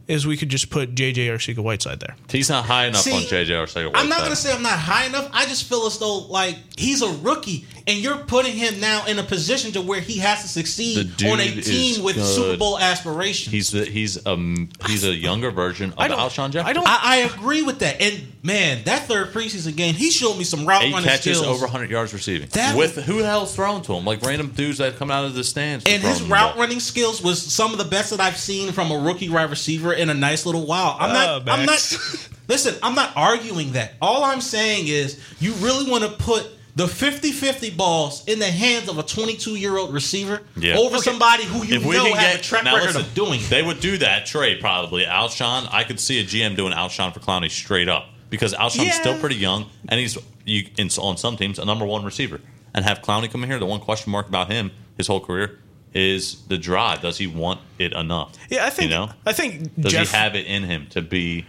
is 0.08 0.28
we 0.28 0.38
could 0.38 0.49
just 0.49 0.70
put 0.70 0.93
JJ 0.95 1.28
Arcega 1.28 1.60
Whiteside 1.60 1.99
there. 1.99 2.16
He's 2.30 2.49
not 2.49 2.66
high 2.66 2.86
enough 2.88 3.01
See, 3.01 3.14
on 3.16 3.22
JJ 3.24 3.47
Arcega. 3.49 3.86
Whiteside. 3.86 3.95
I'm 3.95 4.10
not 4.10 4.20
going 4.20 4.32
to 4.32 4.36
say 4.36 4.53
I'm 4.53 4.62
not 4.62 4.78
high 4.80 5.06
enough. 5.06 5.30
I 5.34 5.45
just 5.45 5.68
feel 5.68 5.86
as 5.86 5.97
though 5.97 6.20
like 6.28 6.58
he's 6.78 7.01
a 7.01 7.10
rookie, 7.10 7.66
and 7.88 8.00
you're 8.00 8.18
putting 8.18 8.54
him 8.54 8.80
now 8.80 9.06
in 9.06 9.20
a 9.20 9.24
position 9.24 9.72
to 9.74 9.82
where 9.82 10.00
he 10.02 10.18
has 10.20 10.42
to 10.42 10.48
succeed 10.48 10.98
on 11.26 11.40
a 11.40 11.62
team 11.62 12.04
with 12.04 12.16
good. 12.16 12.26
Super 12.26 12.58
Bowl 12.58 12.80
aspirations. 12.80 13.52
He's 13.54 13.70
the, 13.72 13.86
he's 13.86 14.26
um 14.26 14.70
he's 14.88 15.04
a 15.04 15.14
younger 15.14 15.52
version 15.52 15.92
of 15.92 16.00
I 16.00 16.08
don't- 16.08 16.18
Alshon 16.20 16.52
Jeffery. 16.52 16.70
I 16.70 16.74
don't- 16.74 16.88
I, 16.88 17.00
I 17.04 17.16
agree 17.18 17.62
with 17.64 17.80
that. 17.80 18.02
And 18.02 18.24
man, 18.44 18.84
that 18.86 19.08
third 19.08 19.34
preseason 19.34 19.76
game, 19.76 19.94
he 19.96 20.10
showed 20.12 20.38
me 20.38 20.44
some 20.44 20.66
route 20.66 20.84
Eight 20.84 20.94
running 20.94 21.08
catches, 21.10 21.38
skills. 21.38 21.46
over 21.46 21.66
100 21.66 21.90
yards 21.92 22.14
receiving. 22.14 22.48
That 22.50 22.76
With 22.76 22.96
was- 22.96 23.06
who 23.06 23.20
the 23.20 23.26
hell's 23.28 23.56
throwing 23.56 23.82
to 23.84 23.94
him? 23.94 24.06
Like 24.06 24.22
random 24.24 24.50
dudes 24.50 24.80
that 24.80 24.96
come 24.98 25.12
out 25.12 25.26
of 25.26 25.36
the 25.36 25.44
stands. 25.44 25.86
and 25.86 26.02
his 26.02 26.22
route 26.24 26.58
running 26.58 26.80
skills 26.80 27.22
was 27.22 27.42
some 27.42 27.72
of 27.72 27.78
the 27.78 27.86
best 27.86 28.10
that 28.12 28.20
I've 28.20 28.38
seen 28.38 28.72
from 28.72 28.92
a 28.92 28.98
rookie 28.98 29.30
wide 29.30 29.50
receiver 29.50 29.94
in 29.94 30.10
a 30.10 30.14
nice 30.14 30.46
little 30.46 30.66
while. 30.66 30.98
I'm 31.00 31.12
Oh, 31.12 31.14
not. 31.46 31.50
I'm 31.60 31.66
not. 31.66 31.98
Listen, 32.48 32.76
I'm 32.84 32.94
not 32.94 33.12
arguing 33.16 33.72
that. 33.72 33.94
All 34.02 34.24
I'm 34.24 34.42
saying 34.42 34.88
is 34.88 35.20
you 35.40 35.54
really 35.54 35.90
want 35.90 36.04
to 36.04 36.10
put 36.12 36.46
the 36.76 36.86
50-50 36.86 37.76
balls 37.78 38.23
in 38.28 38.39
the 38.39 38.45
hands 38.51 38.89
of 38.89 38.97
a 38.97 39.03
22 39.03 39.55
year 39.55 39.78
old 39.78 39.93
receiver 39.93 40.41
Yeah. 40.57 40.76
over 40.78 40.97
Okay. 40.97 41.03
somebody 41.05 41.43
who 41.45 41.63
you 41.65 41.76
If 41.76 41.86
we 41.86 41.95
know 41.95 42.05
can 42.05 42.15
has 42.17 42.36
get 42.38 42.39
a 42.39 42.43
track 42.43 42.65
record 42.65 42.82
listen, 42.88 43.01
of 43.01 43.13
doing 43.13 43.39
it. 43.41 43.49
they 43.49 43.63
would 43.63 43.80
do 43.80 43.97
that 43.99 44.26
trade 44.26 44.59
probably. 44.59 45.05
Alshon, 45.05 45.67
I 45.71 45.84
could 45.84 45.99
see 45.99 46.19
a 46.19 46.23
GM 46.23 46.55
doing 46.55 46.73
Alshon 46.73 47.13
for 47.13 47.19
Clowney 47.21 47.49
straight 47.49 47.88
up 47.88 48.07
because 48.30 48.53
Alshon's 48.53 48.88
Yeah. 48.88 48.99
still 49.01 49.19
pretty 49.19 49.36
young 49.38 49.67
and 49.88 49.99
he's 49.99 50.17
you 50.45 50.67
in, 50.78 50.89
on 50.99 51.17
some 51.17 51.38
teams 51.38 51.57
a 51.59 51.65
number 51.65 51.86
one 51.86 52.03
receiver. 52.03 52.39
And 52.73 52.84
have 52.84 53.01
Clowney 53.01 53.32
come 53.32 53.41
in 53.43 53.49
here. 53.49 53.57
The 53.57 53.65
one 53.65 53.80
question 53.80 54.11
mark 54.11 54.28
about 54.28 54.51
him 54.51 54.71
his 54.97 55.07
whole 55.07 55.21
career 55.21 55.59
is 55.93 56.41
the 56.49 56.57
drive. 56.57 57.01
Does 57.01 57.17
he 57.17 57.26
want 57.26 57.61
it 57.80 57.93
enough? 57.93 58.34
Yeah, 58.49 58.65
I 58.65 58.69
think. 58.69 58.91
you 58.91 58.97
know. 58.97 59.11
I 59.26 59.32
think 59.32 59.73
Does 59.80 59.93
Jeff. 59.93 60.11
he 60.11 60.17
have 60.17 60.36
it 60.36 60.45
in 60.45 60.63
him 60.63 60.88
to 60.89 61.01
be 61.01 61.45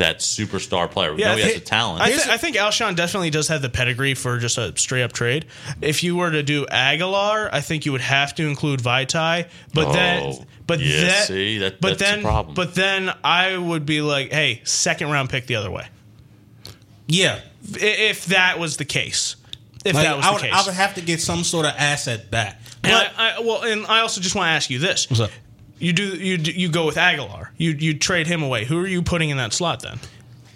that 0.00 0.18
superstar 0.18 0.90
player? 0.90 1.14
We 1.14 1.20
Yeah, 1.20 1.30
know 1.30 1.36
he 1.36 1.42
has 1.44 1.54
the 1.54 1.60
talent. 1.60 2.02
I, 2.02 2.10
thi- 2.10 2.30
I 2.30 2.36
think 2.36 2.56
Alshon 2.56 2.96
definitely 2.96 3.30
does 3.30 3.48
have 3.48 3.62
the 3.62 3.68
pedigree 3.70 4.14
for 4.14 4.38
just 4.38 4.58
a 4.58 4.76
straight 4.76 5.02
up 5.04 5.12
trade. 5.12 5.46
If 5.80 6.02
you 6.02 6.16
were 6.16 6.30
to 6.30 6.42
do 6.42 6.66
Agholor, 6.66 7.48
I 7.52 7.60
think 7.60 7.86
you 7.86 7.92
would 7.92 8.00
have 8.02 8.34
to 8.34 8.46
include 8.46 8.80
Vaitai. 8.80 9.48
But 9.72 9.86
Oh, 9.88 9.92
then, 9.92 10.46
but 10.66 10.80
yeah, 10.80 11.00
that, 11.02 11.24
see, 11.28 11.58
that- 11.58 11.80
but 11.80 11.98
that's 11.98 12.10
the 12.10 12.16
then, 12.16 12.22
problem. 12.24 12.54
but 12.54 12.74
then 12.74 13.12
I 13.24 13.56
would 13.56 13.86
be 13.86 14.02
like, 14.02 14.32
hey, 14.32 14.60
second 14.64 15.10
round 15.10 15.30
pick 15.30 15.46
the 15.46 15.54
other 15.56 15.70
way. 15.70 15.86
yeah. 17.06 17.40
If 17.74 18.26
that 18.26 18.58
was 18.58 18.78
the 18.78 18.84
case, 18.86 19.36
if 19.84 19.94
Like, 19.94 20.04
that 20.06 20.16
was 20.16 20.24
I 20.24 20.28
the 20.28 20.32
would, 20.34 20.42
case, 20.42 20.52
I 20.54 20.62
would 20.64 20.74
have 20.74 20.94
to 20.94 21.02
get 21.02 21.20
some 21.20 21.44
sort 21.44 21.66
of 21.66 21.72
asset 21.76 22.30
back. 22.30 22.58
And 22.82 22.92
I, 22.94 23.36
I, 23.36 23.40
well, 23.40 23.62
and 23.62 23.86
I 23.86 24.00
also 24.00 24.20
just 24.22 24.34
want 24.34 24.46
to 24.46 24.50
ask 24.52 24.70
you 24.70 24.78
this: 24.78 25.08
What's 25.10 25.20
up? 25.20 25.30
You 25.78 25.92
do 25.92 26.02
you 26.16 26.38
do- 26.38 26.52
you 26.52 26.70
go 26.70 26.86
with 26.86 26.96
Agholor? 26.96 27.48
You 27.60 27.72
you 27.72 27.98
trade 27.98 28.26
him 28.26 28.42
away? 28.42 28.64
Who 28.64 28.82
are 28.82 28.86
you 28.86 29.02
putting 29.02 29.28
in 29.28 29.36
that 29.36 29.52
slot 29.52 29.82
then? 29.82 30.00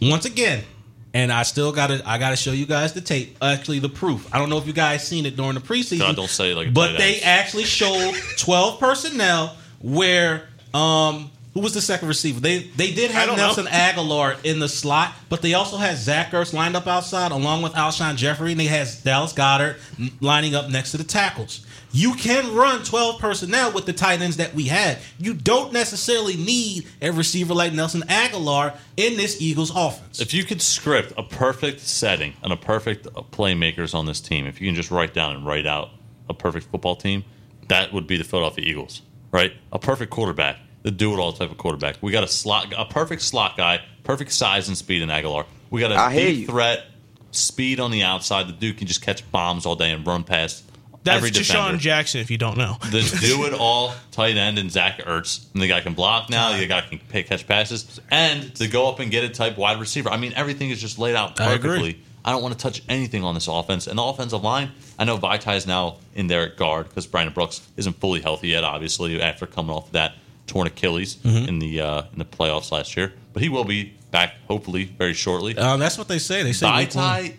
once 0.00 0.24
again, 0.24 0.64
and 1.12 1.30
I 1.30 1.42
still 1.42 1.70
got 1.70 1.88
to 1.88 2.02
I 2.08 2.16
got 2.16 2.30
to 2.30 2.36
show 2.36 2.52
you 2.52 2.64
guys 2.64 2.94
the 2.94 3.02
tape. 3.02 3.36
Actually, 3.42 3.80
the 3.80 3.90
proof. 3.90 4.34
I 4.34 4.38
don't 4.38 4.48
know 4.48 4.56
if 4.56 4.66
you 4.66 4.72
guys 4.72 5.06
seen 5.06 5.26
it 5.26 5.36
during 5.36 5.52
the 5.52 5.60
preseason. 5.60 5.98
God, 5.98 6.16
don't 6.16 6.30
say 6.30 6.54
like 6.54 6.72
but 6.72 6.96
they 6.96 7.20
actually 7.20 7.64
showed 7.64 8.14
twelve 8.38 8.80
personnel 8.80 9.54
where 9.82 10.48
um 10.72 11.30
who 11.54 11.60
was 11.60 11.72
the 11.72 11.80
second 11.80 12.08
receiver? 12.08 12.40
They 12.40 12.58
they 12.58 12.92
did 12.92 13.12
have 13.12 13.28
don't 13.28 13.36
know. 13.36 13.44
Nelson 13.46 13.66
Agholor 13.66 14.36
in 14.44 14.58
the 14.58 14.68
slot, 14.68 15.14
but 15.28 15.40
they 15.40 15.54
also 15.54 15.76
had 15.76 15.96
Zach 15.96 16.32
Ertz 16.32 16.52
lined 16.52 16.76
up 16.76 16.86
outside 16.86 17.32
along 17.32 17.62
with 17.62 17.72
Alshon 17.72 18.16
Jeffery, 18.16 18.50
and 18.52 18.60
they 18.60 18.66
had 18.66 18.88
Dallas 19.04 19.32
Goedert 19.32 19.76
lining 20.20 20.54
up 20.54 20.68
next 20.68 20.90
to 20.90 20.96
the 20.96 21.04
tackles. 21.04 21.64
You 21.92 22.14
can 22.14 22.56
run 22.56 22.82
12 22.82 23.20
personnel 23.20 23.70
with 23.70 23.86
the 23.86 23.92
tight 23.92 24.20
ends 24.20 24.38
that 24.38 24.52
we 24.52 24.64
had. 24.64 24.98
You 25.16 25.32
don't 25.32 25.72
necessarily 25.72 26.36
need 26.36 26.88
a 27.00 27.12
receiver 27.12 27.54
like 27.54 27.72
Nelson 27.72 28.00
Agholor 28.08 28.76
in 28.96 29.16
this 29.16 29.40
Eagles 29.40 29.70
offense. 29.72 30.20
If 30.20 30.34
you 30.34 30.42
could 30.42 30.60
script 30.60 31.12
a 31.16 31.22
perfect 31.22 31.78
setting 31.78 32.34
and 32.42 32.52
a 32.52 32.56
perfect 32.56 33.06
uh, 33.06 33.22
playmakers 33.30 33.94
on 33.94 34.06
this 34.06 34.20
team, 34.20 34.44
if 34.44 34.60
you 34.60 34.66
can 34.66 34.74
just 34.74 34.90
write 34.90 35.14
down 35.14 35.36
and 35.36 35.46
write 35.46 35.68
out 35.68 35.90
a 36.28 36.34
perfect 36.34 36.66
football 36.66 36.96
team, 36.96 37.22
that 37.68 37.92
would 37.92 38.08
be 38.08 38.16
the 38.16 38.24
Philadelphia 38.24 38.64
Eagles, 38.64 39.02
right? 39.30 39.52
A 39.72 39.78
perfect 39.78 40.10
quarterback, 40.10 40.58
the 40.84 40.90
do-it-all 40.90 41.32
type 41.32 41.50
of 41.50 41.56
quarterback. 41.56 41.96
We 42.00 42.12
got 42.12 42.22
a 42.22 42.28
slot, 42.28 42.72
a 42.76 42.84
perfect 42.84 43.22
slot 43.22 43.56
guy, 43.56 43.80
perfect 44.04 44.30
size 44.32 44.68
and 44.68 44.76
speed 44.76 45.02
in 45.02 45.08
Agholor. 45.08 45.46
We 45.70 45.80
got 45.80 45.90
a 45.90 45.96
I 45.96 46.14
deep 46.14 46.48
threat, 46.48 46.84
speed 47.32 47.80
on 47.80 47.90
the 47.90 48.02
outside. 48.02 48.46
The 48.46 48.52
dude 48.52 48.76
can 48.78 48.86
just 48.86 49.02
catch 49.02 49.28
bombs 49.32 49.66
all 49.66 49.76
day 49.76 49.90
and 49.90 50.06
run 50.06 50.24
past 50.24 50.62
That's 51.02 51.16
every 51.16 51.30
DeSean 51.30 51.48
defender. 51.48 51.78
Jackson, 51.78 52.20
if 52.20 52.30
you 52.30 52.36
don't 52.36 52.58
know. 52.58 52.76
the 52.90 53.00
do 53.20 53.46
it 53.46 53.54
all 53.54 53.94
tight 54.12 54.36
end 54.36 54.58
and 54.58 54.70
Zach 54.70 54.98
Ertz. 54.98 55.50
And 55.54 55.62
the 55.62 55.68
guy 55.68 55.80
can 55.80 55.94
block 55.94 56.28
now. 56.28 56.56
The 56.56 56.66
guy 56.66 56.82
can 56.82 56.98
pay, 56.98 57.22
catch 57.22 57.46
passes 57.46 57.98
and 58.10 58.54
to 58.56 58.68
go 58.68 58.86
up 58.88 59.00
and 59.00 59.10
get 59.10 59.24
it 59.24 59.32
type 59.34 59.56
wide 59.56 59.80
receiver. 59.80 60.10
I 60.10 60.18
mean, 60.18 60.34
everything 60.36 60.68
is 60.68 60.80
just 60.80 60.98
laid 60.98 61.16
out 61.16 61.36
perfectly 61.36 62.02
I 62.24 62.32
don't 62.32 62.42
want 62.42 62.54
to 62.54 62.58
touch 62.58 62.82
anything 62.88 63.22
on 63.22 63.34
this 63.34 63.48
offense. 63.48 63.86
And 63.86 63.98
the 63.98 64.02
offensive 64.02 64.42
line, 64.42 64.72
I 64.98 65.04
know 65.04 65.18
Vaitai 65.18 65.56
is 65.56 65.66
now 65.66 65.98
in 66.14 66.26
there 66.26 66.42
at 66.42 66.56
guard 66.56 66.88
because 66.88 67.06
Brandon 67.06 67.34
Brooks 67.34 67.60
isn't 67.76 68.00
fully 68.00 68.22
healthy 68.22 68.48
yet, 68.48 68.64
obviously, 68.64 69.20
after 69.20 69.46
coming 69.46 69.72
off 69.72 69.88
of 69.88 69.92
that 69.92 70.14
torn 70.46 70.66
Achilles 70.66 71.16
Mhm. 71.24 71.48
in 71.48 71.58
the 71.58 71.80
uh, 71.80 72.02
in 72.12 72.18
the 72.18 72.24
playoffs 72.24 72.70
last 72.72 72.96
year. 72.96 73.12
But 73.32 73.42
he 73.42 73.48
will 73.48 73.64
be 73.64 73.94
back, 74.10 74.34
hopefully, 74.48 74.84
very 74.98 75.14
shortly. 75.14 75.56
Uh, 75.56 75.76
that's 75.76 75.98
what 75.98 76.08
they 76.08 76.18
say. 76.18 76.42
They 76.42 76.52
say 76.52 76.66
week 76.76 76.94
one. 76.94 77.04
Vaitai, 77.04 77.32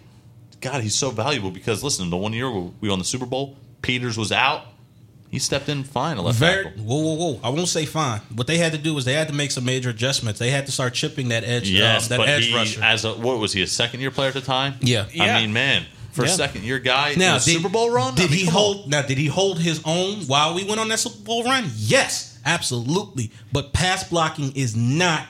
God, 0.61 0.81
he's 0.81 0.95
so 0.95 1.11
valuable 1.11 1.51
because 1.51 1.83
listen, 1.83 2.09
the 2.09 2.17
one 2.17 2.33
year 2.33 2.49
we 2.49 2.89
won 2.89 2.99
the 2.99 3.05
Super 3.05 3.25
Bowl, 3.25 3.55
Peters 3.81 4.17
was 4.17 4.31
out. 4.31 4.61
He 5.31 5.39
stepped 5.39 5.67
in 5.67 5.83
fine, 5.83 6.17
left 6.17 6.37
Very, 6.39 6.63
tackle. 6.65 6.83
whoa, 6.83 6.97
whoa, 6.97 7.13
whoa! 7.15 7.39
I 7.43 7.49
won't 7.49 7.67
say 7.67 7.85
fine. 7.85 8.21
What 8.33 8.47
they 8.47 8.57
had 8.57 8.71
to 8.71 8.77
do 8.77 8.93
was 8.93 9.03
they 9.05 9.13
had 9.13 9.27
to 9.27 9.33
make 9.33 9.51
some 9.51 9.65
major 9.65 9.89
adjustments. 9.89 10.39
They 10.39 10.49
had 10.49 10.65
to 10.67 10.71
start 10.71 10.93
chipping 10.93 11.27
that 11.29 11.43
edge, 11.43 11.69
Yes, 11.69 12.05
uh, 12.05 12.09
that 12.09 12.17
but 12.19 12.29
edge 12.29 12.45
he, 12.47 12.55
rusher. 12.55 12.81
as 12.83 13.03
a 13.05 13.13
what 13.13 13.39
was 13.39 13.51
he 13.51 13.61
a 13.61 13.67
second 13.67 13.99
year 13.99 14.11
player 14.11 14.29
at 14.29 14.33
the 14.33 14.41
time? 14.41 14.75
Yeah. 14.81 15.05
I 15.19 15.41
mean, 15.41 15.51
man, 15.51 15.85
for 16.13 16.23
Yeah. 16.25 16.31
a 16.31 16.35
second 16.35 16.63
year 16.63 16.79
guy 16.79 17.15
now, 17.15 17.35
in 17.35 17.41
a 17.41 17.43
did, 17.43 17.53
Super 17.55 17.69
Bowl 17.69 17.89
run, 17.89 18.15
Did 18.15 18.27
I 18.27 18.29
mean, 18.29 18.39
he 18.39 18.45
come 18.45 18.53
hold? 18.53 18.89
Now, 18.89 19.01
did 19.01 19.17
he 19.17 19.25
hold 19.27 19.59
his 19.59 19.81
own 19.83 20.21
while 20.27 20.53
we 20.53 20.63
went 20.63 20.79
on 20.79 20.87
that 20.89 20.99
Super 20.99 21.19
Bowl 21.23 21.43
run? 21.43 21.69
Yes, 21.75 22.34
absolutely. 22.45 23.31
But 23.51 23.73
pass 23.73 24.07
blocking 24.09 24.51
is 24.55 24.75
not 24.75 25.25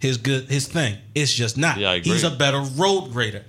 his 0.00 0.16
good 0.16 0.46
his 0.48 0.66
thing. 0.66 0.96
It's 1.14 1.32
just 1.32 1.56
not. 1.56 1.78
Yeah, 1.78 1.90
I 1.90 1.94
agree. 1.96 2.12
He's 2.12 2.24
a 2.24 2.30
better 2.30 2.60
road 2.60 3.10
grader. 3.12 3.44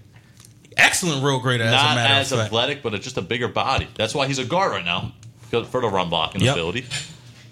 Excellent 0.78 1.24
road 1.24 1.39
grader, 1.39 1.63
as 1.63 1.72
not 1.72 1.91
a 1.93 1.95
matter 1.95 2.13
as 2.16 2.32
of 2.32 2.39
fact. 2.39 2.47
athletic, 2.47 2.84
but 2.84 2.93
just 3.01 3.18
a 3.18 3.22
bigger 3.22 3.47
body. 3.47 3.88
That's 3.95 4.13
why 4.13 4.28
he's 4.28 4.39
a 4.39 4.45
guard 4.45 4.72
right 4.72 4.84
now 4.86 5.13
because- 5.41 5.68
for 5.70 5.80
the 5.82 5.88
run 5.88 6.09
blocking 6.09 6.41
Yep. 6.41 6.53
ability. 6.53 6.86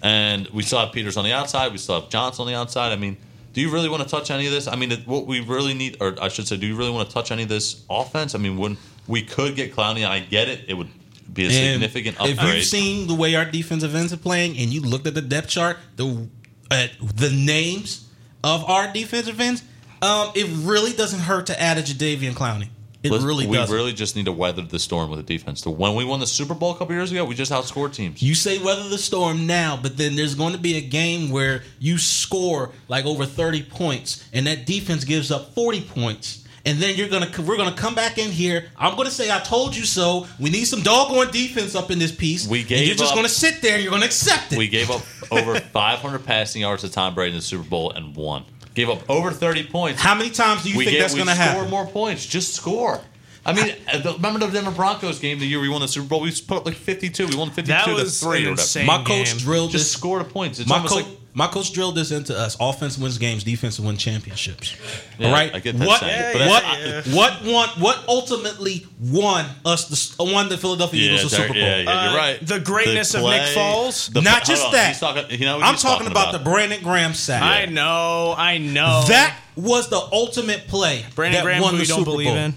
And 0.02 0.46
we 0.48 0.62
still 0.62 0.78
have 0.80 0.92
Peters 0.92 1.16
on 1.16 1.24
the 1.24 1.32
outside. 1.32 1.72
We 1.72 1.78
still 1.78 2.00
have 2.00 2.10
Johnson 2.10 2.42
on 2.42 2.48
the 2.48 2.54
outside. 2.54 2.92
I 2.92 2.96
mean, 2.96 3.16
do 3.54 3.62
you 3.62 3.70
really 3.70 3.88
want 3.88 4.02
to 4.02 4.08
touch 4.08 4.30
any 4.30 4.44
of 4.46 4.52
this? 4.52 4.68
I 4.68 4.76
mean, 4.76 4.92
it- 4.92 5.06
what 5.08 5.26
we 5.26 5.40
really 5.40 5.72
need, 5.72 5.96
or 6.00 6.14
I 6.20 6.28
should 6.28 6.46
say, 6.46 6.58
do 6.58 6.66
you 6.66 6.76
really 6.76 6.90
want 6.90 7.08
to 7.08 7.14
touch 7.14 7.30
any 7.30 7.44
of 7.44 7.48
this 7.48 7.76
offense? 7.88 8.34
I 8.34 8.38
mean, 8.38 8.58
when 8.58 8.76
we 9.06 9.22
could 9.22 9.56
get 9.56 9.74
Clowney, 9.74 10.06
I 10.06 10.18
get 10.20 10.48
it. 10.50 10.66
It 10.68 10.74
would 10.74 10.88
be 11.34 11.46
a 11.46 11.50
And 11.50 11.82
significant 11.82 12.16
If 12.20 12.42
you've 12.42 12.64
seen 12.64 13.06
the 13.06 13.14
way 13.14 13.34
our 13.34 13.44
defensive 13.44 13.94
ends 13.94 14.12
are 14.12 14.18
playing, 14.18 14.56
and 14.58 14.72
you 14.72 14.80
looked 14.80 15.06
at 15.06 15.14
the 15.14 15.22
depth 15.22 15.48
chart, 15.48 15.78
the 15.96 16.28
at 16.70 16.92
the 17.00 17.30
names 17.30 18.08
of 18.42 18.64
our 18.68 18.92
defensive 18.92 19.40
ends, 19.40 19.62
um, 20.02 20.30
it 20.34 20.46
really 20.66 20.92
doesn't 20.92 21.20
hurt 21.20 21.46
to 21.46 21.60
add 21.60 21.78
a 21.78 21.82
Jadeveon 21.82 22.32
Clowney. 22.32 22.68
It 23.04 23.10
Listen, 23.10 23.28
really 23.28 23.46
we 23.46 23.58
does. 23.58 23.70
really 23.70 23.92
just 23.92 24.16
need 24.16 24.24
to 24.24 24.32
weather 24.32 24.62
the 24.62 24.78
storm 24.78 25.10
with 25.10 25.18
the 25.18 25.36
defense. 25.36 25.60
So 25.60 25.70
when 25.70 25.94
we 25.94 26.06
won 26.06 26.20
the 26.20 26.26
Super 26.26 26.54
Bowl 26.54 26.70
a 26.72 26.78
couple 26.78 26.94
years 26.94 27.12
ago, 27.12 27.22
we 27.26 27.34
just 27.34 27.52
outscored 27.52 27.92
teams. 27.92 28.22
You 28.22 28.34
say 28.34 28.56
weather 28.58 28.88
the 28.88 28.96
storm 28.96 29.46
now, 29.46 29.78
but 29.80 29.98
then 29.98 30.16
there's 30.16 30.34
going 30.34 30.54
to 30.54 30.58
be 30.58 30.78
a 30.78 30.80
game 30.80 31.28
where 31.28 31.64
you 31.78 31.98
score 31.98 32.72
like 32.88 33.04
over 33.04 33.26
30 33.26 33.64
points, 33.64 34.26
and 34.32 34.46
that 34.46 34.64
defense 34.64 35.04
gives 35.04 35.30
up 35.30 35.54
40 35.54 35.82
points. 35.82 36.43
And 36.66 36.78
then 36.78 36.96
you're 36.96 37.08
gonna 37.08 37.30
we're 37.42 37.58
gonna 37.58 37.76
come 37.76 37.94
back 37.94 38.16
in 38.16 38.30
here. 38.30 38.66
I'm 38.78 38.96
gonna 38.96 39.10
say 39.10 39.30
I 39.30 39.40
told 39.40 39.76
you 39.76 39.84
so. 39.84 40.26
We 40.40 40.48
need 40.48 40.64
some 40.64 40.80
doggone 40.82 41.30
defense 41.30 41.74
up 41.74 41.90
in 41.90 41.98
this 41.98 42.10
piece. 42.12 42.46
We 42.48 42.60
and 42.60 42.68
gave 42.68 42.86
you're 42.86 42.96
just 42.96 43.10
up- 43.12 43.16
gonna 43.16 43.28
sit 43.28 43.60
there 43.60 43.74
and 43.74 43.82
you're 43.82 43.92
gonna 43.92 44.06
accept 44.06 44.52
it. 44.52 44.58
We 44.58 44.68
gave 44.68 44.90
up 44.90 45.02
over 45.30 45.60
500 45.72 46.24
passing 46.24 46.62
yards 46.62 46.82
to 46.82 46.90
Tom 46.90 47.14
Brady 47.14 47.32
in 47.32 47.36
the 47.36 47.42
Super 47.42 47.68
Bowl 47.68 47.90
and 47.90 48.16
won. 48.16 48.44
Gave 48.74 48.88
up 48.88 49.08
over 49.10 49.30
30 49.30 49.64
points. 49.64 50.00
How 50.00 50.14
many 50.14 50.30
times 50.30 50.62
do 50.62 50.70
you 50.70 50.78
we 50.78 50.84
think 50.86 50.96
get- 50.96 51.02
that's 51.02 51.14
gonna 51.14 51.34
score 51.34 51.44
happen? 51.44 51.70
more 51.70 51.86
points. 51.86 52.24
Just 52.26 52.54
score. 52.54 53.00
I 53.46 53.52
mean, 53.52 53.74
uh, 53.92 53.98
the- 53.98 54.14
remember 54.14 54.38
the 54.40 54.46
Denver 54.48 54.70
Broncos 54.70 55.18
game 55.18 55.38
the 55.38 55.46
year 55.46 55.60
we 55.60 55.68
won 55.68 55.82
the 55.82 55.86
Super 55.88 56.08
Bowl? 56.08 56.20
We 56.22 56.30
put 56.32 56.56
up 56.58 56.64
like 56.66 56.76
52. 56.76 57.26
We 57.26 57.36
won 57.36 57.50
52 57.50 57.66
That 57.68 57.84
to 57.84 58.04
3 58.06 58.38
an 58.38 58.46
or 58.46 58.50
whatever. 58.50 58.50
insane 58.52 58.86
My 58.86 59.04
coach 59.04 59.26
game. 59.32 59.36
drilled 59.36 59.70
Just 59.70 59.84
this. 59.84 59.92
score 59.92 60.18
the 60.18 60.24
points. 60.24 60.58
It's 60.60 60.68
My 60.68 60.76
almost 60.76 60.94
coach, 60.94 61.04
like 61.04 61.18
my 61.36 61.48
coach 61.48 61.72
drilled 61.72 61.96
this 61.96 62.10
into 62.12 62.36
us: 62.38 62.56
offense 62.60 62.96
wins 62.96 63.18
games, 63.18 63.42
defense 63.44 63.78
wins 63.80 64.00
championships. 64.02 64.76
Yeah, 65.18 65.26
All 65.26 65.32
right, 65.32 65.52
I 65.54 65.58
get 65.58 65.76
that 65.78 65.86
what 65.86 66.00
saying, 66.00 66.38
but 66.38 66.48
what 66.48 66.62
that's- 66.62 67.06
what 67.14 67.44
won? 67.44 67.68
What 67.80 68.04
ultimately 68.08 68.86
won 69.00 69.44
us 69.64 70.14
the 70.16 70.24
won 70.24 70.48
the 70.48 70.56
Philadelphia 70.58 71.00
Yeah, 71.00 71.16
Eagles 71.16 71.30
the 71.32 71.36
Super 71.36 71.48
Bowl? 71.48 71.56
yeah, 71.56 71.76
yeah, 71.78 72.04
you're 72.10 72.12
Uh, 72.12 72.16
right. 72.16 72.46
the 72.46 72.60
greatness 72.60 73.14
of 73.14 73.22
Nick 73.24 73.42
Foles? 73.56 74.12
the- 74.12 74.22
Not 74.22 74.44
just 74.44 74.64
on, 74.66 74.72
that. 74.72 74.88
He's 74.88 75.00
talking, 75.00 75.24
you 75.30 75.44
know 75.44 75.56
what 75.56 75.66
I'm 75.66 75.74
he's 75.74 75.82
talking 75.82 76.06
about, 76.06 76.32
the 76.32 76.38
Brandon 76.38 76.82
Graham 76.82 77.14
sack. 77.14 77.42
I 77.42 77.66
know, 77.66 78.34
I 78.38 78.58
know. 78.58 79.04
That 79.08 79.36
was 79.56 79.88
the 79.88 80.00
ultimate 80.12 80.68
play. 80.68 81.04
Brandon 81.14 81.38
that 81.38 81.44
Graham, 81.44 81.62
won 81.62 81.72
who 81.72 81.78
the 81.78 81.82
you 81.84 81.88
don't 81.88 81.98
Super 81.98 82.10
believe 82.12 82.28
Bowl. 82.28 82.36
in. 82.36 82.54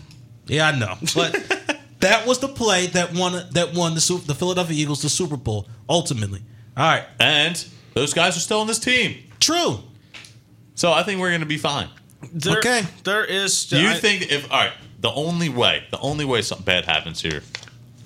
Yeah, 0.48 0.68
I 0.68 0.78
know, 0.78 0.98
but 1.16 1.80
that 2.00 2.26
was 2.28 2.40
the 2.40 2.48
play 2.48 2.88
that 2.88 3.14
won 3.14 3.44
that 3.54 3.74
won 3.74 3.96
the 3.96 4.02
Super, 4.02 4.26
the 4.28 4.36
Philadelphia 4.36 4.76
Eagles 4.80 5.02
the 5.02 5.10
Super 5.10 5.36
Bowl 5.36 5.68
ultimately. 5.90 6.42
All 6.78 6.86
right, 6.86 7.04
And 7.20 7.66
those 7.98 8.14
guys 8.14 8.38
are 8.38 8.40
still 8.42 8.60
on 8.62 8.68
this 8.68 8.80
team. 8.80 9.18
true. 9.40 9.80
So 10.76 10.92
I 10.92 11.02
think 11.04 11.20
we're 11.20 11.30
going 11.30 11.42
to 11.42 11.48
be 11.48 11.58
fine. 11.58 11.90
There, 12.32 12.58
Okay. 12.60 12.84
there 13.04 13.26
is. 13.26 13.66
Do 13.66 13.82
you 13.82 13.90
I- 13.90 13.96
think 14.00 14.32
if 14.32 14.52
all 14.52 14.60
right, 14.60 14.72
the 15.02 15.12
only 15.12 15.50
way, 15.50 15.84
the 15.92 16.00
only 16.00 16.24
way 16.26 16.42
something 16.44 16.66
bad 16.66 16.86
happens 16.86 17.22
here 17.22 17.42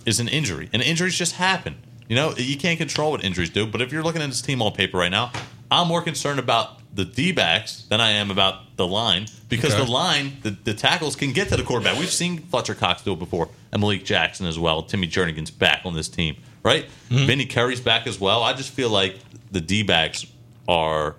is 0.05 0.19
an 0.19 0.27
injury, 0.29 0.69
and 0.73 0.81
injuries 0.81 1.17
just 1.17 1.33
happen. 1.35 1.75
You 2.07 2.15
know, 2.15 2.33
you 2.37 2.57
can't 2.57 2.77
control 2.77 3.11
what 3.11 3.23
injuries 3.23 3.49
do. 3.49 3.65
But 3.65 3.81
if 3.81 3.91
you're 3.91 4.03
looking 4.03 4.21
at 4.21 4.29
this 4.29 4.41
team 4.41 4.61
on 4.61 4.71
paper 4.73 4.97
right 4.97 5.11
now, 5.11 5.31
I'm 5.69 5.87
more 5.87 6.01
concerned 6.01 6.39
about 6.39 6.79
the 6.93 7.05
D 7.05 7.31
backs 7.31 7.83
than 7.89 8.01
I 8.01 8.11
am 8.11 8.31
about 8.31 8.75
the 8.77 8.85
line 8.87 9.27
because 9.47 9.73
Okay. 9.73 9.85
the 9.85 9.89
line, 9.91 10.37
the, 10.43 10.51
the 10.51 10.73
tackles 10.73 11.15
can 11.15 11.31
get 11.31 11.47
to 11.49 11.55
the 11.57 11.63
quarterback. 11.63 11.97
We've 11.97 12.11
seen 12.11 12.39
Fletcher 12.39 12.75
Cox 12.75 13.01
do 13.03 13.13
it 13.13 13.19
before, 13.19 13.47
and 13.71 13.79
Malik 13.81 14.03
Jackson 14.03 14.45
as 14.45 14.57
well. 14.59 14.83
Timmy 14.83 15.07
Jernigan's 15.07 15.51
back 15.51 15.81
on 15.85 15.93
this 15.95 16.09
team, 16.09 16.35
right? 16.63 16.85
Mm-hmm. 17.09 17.25
Vinny 17.27 17.45
Curry's 17.45 17.79
back 17.81 18.07
as 18.07 18.19
well. 18.19 18.43
I 18.43 18.51
just 18.53 18.71
feel 18.71 18.89
like 18.89 19.19
the 19.51 19.61
D 19.61 19.83
backs 19.83 20.25
are, 20.67 21.15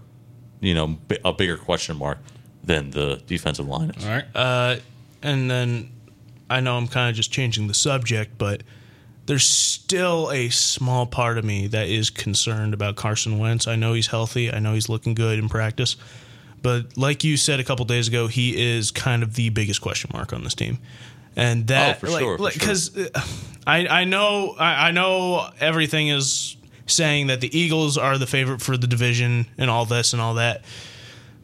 you 0.60 0.74
know, 0.74 0.88
bi- 0.88 1.18
a 1.24 1.32
bigger 1.32 1.56
question 1.56 1.96
mark 1.96 2.18
than 2.64 2.90
the 2.90 3.22
defensive 3.26 3.66
line 3.68 3.90
is. 3.90 4.04
All 4.04 4.10
right. 4.10 4.24
Uh, 4.34 4.76
and 5.22 5.50
then 5.50 5.90
I 6.50 6.60
know 6.60 6.76
I'm 6.76 6.88
kind 6.88 7.10
of 7.10 7.16
just 7.16 7.30
changing 7.32 7.66
the 7.68 7.74
subject, 7.74 8.38
but 8.38 8.62
there's 9.26 9.46
still 9.48 10.30
a 10.32 10.48
small 10.48 11.06
part 11.06 11.38
of 11.38 11.44
me 11.44 11.66
that 11.68 11.88
is 11.88 12.10
concerned 12.10 12.74
about 12.74 12.96
Carson 12.96 13.38
Wentz. 13.38 13.66
I 13.66 13.76
know 13.76 13.92
he's 13.94 14.08
healthy. 14.08 14.52
I 14.52 14.58
know 14.58 14.74
he's 14.74 14.88
looking 14.88 15.14
good 15.14 15.38
in 15.38 15.48
practice. 15.48 15.96
But 16.60 16.96
like 16.96 17.24
you 17.24 17.36
said 17.36 17.58
a 17.60 17.64
couple 17.64 17.84
days 17.84 18.06
ago, 18.08 18.28
he 18.28 18.60
is 18.76 18.90
kind 18.92 19.22
of 19.22 19.34
the 19.34 19.48
biggest 19.50 19.80
question 19.80 20.10
mark 20.12 20.32
on 20.32 20.44
this 20.44 20.54
team. 20.54 20.78
And 21.34 21.66
that, 21.68 21.96
Oh, 21.96 21.98
for 22.00 22.06
sure, 22.06 22.38
for 22.38 22.50
sure. 22.50 22.52
because 22.52 22.96
uh, 22.96 23.08
I, 23.66 23.86
I 23.86 24.04
know, 24.04 24.54
I, 24.58 24.88
I 24.88 24.90
know 24.92 25.48
everything 25.60 26.08
is 26.08 26.56
saying 26.86 27.28
that 27.28 27.40
the 27.40 27.56
Eagles 27.56 27.96
are 27.98 28.18
the 28.18 28.26
favorite 28.26 28.60
for 28.60 28.76
the 28.76 28.86
division 28.86 29.46
and 29.58 29.70
all 29.70 29.84
this 29.84 30.12
and 30.12 30.20
all 30.22 30.34
that, 30.34 30.62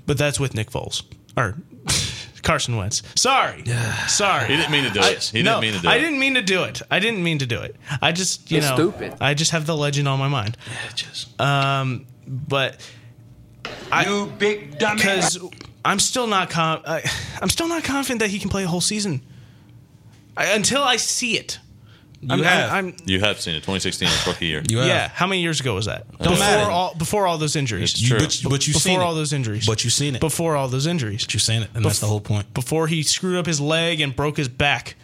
but 0.07 0.19
that's 0.19 0.39
with 0.41 0.55
Nick 0.55 0.71
Foles 0.71 1.03
or 1.37 1.57
Carson 2.43 2.77
Wentz. 2.77 3.03
Sorry, 3.15 3.65
sorry. 4.07 4.47
He 4.49 4.57
didn't 4.57 4.71
mean 4.73 4.85
to 4.85 4.91
do 4.91 5.01
I- 5.01 5.11
it. 5.11 5.25
He 5.33 5.43
no, 5.43 5.61
didn't 5.61 5.63
mean 5.63 5.73
to 5.75 5.81
do 5.83 5.89
I 5.89 5.95
it. 5.97 6.01
didn't 6.01 6.19
mean 6.19 6.35
to 6.35 6.43
do 6.43 6.63
it. 6.65 6.83
I 6.91 6.99
didn't 6.99 7.23
mean 7.23 7.39
to 7.39 7.47
do 7.47 7.61
it. 7.61 7.77
I 8.01 8.13
just, 8.13 8.51
you 8.51 8.59
It's 8.59 8.69
know, 8.69 8.75
stupid. 8.77 9.15
I 9.21 9.35
just 9.35 9.51
have 9.53 9.67
the 9.67 9.77
legend 9.77 10.09
on 10.09 10.19
my 10.19 10.29
mind. 10.29 10.57
Um, 11.39 12.07
but 12.27 12.77
I, 13.93 14.07
You 14.07 14.33
big 14.39 14.79
dummy. 14.79 14.97
because 14.97 15.39
I'm 15.85 15.99
still 15.99 16.27
not 16.27 16.51
com- 16.51 16.83
I, 16.87 17.03
I'm 17.41 17.49
still 17.51 17.69
not 17.69 17.85
confident 17.85 18.21
that 18.21 18.31
he 18.31 18.39
can 18.39 18.51
play 18.51 18.65
a 18.65 18.69
whole 18.69 18.81
season 18.81 19.23
I, 20.37 20.47
until 20.53 20.83
I 20.83 20.97
see 20.97 21.37
it. 21.39 21.59
You 22.21 22.29
I'm, 22.33 22.43
have. 22.43 22.73
I'm, 22.73 22.87
I'm 22.89 22.95
You 23.07 23.21
have 23.21 23.41
seen 23.41 23.55
it. 23.55 23.59
2016 23.61 24.07
was 24.07 24.27
rookie 24.27 24.47
year. 24.47 24.63
You 24.69 24.79
have. 24.79 24.89
yeah. 24.89 25.09
How 25.09 25.27
many 25.27 25.41
years 25.41 25.61
ago 25.61 25.75
was 25.75 25.87
that? 25.87 26.09
Don't 26.19 26.19
before 26.33 26.39
matter. 26.39 26.71
all 26.71 26.95
before 26.97 27.27
all 27.29 27.39
those 27.39 27.55
injuries. 27.55 27.93
It's 27.93 28.03
true. 28.03 28.19
But, 28.19 28.41
but 28.51 28.67
you've 28.67 28.75
before 28.75 28.81
seen 28.81 29.01
all 29.01 29.13
it. 29.13 29.17
those 29.17 29.33
injuries. 29.33 29.67
But 29.67 29.85
you've 29.85 29.93
seen 29.93 30.17
it. 30.17 30.21
before 30.21 30.57
all 30.57 30.67
those 30.69 30.87
injuries. 30.89 31.25
But 31.25 31.35
you've 31.35 31.43
seen 31.45 31.63
it, 31.63 31.71
and 31.75 31.85
that's 31.85 32.01
the 32.01 32.07
whole 32.07 32.21
point. 32.21 32.53
Before 32.55 32.89
he 32.89 33.03
screwed 33.05 33.37
up 33.37 33.47
his 33.47 33.61
leg 33.61 34.01
and 34.01 34.15
broke 34.17 34.37
his 34.37 34.49
back. 34.49 34.97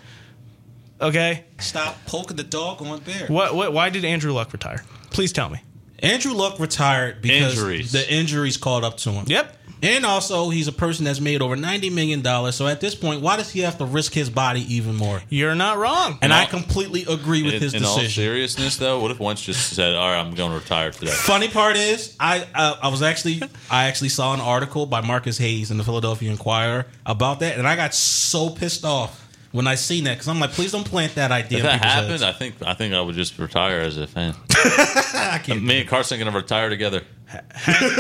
Okay. 1.01 1.45
Stop 1.61 1.97
poking 2.07 2.37
the 2.37 2.43
dog 2.45 2.83
on 2.83 3.01
there. 3.05 3.27
What? 3.29 3.55
What? 3.55 3.73
Why 3.73 3.91
did 3.91 4.05
Andrew 4.05 4.33
Luck 4.33 4.53
retire? 4.53 4.85
Please 5.11 5.33
tell 5.33 5.49
me. 5.51 5.61
Andrew 6.01 6.33
Luck 6.33 6.59
retired 6.59 7.23
because 7.23 7.55
Injuries. 7.57 7.93
the 7.93 8.13
injuries 8.13 8.57
caught 8.57 8.85
up 8.85 8.97
to 8.99 9.11
him. 9.11 9.25
Yep. 9.29 9.57
And 9.85 10.07
also, 10.07 10.49
he's 10.49 10.67
a 10.67 10.73
person 10.73 11.05
that's 11.05 11.21
made 11.21 11.43
over 11.43 11.57
ninety 11.57 11.91
million 11.91 12.23
dollars. 12.23 12.55
So 12.57 12.67
at 12.67 12.81
this 12.81 12.95
point, 12.95 13.21
why 13.21 13.37
does 13.37 13.51
he 13.51 13.61
have 13.61 13.77
to 13.79 13.85
risk 13.85 14.15
his 14.15 14.31
body 14.31 14.61
even 14.75 14.95
more? 14.95 15.23
You're 15.29 15.55
not 15.55 15.77
wrong. 15.79 16.19
And 16.23 16.33
In 16.33 16.39
I 16.39 16.47
completely 16.47 17.05
agree 17.09 17.43
with 17.43 17.55
In, 17.55 17.61
his 17.61 17.75
in 17.75 17.85
all 17.85 17.99
seriousness, 18.01 18.79
though, 18.79 19.01
what 19.01 19.11
if 19.11 19.21
once 19.21 19.43
just 19.43 19.75
said, 19.75 19.95
"All 19.95 20.09
right, 20.11 20.19
I'm 20.19 20.35
going 20.35 20.51
to 20.53 20.59
retire 20.59 20.91
today"? 20.91 21.11
Funny 21.11 21.49
part 21.49 21.77
is, 21.77 22.17
I 22.19 22.47
uh, 22.55 22.77
I 22.83 22.89
was 22.89 23.03
actually 23.03 23.43
I 23.71 23.85
actually 23.85 24.09
saw 24.09 24.33
an 24.33 24.41
article 24.41 24.87
by 24.87 25.03
Marcus 25.03 25.37
Hayes 25.39 25.71
in 25.71 25.77
the 25.77 25.85
Philadelphia 25.85 26.31
Inquirer 26.31 26.87
about 27.05 27.41
that, 27.41 27.59
and 27.59 27.69
I 27.69 27.77
got 27.77 27.95
so 27.95 28.49
pissed 28.51 28.85
off 28.87 29.21
when 29.53 29.67
I 29.69 29.77
seen 29.77 30.05
that 30.05 30.15
because 30.15 30.29
I'm 30.29 30.41
like, 30.41 30.51
please 30.51 30.73
don't 30.73 30.85
plant 30.85 31.15
that 31.15 31.31
idea. 31.31 31.59
If 31.59 31.65
in 31.65 31.71
that 31.71 31.85
happened, 31.85 32.11
heads. 32.11 32.23
I 32.23 32.33
think 32.33 32.55
I 32.65 32.75
think 32.75 32.95
I 32.95 33.01
would 33.01 33.15
just 33.15 33.39
retire 33.39 33.81
as 33.81 33.99
a 33.99 34.07
fan. 34.07 34.35
I 34.51 35.41
can't. 35.43 35.63
Me 35.63 35.81
and 35.81 35.89
Carson 35.89 36.19
gonna 36.19 36.31
retire 36.31 36.71
together. 36.71 37.03
hang, 37.27 37.91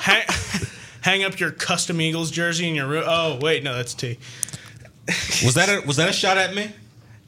hang 0.00 0.24
up 1.06 1.38
your 1.40 1.50
custom 1.50 2.00
Eagles 2.00 2.30
jersey 2.30 2.68
in 2.68 2.74
your 2.74 2.86
room. 2.86 3.04
Oh 3.06 3.38
wait, 3.40 3.62
no, 3.62 3.74
that's 3.74 3.94
T. 3.94 4.18
Was 5.44 5.54
that 5.54 5.68
a 5.68 5.86
was 5.86 5.96
that 5.96 6.08
a 6.08 6.12
shot 6.12 6.36
at 6.36 6.54
me? 6.54 6.70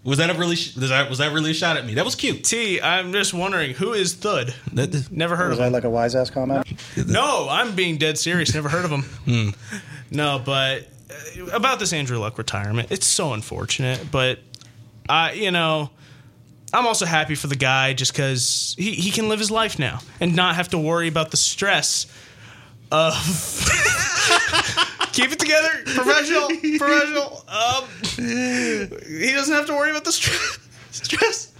Was 0.02 0.18
that 0.18 0.30
a 0.30 0.34
really 0.34 0.56
sh- 0.56 0.76
was 0.76 0.88
that 0.90 1.08
was 1.08 1.18
that 1.18 1.32
really 1.32 1.50
a 1.50 1.54
shot 1.54 1.76
at 1.76 1.84
me? 1.86 1.94
That 1.94 2.04
was 2.04 2.14
cute. 2.14 2.44
T. 2.44 2.80
I'm 2.80 3.12
just 3.12 3.34
wondering 3.34 3.74
who 3.74 3.92
is 3.92 4.14
Thud. 4.14 4.54
That- 4.72 5.10
Never 5.12 5.36
heard 5.36 5.50
Was 5.50 5.58
of 5.58 5.64
Was 5.64 5.64
that 5.64 5.66
him. 5.68 5.72
like 5.72 5.84
a 5.84 5.90
wise 5.90 6.14
ass 6.14 6.30
comment? 6.30 6.66
No, 7.06 7.48
I'm 7.50 7.74
being 7.74 7.96
dead 7.98 8.18
serious. 8.18 8.54
Never 8.54 8.68
heard 8.68 8.84
of 8.84 8.90
him. 8.90 9.02
Hmm. 9.24 9.48
No, 10.10 10.40
but 10.44 10.88
about 11.52 11.78
this 11.78 11.92
Andrew 11.92 12.18
Luck 12.18 12.36
retirement. 12.38 12.90
It's 12.90 13.06
so 13.06 13.32
unfortunate, 13.32 14.10
but 14.10 14.38
I, 15.08 15.32
you 15.32 15.50
know, 15.50 15.90
I'm 16.72 16.86
also 16.86 17.06
happy 17.06 17.34
for 17.34 17.46
the 17.46 17.56
guy 17.56 17.92
just 17.94 18.12
because 18.12 18.74
he, 18.78 18.92
he 18.92 19.10
can 19.10 19.28
live 19.28 19.38
his 19.38 19.50
life 19.50 19.78
now 19.78 20.00
and 20.20 20.34
not 20.34 20.54
have 20.56 20.68
to 20.70 20.78
worry 20.78 21.08
about 21.08 21.30
the 21.30 21.36
stress 21.36 22.06
of. 22.91 23.14
Keep 25.12 25.32
it 25.32 25.38
together, 25.41 25.68
professional, 25.86 26.47
professional. 26.78 27.45
Um, 27.49 27.84
he 28.16 29.32
doesn't 29.32 29.55
have 29.55 29.66
to 29.66 29.72
worry 29.72 29.91
about 29.91 30.05
the 30.05 30.12
stress. 30.12 30.59
Stress. 30.93 31.53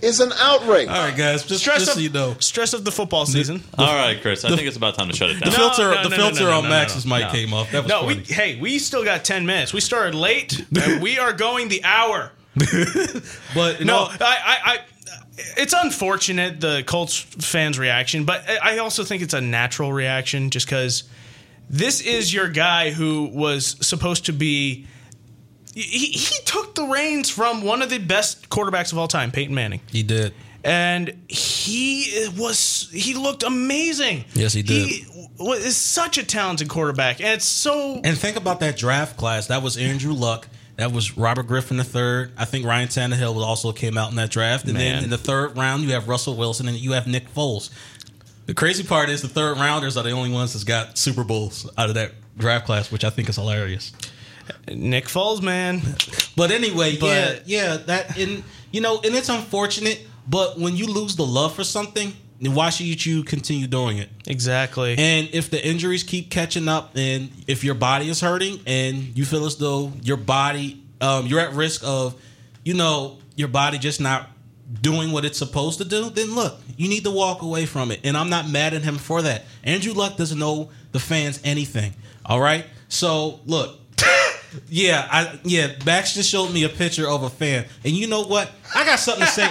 Is 0.00 0.20
an 0.20 0.32
outrage. 0.38 0.88
All 0.88 0.94
right, 0.94 1.14
guys, 1.14 1.44
just, 1.44 1.60
Stress 1.60 1.80
just 1.80 1.90
of 1.90 1.94
so 1.96 2.00
you 2.00 2.08
know. 2.08 2.36
stress 2.38 2.72
of 2.72 2.84
the 2.84 2.92
football 2.92 3.26
season. 3.26 3.62
All 3.76 3.94
right, 3.94 4.18
Chris. 4.22 4.44
I 4.44 4.48
think 4.50 4.62
it's 4.62 4.76
about 4.76 4.94
time 4.94 5.08
to 5.08 5.14
shut 5.16 5.28
it 5.28 5.34
down. 5.34 5.50
The 5.50 5.56
down. 5.56 5.74
filter, 5.74 5.90
no, 5.90 6.08
the 6.08 6.16
filter 6.16 6.44
no, 6.44 6.50
no, 6.50 6.56
on 6.58 6.62
no, 6.64 6.70
Max's 6.70 7.04
no, 7.04 7.16
mic 7.16 7.26
no. 7.26 7.32
came 7.32 7.52
off. 7.52 7.70
That 7.72 7.82
was 7.82 7.90
No, 7.90 8.06
we 8.06 8.14
hey, 8.14 8.58
we 8.60 8.78
still 8.78 9.04
got 9.04 9.24
ten 9.24 9.44
minutes. 9.44 9.74
We 9.74 9.80
started 9.80 10.14
late. 10.14 10.64
and 10.74 11.02
we 11.02 11.18
are 11.18 11.32
going 11.34 11.68
the 11.68 11.84
hour. 11.84 12.30
but 13.54 13.80
No, 13.80 13.84
no, 13.84 14.08
I, 14.20 14.20
I, 14.20 14.58
I, 14.64 14.78
it's 15.56 15.74
unfortunate 15.76 16.60
the 16.60 16.82
Colts 16.86 17.18
fans' 17.18 17.78
reaction, 17.78 18.24
but 18.24 18.44
I 18.62 18.78
also 18.78 19.04
think 19.04 19.22
it's 19.22 19.34
a 19.34 19.40
natural 19.40 19.92
reaction 19.92 20.50
just 20.50 20.66
because 20.66 21.04
this 21.70 22.00
is 22.00 22.32
your 22.32 22.48
guy 22.48 22.90
who 22.90 23.26
was 23.32 23.76
supposed 23.86 24.26
to 24.26 24.32
be. 24.32 24.86
He, 25.74 25.82
he 26.08 26.42
took 26.44 26.74
the 26.74 26.84
reins 26.84 27.30
from 27.30 27.62
one 27.62 27.82
of 27.82 27.90
the 27.90 27.98
best 27.98 28.48
quarterbacks 28.48 28.90
of 28.92 28.98
all 28.98 29.06
time, 29.08 29.30
Peyton 29.30 29.54
Manning, 29.54 29.80
he 29.86 30.02
did. 30.02 30.34
and 30.64 31.16
he 31.28 32.26
was 32.36 32.88
he 32.92 33.14
looked 33.14 33.42
amazing. 33.44 34.24
Yes, 34.34 34.52
he 34.54 34.62
did. 34.62 34.88
He 34.88 35.06
was 35.38 35.76
such 35.76 36.18
a 36.18 36.24
talented 36.24 36.68
quarterback, 36.68 37.20
and 37.20 37.28
it's 37.28 37.44
so 37.44 38.00
And 38.02 38.18
think 38.18 38.36
about 38.36 38.58
that 38.60 38.76
draft 38.76 39.16
class. 39.16 39.46
That 39.46 39.62
was 39.62 39.76
Andrew 39.76 40.12
Luck. 40.12 40.48
That 40.78 40.92
was 40.92 41.18
Robert 41.18 41.48
Griffin 41.48 41.76
III. 41.76 42.32
I 42.38 42.44
think 42.44 42.64
Ryan 42.64 42.86
Tannehill 42.86 43.36
also 43.42 43.72
came 43.72 43.98
out 43.98 44.10
in 44.10 44.16
that 44.16 44.30
draft. 44.30 44.64
And 44.66 44.74
Man. 44.74 44.94
then 44.94 45.04
in 45.04 45.10
the 45.10 45.18
third 45.18 45.56
round, 45.56 45.82
you 45.82 45.90
have 45.90 46.06
Russell 46.06 46.36
Wilson 46.36 46.68
and 46.68 46.76
you 46.76 46.92
have 46.92 47.08
Nick 47.08 47.28
Foles. 47.34 47.70
The 48.46 48.54
crazy 48.54 48.84
part 48.84 49.08
is 49.10 49.20
the 49.20 49.28
third 49.28 49.58
rounders 49.58 49.96
are 49.96 50.04
the 50.04 50.12
only 50.12 50.30
ones 50.30 50.52
that's 50.52 50.62
got 50.62 50.96
Super 50.96 51.24
Bowls 51.24 51.68
out 51.76 51.88
of 51.88 51.96
that 51.96 52.12
draft 52.38 52.64
class, 52.64 52.92
which 52.92 53.02
I 53.02 53.10
think 53.10 53.28
is 53.28 53.34
hilarious. 53.34 53.92
Nick 54.68 55.06
Foles, 55.06 55.42
man. 55.42 55.82
But 56.36 56.52
anyway, 56.52 56.92
yeah, 56.92 57.40
yeah, 57.44 57.76
that 57.76 58.16
and 58.16 58.44
you 58.70 58.80
know, 58.80 59.00
and 59.04 59.16
it's 59.16 59.28
unfortunate, 59.28 60.06
but 60.28 60.60
when 60.60 60.76
you 60.76 60.86
lose 60.86 61.16
the 61.16 61.26
love 61.26 61.54
for 61.54 61.64
something, 61.64 62.12
then 62.40 62.54
why 62.54 62.70
should 62.70 63.04
you 63.04 63.24
continue 63.24 63.66
doing 63.66 63.98
it? 63.98 64.08
Exactly. 64.26 64.94
And 64.96 65.28
if 65.32 65.50
the 65.50 65.64
injuries 65.64 66.02
keep 66.02 66.30
catching 66.30 66.68
up, 66.68 66.96
and 66.96 67.30
if 67.46 67.64
your 67.64 67.74
body 67.74 68.08
is 68.08 68.20
hurting, 68.20 68.60
and 68.66 69.16
you 69.16 69.24
feel 69.24 69.44
as 69.44 69.56
though 69.56 69.92
your 70.02 70.16
body, 70.16 70.82
um, 71.00 71.26
you're 71.26 71.40
at 71.40 71.52
risk 71.52 71.82
of, 71.84 72.14
you 72.64 72.74
know, 72.74 73.18
your 73.36 73.48
body 73.48 73.78
just 73.78 74.00
not 74.00 74.28
doing 74.82 75.12
what 75.12 75.24
it's 75.24 75.38
supposed 75.38 75.78
to 75.78 75.84
do, 75.84 76.10
then 76.10 76.34
look, 76.34 76.60
you 76.76 76.88
need 76.88 77.04
to 77.04 77.10
walk 77.10 77.42
away 77.42 77.66
from 77.66 77.90
it. 77.90 78.00
And 78.04 78.16
I'm 78.16 78.30
not 78.30 78.48
mad 78.48 78.74
at 78.74 78.82
him 78.82 78.98
for 78.98 79.22
that. 79.22 79.44
Andrew 79.64 79.92
Luck 79.92 80.16
doesn't 80.16 80.38
know 80.38 80.70
the 80.92 81.00
fans 81.00 81.40
anything. 81.44 81.94
All 82.24 82.40
right, 82.40 82.66
so 82.88 83.40
look. 83.46 83.78
Yeah, 84.70 85.06
I 85.10 85.38
yeah, 85.44 85.72
Max 85.84 86.14
just 86.14 86.30
showed 86.30 86.50
me 86.50 86.64
a 86.64 86.70
picture 86.70 87.06
of 87.06 87.22
a 87.22 87.28
fan. 87.28 87.66
And 87.84 87.92
you 87.92 88.06
know 88.06 88.22
what? 88.24 88.50
I 88.74 88.86
got 88.86 88.98
something 88.98 89.26
to 89.26 89.30
say. 89.30 89.46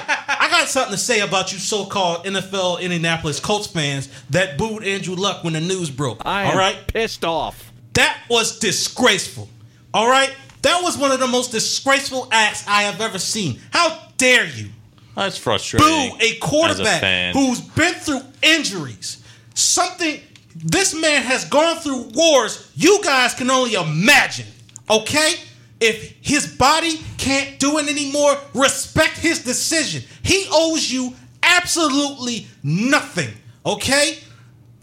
I 0.57 0.61
got 0.61 0.69
something 0.69 0.93
to 0.93 0.97
say 0.97 1.19
about 1.19 1.53
you 1.53 1.59
so-called 1.59 2.25
NFL 2.25 2.81
Indianapolis 2.81 3.39
Colts 3.39 3.67
fans 3.67 4.09
that 4.31 4.57
booed 4.57 4.83
Andrew 4.83 5.13
Luck 5.13 5.43
when 5.43 5.53
the 5.53 5.61
news 5.61 5.91
broke. 5.91 6.23
I 6.25 6.45
all 6.45 6.53
am 6.53 6.57
right? 6.57 6.87
pissed 6.87 7.23
off. 7.23 7.71
That 7.93 8.19
was 8.27 8.57
disgraceful. 8.57 9.49
All 9.93 10.09
right? 10.09 10.35
That 10.63 10.81
was 10.81 10.97
one 10.97 11.11
of 11.11 11.19
the 11.19 11.27
most 11.27 11.51
disgraceful 11.51 12.27
acts 12.31 12.67
I 12.67 12.81
have 12.83 12.99
ever 13.01 13.19
seen. 13.19 13.59
How 13.69 13.99
dare 14.17 14.47
you 14.47 14.69
That's 15.15 15.37
frustrating. 15.37 15.87
boo 15.87 16.17
a 16.21 16.37
quarterback 16.39 17.01
fan. 17.01 17.33
who's 17.35 17.61
been 17.61 17.93
through 17.93 18.21
injuries? 18.41 19.23
Something 19.53 20.21
this 20.55 20.99
man 20.99 21.21
has 21.21 21.45
gone 21.45 21.77
through 21.77 22.09
wars 22.15 22.71
you 22.75 22.99
guys 23.03 23.35
can 23.35 23.51
only 23.51 23.75
imagine. 23.75 24.47
Okay? 24.89 25.33
If 25.79 26.15
his 26.21 26.55
body 26.57 26.99
can't 27.19 27.59
do 27.59 27.77
it 27.77 27.87
anymore, 27.87 28.35
respect 28.55 29.17
his 29.19 29.43
decision. 29.43 30.01
He 30.27 30.45
owes 30.51 30.91
you 30.91 31.13
absolutely 31.41 32.47
nothing. 32.61 33.29
Okay? 33.65 34.17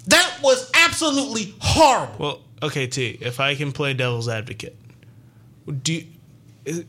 That 0.06 0.38
was 0.42 0.70
absolutely 0.74 1.54
horrible. 1.60 2.16
Well, 2.18 2.40
okay, 2.62 2.86
T. 2.86 3.18
If 3.20 3.40
I 3.40 3.54
can 3.54 3.70
play 3.70 3.92
devil's 3.92 4.26
advocate, 4.26 4.74
do 5.82 5.92
you, 5.92 6.06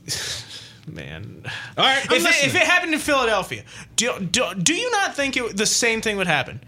man? 0.88 1.43
All 1.78 1.84
right, 1.84 2.06
if 2.06 2.12
it, 2.12 2.47
if 2.47 2.56
it 2.56 2.62
happened 2.62 2.93
in 2.93 2.99
Philadelphia, 3.01 3.66
do, 3.97 4.20
do, 4.20 4.53
do 4.56 4.74
you 4.74 4.89
not 4.89 5.16
think 5.16 5.36
it, 5.36 5.58
the 5.58 5.66
same 5.66 5.99
thing 6.01 6.16
would 6.16 6.28
happen? 6.28 6.62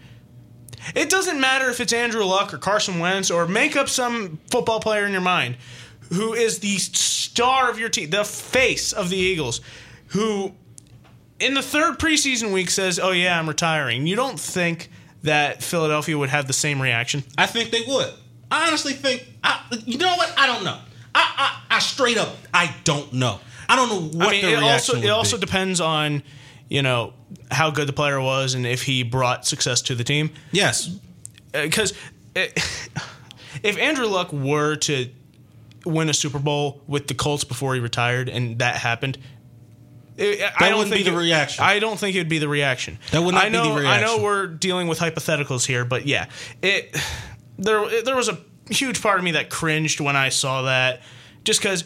It 0.94 1.08
doesn't 1.08 1.40
matter 1.40 1.70
if 1.70 1.80
it's 1.80 1.94
Andrew 1.94 2.24
Luck 2.24 2.52
or 2.52 2.58
Carson 2.58 2.98
Wentz 2.98 3.30
or 3.30 3.46
make 3.46 3.76
up 3.76 3.88
some 3.88 4.38
football 4.50 4.80
player 4.80 5.06
in 5.06 5.12
your 5.12 5.22
mind 5.22 5.56
who 6.12 6.34
is 6.34 6.58
the 6.58 6.76
star 6.78 7.70
of 7.70 7.78
your 7.78 7.88
team, 7.88 8.10
the 8.10 8.24
face 8.24 8.92
of 8.92 9.08
the 9.08 9.16
Eagles, 9.16 9.62
who 10.08 10.54
in 11.40 11.54
the 11.54 11.62
third 11.62 11.98
preseason 11.98 12.52
week 12.52 12.70
says, 12.70 12.98
"Oh 12.98 13.10
yeah, 13.12 13.38
I'm 13.38 13.48
retiring." 13.48 14.06
You 14.06 14.16
don't 14.16 14.38
think 14.38 14.90
that 15.22 15.62
Philadelphia 15.62 16.16
would 16.16 16.30
have 16.30 16.46
the 16.46 16.52
same 16.52 16.80
reaction? 16.80 17.24
I 17.36 17.46
think 17.46 17.70
they 17.70 17.82
would. 17.86 18.12
I 18.50 18.68
honestly 18.68 18.92
think. 18.94 19.26
I, 19.42 19.60
you 19.84 19.98
know 19.98 20.16
what? 20.16 20.32
I 20.38 20.46
don't 20.46 20.64
know. 20.64 20.78
I, 21.14 21.60
I, 21.70 21.76
I 21.76 21.78
straight 21.80 22.16
up, 22.18 22.36
I 22.54 22.74
don't 22.84 23.12
know. 23.12 23.40
I 23.68 23.76
don't 23.76 23.88
know 23.88 24.18
what 24.18 24.28
I 24.28 24.32
mean, 24.32 24.44
it 24.44 24.48
reaction 24.58 24.96
also 24.96 24.96
it 24.96 25.08
also 25.10 25.36
be. 25.36 25.40
depends 25.40 25.80
on 25.80 26.22
you 26.68 26.82
know 26.82 27.12
how 27.50 27.70
good 27.70 27.88
the 27.88 27.92
player 27.92 28.20
was 28.20 28.54
and 28.54 28.66
if 28.66 28.82
he 28.82 29.02
brought 29.02 29.46
success 29.46 29.82
to 29.82 29.94
the 29.94 30.04
team. 30.04 30.30
yes, 30.52 30.96
uh, 31.54 31.62
Because 31.62 31.92
eh, 32.36 32.48
if 33.62 33.76
Andrew 33.78 34.06
Luck 34.06 34.32
were 34.32 34.76
to 34.76 35.08
win 35.84 36.08
a 36.08 36.14
Super 36.14 36.38
Bowl 36.38 36.82
with 36.86 37.08
the 37.08 37.14
Colts 37.14 37.44
before 37.44 37.74
he 37.74 37.80
retired, 37.80 38.28
and 38.28 38.58
that 38.60 38.76
happened. 38.76 39.18
It- 40.18 40.52
I 40.58 40.68
don't 40.68 40.78
wouldn't 40.78 40.94
be 40.96 41.02
the 41.02 41.12
it- 41.14 41.18
reaction. 41.18 41.64
I 41.64 41.78
don't 41.78 41.98
think 41.98 42.16
it 42.16 42.20
would 42.20 42.28
be 42.28 42.38
the 42.38 42.48
reaction. 42.48 42.98
That 43.12 43.22
would 43.22 43.34
not 43.34 43.44
I 43.44 43.48
be 43.50 43.56
the 43.56 43.62
reaction. 43.62 43.86
I 43.86 44.00
know 44.00 44.22
we're 44.22 44.46
dealing 44.46 44.88
with 44.88 44.98
hypotheticals 44.98 45.66
here, 45.66 45.84
but 45.84 46.06
yeah, 46.06 46.26
it 46.62 46.96
there 47.58 48.02
there 48.02 48.16
was 48.16 48.28
a 48.28 48.38
huge 48.70 49.00
part 49.02 49.18
of 49.18 49.24
me 49.24 49.32
that 49.32 49.48
cringed 49.50 50.00
when 50.00 50.16
I 50.16 50.28
saw 50.28 50.62
that, 50.62 51.00
just 51.44 51.60
because 51.60 51.84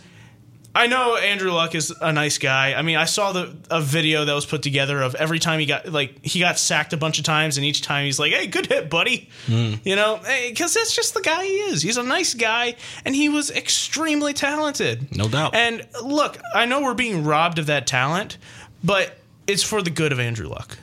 I 0.75 0.87
know 0.87 1.17
Andrew 1.17 1.51
Luck 1.53 1.75
is 1.75 1.93
a 2.01 2.13
nice 2.13 2.39
guy. 2.39 2.73
I 2.73 2.81
mean, 2.81 2.97
I 2.97 3.05
saw 3.05 3.33
the 3.33 3.55
a 3.71 3.81
video 3.83 4.25
that 4.25 4.33
was 4.33 4.47
put 4.47 4.63
together 4.63 5.03
of 5.03 5.15
every 5.17 5.39
time 5.39 5.61
he 5.61 5.67
got 5.67 5.87
like 5.93 6.25
he 6.25 6.41
got 6.41 6.59
sacked 6.59 6.95
a 6.95 6.97
bunch 6.97 7.19
of 7.19 7.25
times, 7.25 7.59
and 7.59 7.67
each 7.67 7.83
time 7.83 8.07
he's 8.07 8.19
like, 8.19 8.33
"Hey, 8.33 8.47
good 8.47 8.67
hit, 8.67 8.89
buddy," 8.89 9.29
Hmm. 9.47 9.75
you 9.85 9.97
know, 9.97 10.19
because 10.49 10.73
that's 10.73 10.95
just 10.97 11.13
the 11.13 11.21
guy 11.21 11.45
he 11.45 11.53
is. 11.57 11.83
He's 11.83 11.99
a 11.99 12.03
nice 12.03 12.33
guy, 12.33 12.77
and 13.05 13.15
he 13.15 13.29
was 13.29 13.51
extremely 13.51 14.33
talented, 14.33 15.15
No 15.15 15.29
doubt. 15.29 15.55
And 15.55 15.87
look, 16.03 16.39
I 16.55 16.65
know 16.65 16.81
we're 16.81 16.95
being 16.95 17.23
robbed 17.25 17.59
of 17.59 17.67
that 17.67 17.87
talent, 17.87 18.39
but 18.83 19.19
it's 19.47 19.63
for 19.63 19.83
the 19.83 19.91
good 19.91 20.11
of 20.13 20.19
Andrew 20.21 20.49
Luck. 20.49 20.79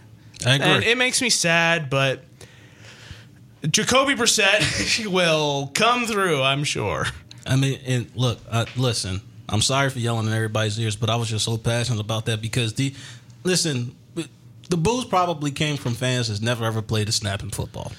I 0.46 0.56
agree. 0.56 0.68
And 0.68 0.84
it 0.84 0.98
makes 1.00 1.20
me 1.22 1.32
sad, 1.32 1.90
but 1.90 2.24
Jacoby 3.70 4.14
Brissett 4.14 5.06
will 5.12 5.72
come 5.74 6.06
through, 6.06 6.42
I'm 6.44 6.64
sure. 6.64 7.08
I 7.48 7.56
mean, 7.56 7.80
and 7.86 8.12
look, 8.16 8.38
uh, 8.52 8.66
listen. 8.78 9.22
I'm 9.52 9.62
sorry 9.62 9.90
for 9.90 10.00
yelling 10.00 10.28
in 10.28 10.34
everybody's 10.34 10.80
ears, 10.80 10.96
but 10.96 11.10
I 11.10 11.16
was 11.16 11.28
just 11.30 11.46
so 11.46 11.58
passionate 11.58 12.00
about 12.00 12.26
that 12.26 12.42
because 12.42 12.74
the 12.76 12.94
listen, 13.44 13.96
the 14.70 14.78
booze 14.78 15.06
probably 15.06 15.52
came 15.52 15.78
from 15.78 15.94
fans 15.96 16.28
that's 16.28 16.42
never 16.42 16.66
ever 16.66 16.82
played 16.82 17.10
a 17.10 17.12
snap 17.12 17.42
in 17.44 17.50
football. 17.50 17.92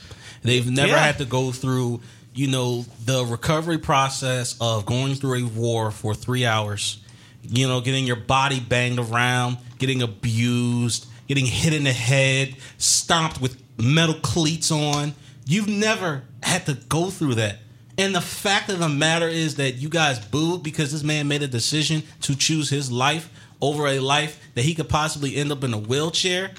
They've 0.42 0.68
never 0.70 0.92
Yeah. 0.92 1.04
had 1.06 1.18
to 1.18 1.24
go 1.24 1.52
through, 1.52 2.00
you 2.34 2.46
know, 2.46 2.86
the 3.04 3.24
recovery 3.26 3.78
process 3.78 4.54
of 4.60 4.86
going 4.86 5.14
through 5.16 5.44
a 5.44 5.48
war 5.48 5.90
for 5.90 6.14
three 6.14 6.46
hours. 6.46 6.98
You 7.42 7.66
know, 7.68 7.80
getting 7.80 8.06
your 8.06 8.16
body 8.16 8.60
banged 8.60 8.98
around, 8.98 9.56
getting 9.78 10.02
abused, 10.02 11.06
getting 11.26 11.46
hit 11.46 11.72
in 11.72 11.84
the 11.84 11.92
head, 11.92 12.54
stomped 12.78 13.40
with 13.40 13.56
metal 13.78 14.14
cleats 14.14 14.70
on. 14.70 15.14
You've 15.46 15.66
never 15.68 16.22
had 16.42 16.66
to 16.66 16.74
go 16.74 17.10
through 17.10 17.36
that. 17.36 17.58
And 18.00 18.14
the 18.14 18.20
fact 18.22 18.70
of 18.70 18.78
the 18.78 18.88
matter 18.88 19.28
is 19.28 19.56
that 19.56 19.72
you 19.72 19.90
guys 19.90 20.18
booed 20.18 20.62
because 20.62 20.90
this 20.90 21.02
man 21.02 21.28
made 21.28 21.42
a 21.42 21.46
decision 21.46 22.02
to 22.22 22.34
choose 22.34 22.70
his 22.70 22.90
life 22.90 23.28
over 23.60 23.86
a 23.88 23.98
life 23.98 24.40
that 24.54 24.62
he 24.62 24.74
could 24.74 24.88
possibly 24.88 25.36
end 25.36 25.52
up 25.52 25.62
in 25.64 25.74
a 25.74 25.78
wheelchair. 25.78 26.52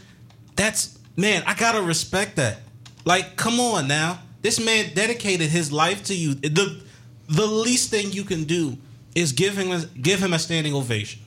That's 0.56 1.00
man, 1.16 1.42
I 1.48 1.56
gotta 1.56 1.82
respect 1.82 2.36
that. 2.36 2.60
Like, 3.06 3.38
come 3.38 3.60
on 3.60 3.88
now. 3.88 4.20
This 4.44 4.64
man 4.64 4.94
dedicated 4.94 5.50
his 5.50 5.72
life 5.72 6.04
to 6.06 6.14
you. 6.14 6.36
The 6.36 6.80
the 7.28 7.48
least 7.48 7.90
thing 7.90 8.12
you 8.12 8.24
can 8.24 8.44
do 8.44 8.78
is 9.16 9.32
give 9.32 9.58
him 9.58 9.72
a, 9.72 9.86
give 10.00 10.20
him 10.20 10.34
a 10.34 10.40
standing 10.40 10.76
ovation. 10.76 11.22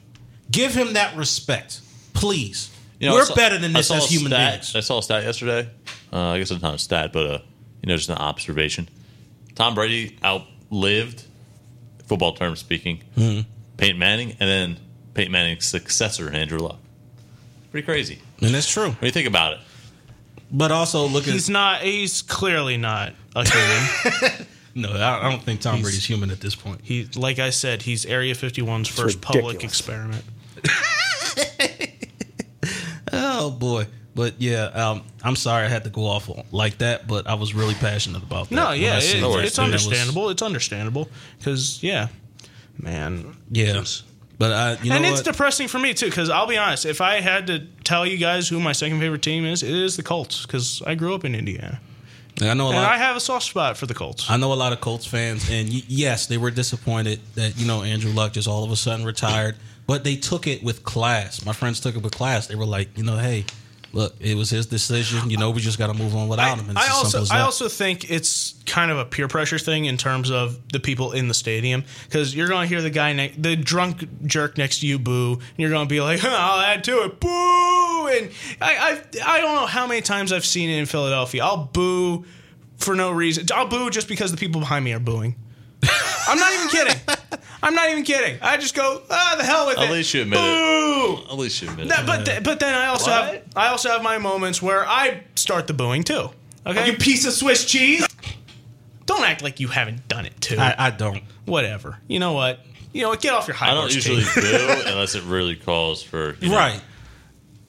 Give 0.49 0.73
him 0.73 0.93
that 0.93 1.17
respect, 1.17 1.81
please. 2.12 2.71
You 3.01 3.09
know, 3.09 3.15
We're 3.17 3.25
saw- 3.25 3.35
better 3.35 3.59
than 3.59 3.73
this 3.73 3.91
as 3.91 4.09
human 4.09 4.31
stat- 4.31 4.53
beings. 4.53 4.77
I 4.77 4.81
saw 4.81 4.99
a 4.99 5.03
stat 5.03 5.25
yesterday. 5.25 5.69
Uh, 6.12 6.29
I 6.29 6.39
guess 6.39 6.53
it's 6.53 6.62
not 6.62 6.75
a 6.75 6.79
stat, 6.79 7.12
but 7.12 7.27
uh, 7.27 7.39
you 7.83 7.89
know, 7.89 7.97
just 7.97 8.11
an 8.11 8.19
observation. 8.19 8.89
Tom 9.55 9.75
Brady 9.75 10.19
outlived 10.25 11.25
football 12.07 12.35
term 12.35 12.57
speaking. 12.57 13.03
Mm-hmm. 13.17 13.49
Peyton 13.77 13.99
Manning, 13.99 14.31
and 14.33 14.49
then 14.49 14.77
Peyton 15.15 15.33
Manning's 15.33 15.65
successor, 15.67 16.31
Andrew 16.31 16.59
Luck. 16.59 16.79
Pretty 17.71 17.85
crazy. 17.85 18.21
And 18.41 18.55
that's 18.55 18.69
true. 18.71 18.91
When 18.91 19.07
you 19.07 19.11
think 19.11 19.27
about 19.29 19.55
it. 19.55 19.59
But 20.53 20.71
also 20.71 21.07
look 21.09 21.27
at 21.27 21.33
He's 21.33 21.51
not. 21.51 21.81
He's 21.83 22.23
clearly 22.23 22.77
not 22.77 23.15
a 23.35 23.45
human. 23.49 24.47
no, 24.75 24.93
I 24.93 25.27
I 25.27 25.31
don't 25.31 25.43
think 25.43 25.61
Tom 25.61 25.75
He's- 25.77 25.85
Brady's 25.85 26.05
human 26.05 26.31
at 26.31 26.41
this 26.41 26.55
point. 26.55 26.81
he, 26.85 27.09
like 27.17 27.39
I 27.41 27.51
said, 27.51 27.83
he's 27.83 28.07
Area 28.07 28.35
51's 28.35 28.89
first 28.89 29.21
public 29.21 29.65
experiment. 29.65 30.25
Oh 33.17 33.51
boy. 33.51 33.87
But 34.15 34.41
yeah, 34.41 34.67
um, 34.67 35.03
I'm 35.25 35.35
sorry 35.37 35.65
I 35.65 35.69
had 35.69 35.85
to 35.85 35.91
go 35.91 36.07
off 36.07 36.31
like 36.53 36.79
that, 36.79 37.09
but 37.09 37.27
I 37.27 37.35
was 37.35 37.53
really 37.55 37.75
passionate 37.75 38.23
about 38.23 38.49
that. 38.49 38.55
No, 38.55 38.71
yeah, 38.73 38.99
it, 38.99 39.21
No 39.21 39.39
it's. 39.39 39.59
Was- 39.59 39.59
understandable. 39.59 40.31
It's 40.31 40.43
understandable 40.43 41.09
because 41.39 41.83
yeah, 41.83 42.09
man, 42.79 43.37
Yeah. 43.51 43.83
But 44.37 44.53
I, 44.53 44.83
you 44.83 44.91
know 44.91 44.97
and 44.97 45.07
it's 45.07 45.19
what? 45.19 45.25
depressing 45.27 45.69
for 45.69 45.79
me 45.79 45.95
too. 45.95 46.07
Because 46.07 46.29
I'll 46.29 46.47
be 46.47 46.57
honest, 46.57 46.87
if 46.87 47.01
I 47.01 47.21
had 47.21 47.47
to 47.47 47.61
tell 47.85 48.05
you 48.05 48.17
guys 48.17 48.49
who 48.49 48.59
my 48.59 48.73
second 48.73 48.99
favorite 49.01 49.23
team 49.23 49.45
is, 49.45 49.62
it 49.62 49.71
is 49.71 49.97
the 49.97 50.03
Colts. 50.03 50.45
Because 50.45 50.83
I 50.87 50.95
grew 50.97 51.15
up 51.15 51.25
in 51.25 51.35
Indiana, 51.37 51.81
I 52.41 52.55
know 52.55 52.67
a 52.67 52.71
and 52.71 52.77
lot. 52.79 52.91
I 52.91 52.97
have 52.99 53.17
a 53.17 53.21
soft 53.21 53.47
spot 53.47 53.77
for 53.77 53.87
the 53.87 53.95
Colts. 53.95 54.29
I 54.29 54.37
know 54.37 54.53
a 54.53 54.55
lot 54.55 54.73
of 54.73 54.81
Colts 54.81 55.07
fans, 55.07 55.49
and 55.51 55.69
y- 55.69 55.83
yes, 55.87 56.27
they 56.27 56.37
were 56.37 56.51
disappointed 56.51 57.21
that 57.37 57.57
you 57.57 57.67
know 57.67 57.83
Andrew 57.85 58.11
Luck 58.12 58.33
just 58.33 58.49
all 58.49 58.65
of 58.65 58.73
a 58.73 58.77
sudden 58.77 59.07
retired, 59.07 59.55
but 59.87 60.03
they 60.03 60.17
took 60.17 60.47
it 60.49 60.65
with 60.65 60.83
class. 60.83 61.45
My 61.47 61.53
friends 61.53 61.79
took 61.79 61.95
it 61.95 62.03
with 62.03 62.12
class. 62.15 62.49
They 62.49 62.57
were 62.57 62.67
like, 62.67 62.97
you 62.99 63.05
know, 63.05 63.17
hey, 63.19 63.45
look, 63.95 64.14
it 64.20 64.36
was 64.36 64.51
his 64.51 64.66
decision. 64.66 65.30
You 65.30 65.36
know, 65.36 65.51
we 65.51 65.61
just 65.61 65.78
got 65.78 65.86
to 65.86 65.95
move 65.95 66.14
on 66.14 66.28
without 66.28 66.59
him. 66.59 66.68
And 66.68 66.78
I 66.78 66.88
also 66.88 67.24
I 67.30 67.40
also 67.40 67.68
think 67.68 68.11
it's 68.11 68.55
kind 68.66 68.90
of 68.90 68.99
a 68.99 69.05
peer 69.05 69.28
pressure 69.28 69.59
thing 69.59 69.84
in 69.84 69.97
terms 69.97 70.30
of 70.30 70.59
the 70.68 70.80
people 70.80 71.12
in 71.12 71.28
the 71.28 71.34
stadium 71.34 71.84
because 72.05 72.34
you're 72.34 72.49
going 72.49 72.62
to 72.62 72.68
hear 72.68 72.82
the 72.82 72.90
guy 72.90 73.12
ne- 73.12 73.34
the 73.38 73.57
drunk 73.57 74.07
jerk 74.26 74.59
next 74.59 74.80
to 74.80 74.86
you 74.86 74.99
boo 74.99 75.34
and 75.34 75.59
you're 75.59 75.70
going 75.70 75.86
to 75.86 75.92
be 75.92 76.01
like 76.01 76.20
I'll 76.24 76.61
add 76.61 76.84
to 76.84 77.05
it 77.05 77.20
boo! 77.20 77.28
And 78.09 78.30
I 78.61 78.76
I 78.76 79.03
I 79.24 79.40
don't 79.40 79.55
know 79.55 79.66
how 79.66 79.86
many 79.86 80.01
times 80.01 80.32
I've 80.32 80.45
seen 80.45 80.68
it 80.68 80.78
in 80.78 80.86
Philadelphia. 80.86 81.45
I'll 81.45 81.68
boo 81.72 82.24
for 82.76 82.95
no 82.95 83.11
reason. 83.12 83.47
I'll 83.55 83.68
boo 83.68 83.90
just 83.90 84.09
because 84.09 84.30
the 84.30 84.36
people 84.36 84.61
behind 84.61 84.84
me 84.84 84.92
are 84.92 85.01
booing 85.01 85.36
I'm 86.28 86.39
not 86.39 86.53
even 86.55 86.68
kidding 86.68 86.97
I'm 87.62 87.74
not 87.74 87.91
even 87.91 88.05
kidding 88.05 88.39
I 88.43 88.57
just 88.57 88.74
go 88.74 89.03
ah 89.11 89.35
the 89.39 89.45
hell 89.45 89.66
with 89.66 89.78
it 89.78 89.82
At 89.85 89.91
least 89.91 90.12
you 90.14 90.22
admit 90.22 90.39
boo 90.39 91.14
it. 91.24 91.30
At 91.30 91.39
least 91.39 91.62
you 91.62 91.68
admit 91.70 91.89
that, 91.89 92.01
it. 92.01 92.07
but 92.07 92.24
th- 92.26 92.43
but 92.45 92.61
then 92.61 92.74
I 92.74 92.87
also 92.87 93.11
What? 93.11 93.24
have 93.35 93.43
I 93.57 93.68
also 93.68 93.91
have 93.91 94.03
my 94.03 94.18
moments 94.18 94.61
where 94.62 94.87
I 94.87 95.22
start 95.35 95.66
the 95.66 95.74
booing 95.74 96.03
too. 96.05 96.30
Okay, 96.66 96.87
You 96.87 96.97
piece 96.97 97.26
of 97.26 97.32
Swiss 97.35 97.64
cheese. 97.64 98.07
don't 99.07 99.24
act 99.24 99.43
like 99.43 99.61
you 99.61 99.68
haven't 99.68 100.09
done 100.09 100.24
it 100.26 100.41
too. 100.41 100.57
I, 100.59 100.74
I 100.87 100.91
don't. 100.91 101.22
Whatever. 101.45 101.99
You 102.09 102.18
know 102.20 102.32
what? 102.32 102.61
You 102.93 103.03
know 103.03 103.11
what? 103.11 103.20
Get 103.20 103.35
off 103.35 103.47
your 103.47 103.55
high 103.57 103.70
I 103.70 103.74
don't 103.74 103.93
usually 103.95 104.22
King. 104.22 104.43
boo 104.43 104.82
unless 104.87 105.14
it 105.14 105.24
really 105.24 105.57
calls 105.57 106.03
for 106.03 106.37
you 106.41 106.49
know, 106.49 106.57
Right. 106.57 106.80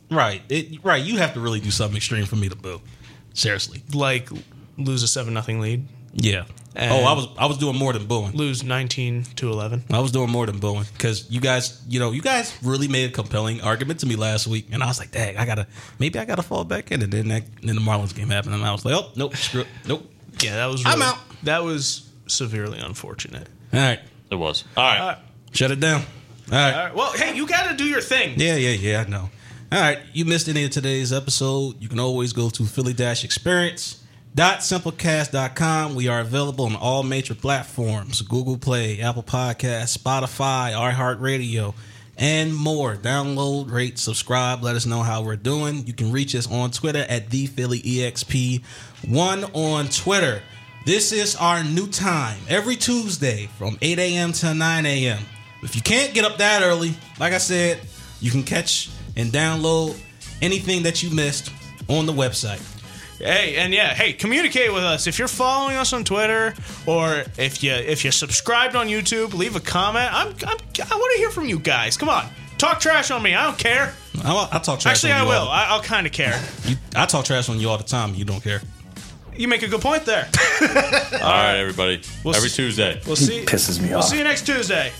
Right. 0.09 0.41
It, 0.49 0.83
right. 0.83 1.03
You 1.03 1.17
have 1.17 1.33
to 1.33 1.39
really 1.41 1.59
do 1.59 1.71
something 1.71 1.97
extreme 1.97 2.25
for 2.25 2.35
me 2.37 2.47
to 2.47 2.55
boo. 2.55 2.79
Seriously. 3.33 3.83
like 3.93 4.29
lose 4.77 5.03
a 5.03 5.07
seven 5.07 5.33
nothing 5.33 5.59
lead, 5.59 5.85
Yeah. 6.15 6.45
And- 6.77 6.91
oh, 6.91 7.03
I 7.05 7.13
was 7.13 7.27
I 7.37 7.45
was 7.45 7.57
doing 7.57 7.77
more 7.77 7.93
than 7.93 8.05
booing. 8.05 8.33
lose 8.33 8.61
nineteen 8.63 9.23
to 9.37 9.49
eleven. 9.49 9.83
I 9.91 9.99
was 9.99 10.11
doing 10.11 10.29
more 10.29 10.45
than 10.45 10.59
booing 10.59 10.83
because 10.93 11.29
you 11.31 11.39
guys, 11.39 11.81
you 11.87 11.99
know, 12.01 12.11
you 12.11 12.21
guys 12.21 12.53
really 12.63 12.89
made 12.89 13.09
a 13.09 13.13
compelling 13.13 13.61
argument 13.61 14.01
to 14.01 14.05
me 14.05 14.17
last 14.17 14.45
week, 14.45 14.67
and 14.73 14.83
I 14.83 14.87
was 14.87 14.99
like, 14.99 15.11
"Dang, 15.11 15.37
I 15.37 15.45
gotta 15.45 15.67
maybe 15.99 16.19
I 16.19 16.25
gotta 16.25 16.41
fall 16.43 16.65
back 16.65 16.91
in." 16.91 17.01
And 17.01 17.13
then 17.13 17.29
that, 17.29 17.43
then 17.63 17.75
the 17.75 17.81
Marlins 17.81 18.13
game 18.13 18.27
happened, 18.29 18.55
and 18.55 18.65
I 18.65 18.73
was 18.73 18.83
like, 18.83 18.93
"Oh, 18.93 19.09
nope, 19.15 19.37
screw 19.37 19.61
it, 19.61 19.67
nope." 19.87 20.11
Yeah, 20.43 20.57
that 20.57 20.65
was. 20.65 20.83
I'm 20.85 21.01
out. 21.01 21.17
That 21.43 21.63
was 21.63 22.09
severely 22.27 22.79
unfortunate. 22.79 23.47
All 23.73 23.79
right, 23.79 23.99
It 24.29 24.35
was. 24.35 24.65
All 24.75 24.83
right. 24.83 24.99
Uh, 24.99 25.15
shut 25.53 25.71
it 25.71 25.79
down. 25.79 26.01
All 26.01 26.57
right. 26.57 26.73
All 26.73 26.85
right. 26.87 26.95
Well, 26.95 27.11
hey, 27.13 27.35
you 27.37 27.47
got 27.47 27.69
to 27.71 27.77
do 27.77 27.85
your 27.85 28.01
thing. 28.01 28.33
Yeah, 28.37 28.55
yeah, 28.57 28.71
yeah, 28.71 29.03
I 29.05 29.09
know. 29.09 29.29
All 29.71 29.79
right, 29.81 29.99
you 30.13 30.25
missed 30.25 30.49
any 30.49 30.65
of 30.65 30.71
today's 30.71 31.13
episode, 31.13 31.81
you 31.81 31.87
can 31.87 31.99
always 32.01 32.33
go 32.33 32.49
to 32.49 32.65
Philly 32.65 32.93
Dash 32.93 33.23
Experience. 33.23 34.01
Simplecast.com. 34.35 35.95
We 35.95 36.09
are 36.09 36.19
available 36.19 36.65
on 36.65 36.75
all 36.75 37.03
major 37.03 37.33
platforms 37.33 38.21
Google 38.21 38.57
Play, 38.57 38.99
Apple 38.99 39.23
Podcasts, 39.23 39.97
Spotify, 39.97 40.73
iHeartRadio, 40.73 41.73
and 42.17 42.53
more. 42.53 42.95
Download, 42.95 43.71
rate, 43.71 43.97
subscribe. 43.97 44.61
Let 44.61 44.75
us 44.75 44.85
know 44.85 45.03
how 45.03 45.23
we're 45.23 45.37
doing. 45.37 45.87
You 45.87 45.93
can 45.93 46.11
reach 46.11 46.35
us 46.35 46.51
on 46.51 46.71
Twitter 46.71 47.05
at 47.07 47.29
the 47.29 47.47
Philly 47.47 47.79
EXP. 47.79 48.61
One 49.07 49.45
on 49.53 49.87
Twitter. 49.87 50.41
This 50.85 51.13
is 51.13 51.37
our 51.37 51.63
new 51.63 51.87
time 51.87 52.39
every 52.49 52.75
Tuesday 52.75 53.47
from 53.57 53.77
8 53.81 53.99
a.m. 53.99 54.33
to 54.33 54.53
9 54.53 54.85
a.m. 54.85 55.23
If 55.63 55.77
you 55.77 55.81
can't 55.81 56.13
get 56.13 56.25
up 56.25 56.37
that 56.39 56.61
early, 56.61 56.93
like 57.19 57.31
I 57.31 57.37
said, 57.37 57.79
you 58.19 58.31
can 58.31 58.43
catch 58.43 58.89
and 59.15 59.31
download 59.31 59.97
anything 60.41 60.83
that 60.83 61.01
you 61.01 61.09
missed 61.09 61.51
on 61.87 62.05
the 62.05 62.13
website. 62.13 62.74
Hey, 63.19 63.55
and 63.55 63.73
yeah, 63.73 63.93
hey, 63.93 64.11
communicate 64.13 64.73
with 64.73 64.83
us. 64.83 65.07
If 65.07 65.17
you're 65.19 65.27
following 65.29 65.77
us 65.77 65.93
on 65.93 66.03
Twitter 66.03 66.53
or 66.85 67.23
if 67.37 67.63
you 67.63 67.71
if 67.71 68.03
you're 68.03 68.11
subscribed 68.11 68.75
on 68.75 68.87
YouTube, 68.87 69.33
leave 69.33 69.55
a 69.55 69.59
comment. 69.61 70.13
I'm, 70.13 70.27
I'm 70.45 70.57
I 70.91 70.95
want 70.95 71.13
to 71.13 71.17
hear 71.19 71.29
from 71.31 71.45
you 71.47 71.57
guys. 71.57 71.95
Come 71.95 72.09
on, 72.09 72.27
talk 72.57 72.79
trash 72.81 73.11
on 73.11 73.23
me. 73.23 73.33
I 73.33 73.43
don't 73.45 73.57
care. 73.57 73.93
I'll, 74.23 74.49
I'll 74.51 74.59
talk 74.59 74.79
trash 74.81 74.95
Actually, 75.05 75.13
on 75.13 75.21
I 75.21 75.23
will. 75.23 75.41
all- 75.43 75.49
I, 75.49 75.65
I'll 75.69 75.81
kind 75.81 76.05
of 76.05 76.11
care. 76.13 76.39
you, 76.65 76.75
I 76.95 77.05
talk 77.05 77.23
trash 77.25 77.47
on 77.47 77.59
you 77.59 77.69
all 77.69 77.77
the 77.77 77.83
time. 77.85 78.15
You 78.15 78.25
don't 78.25 78.43
care. 78.43 78.61
You 79.37 79.47
make 79.47 79.63
a 79.63 79.67
good 79.67 79.81
point 79.81 80.05
there. 80.05 80.29
All 80.61 80.69
right, 81.19 81.57
everybody. 81.57 82.01
We'll 82.23 82.35
Every 82.37 82.47
s- 82.47 82.55
Tuesday. 82.55 83.01
We'll 83.05 83.17
see. 83.17 83.43
pisses 83.43 83.81
me 83.81 83.87
off. 83.89 83.95
We'll 83.95 84.01
see 84.03 84.17
you 84.17 84.23
next 84.23 84.45
Tuesday. 84.45 84.91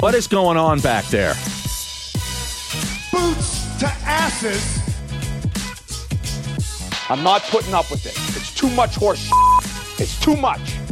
What 0.00 0.14
is 0.14 0.28
going 0.28 0.56
on 0.56 0.78
back 0.80 1.04
there? 1.06 1.34
Boots 3.10 3.63
to 3.80 3.86
asses. 4.04 4.80
I'm 7.10 7.22
not 7.22 7.42
putting 7.42 7.74
up 7.74 7.90
with 7.90 8.06
it. 8.06 8.16
It's 8.36 8.54
too 8.54 8.70
much 8.70 8.96
horse. 8.96 9.30
It's 9.98 10.18
too 10.20 10.36
much. 10.36 10.83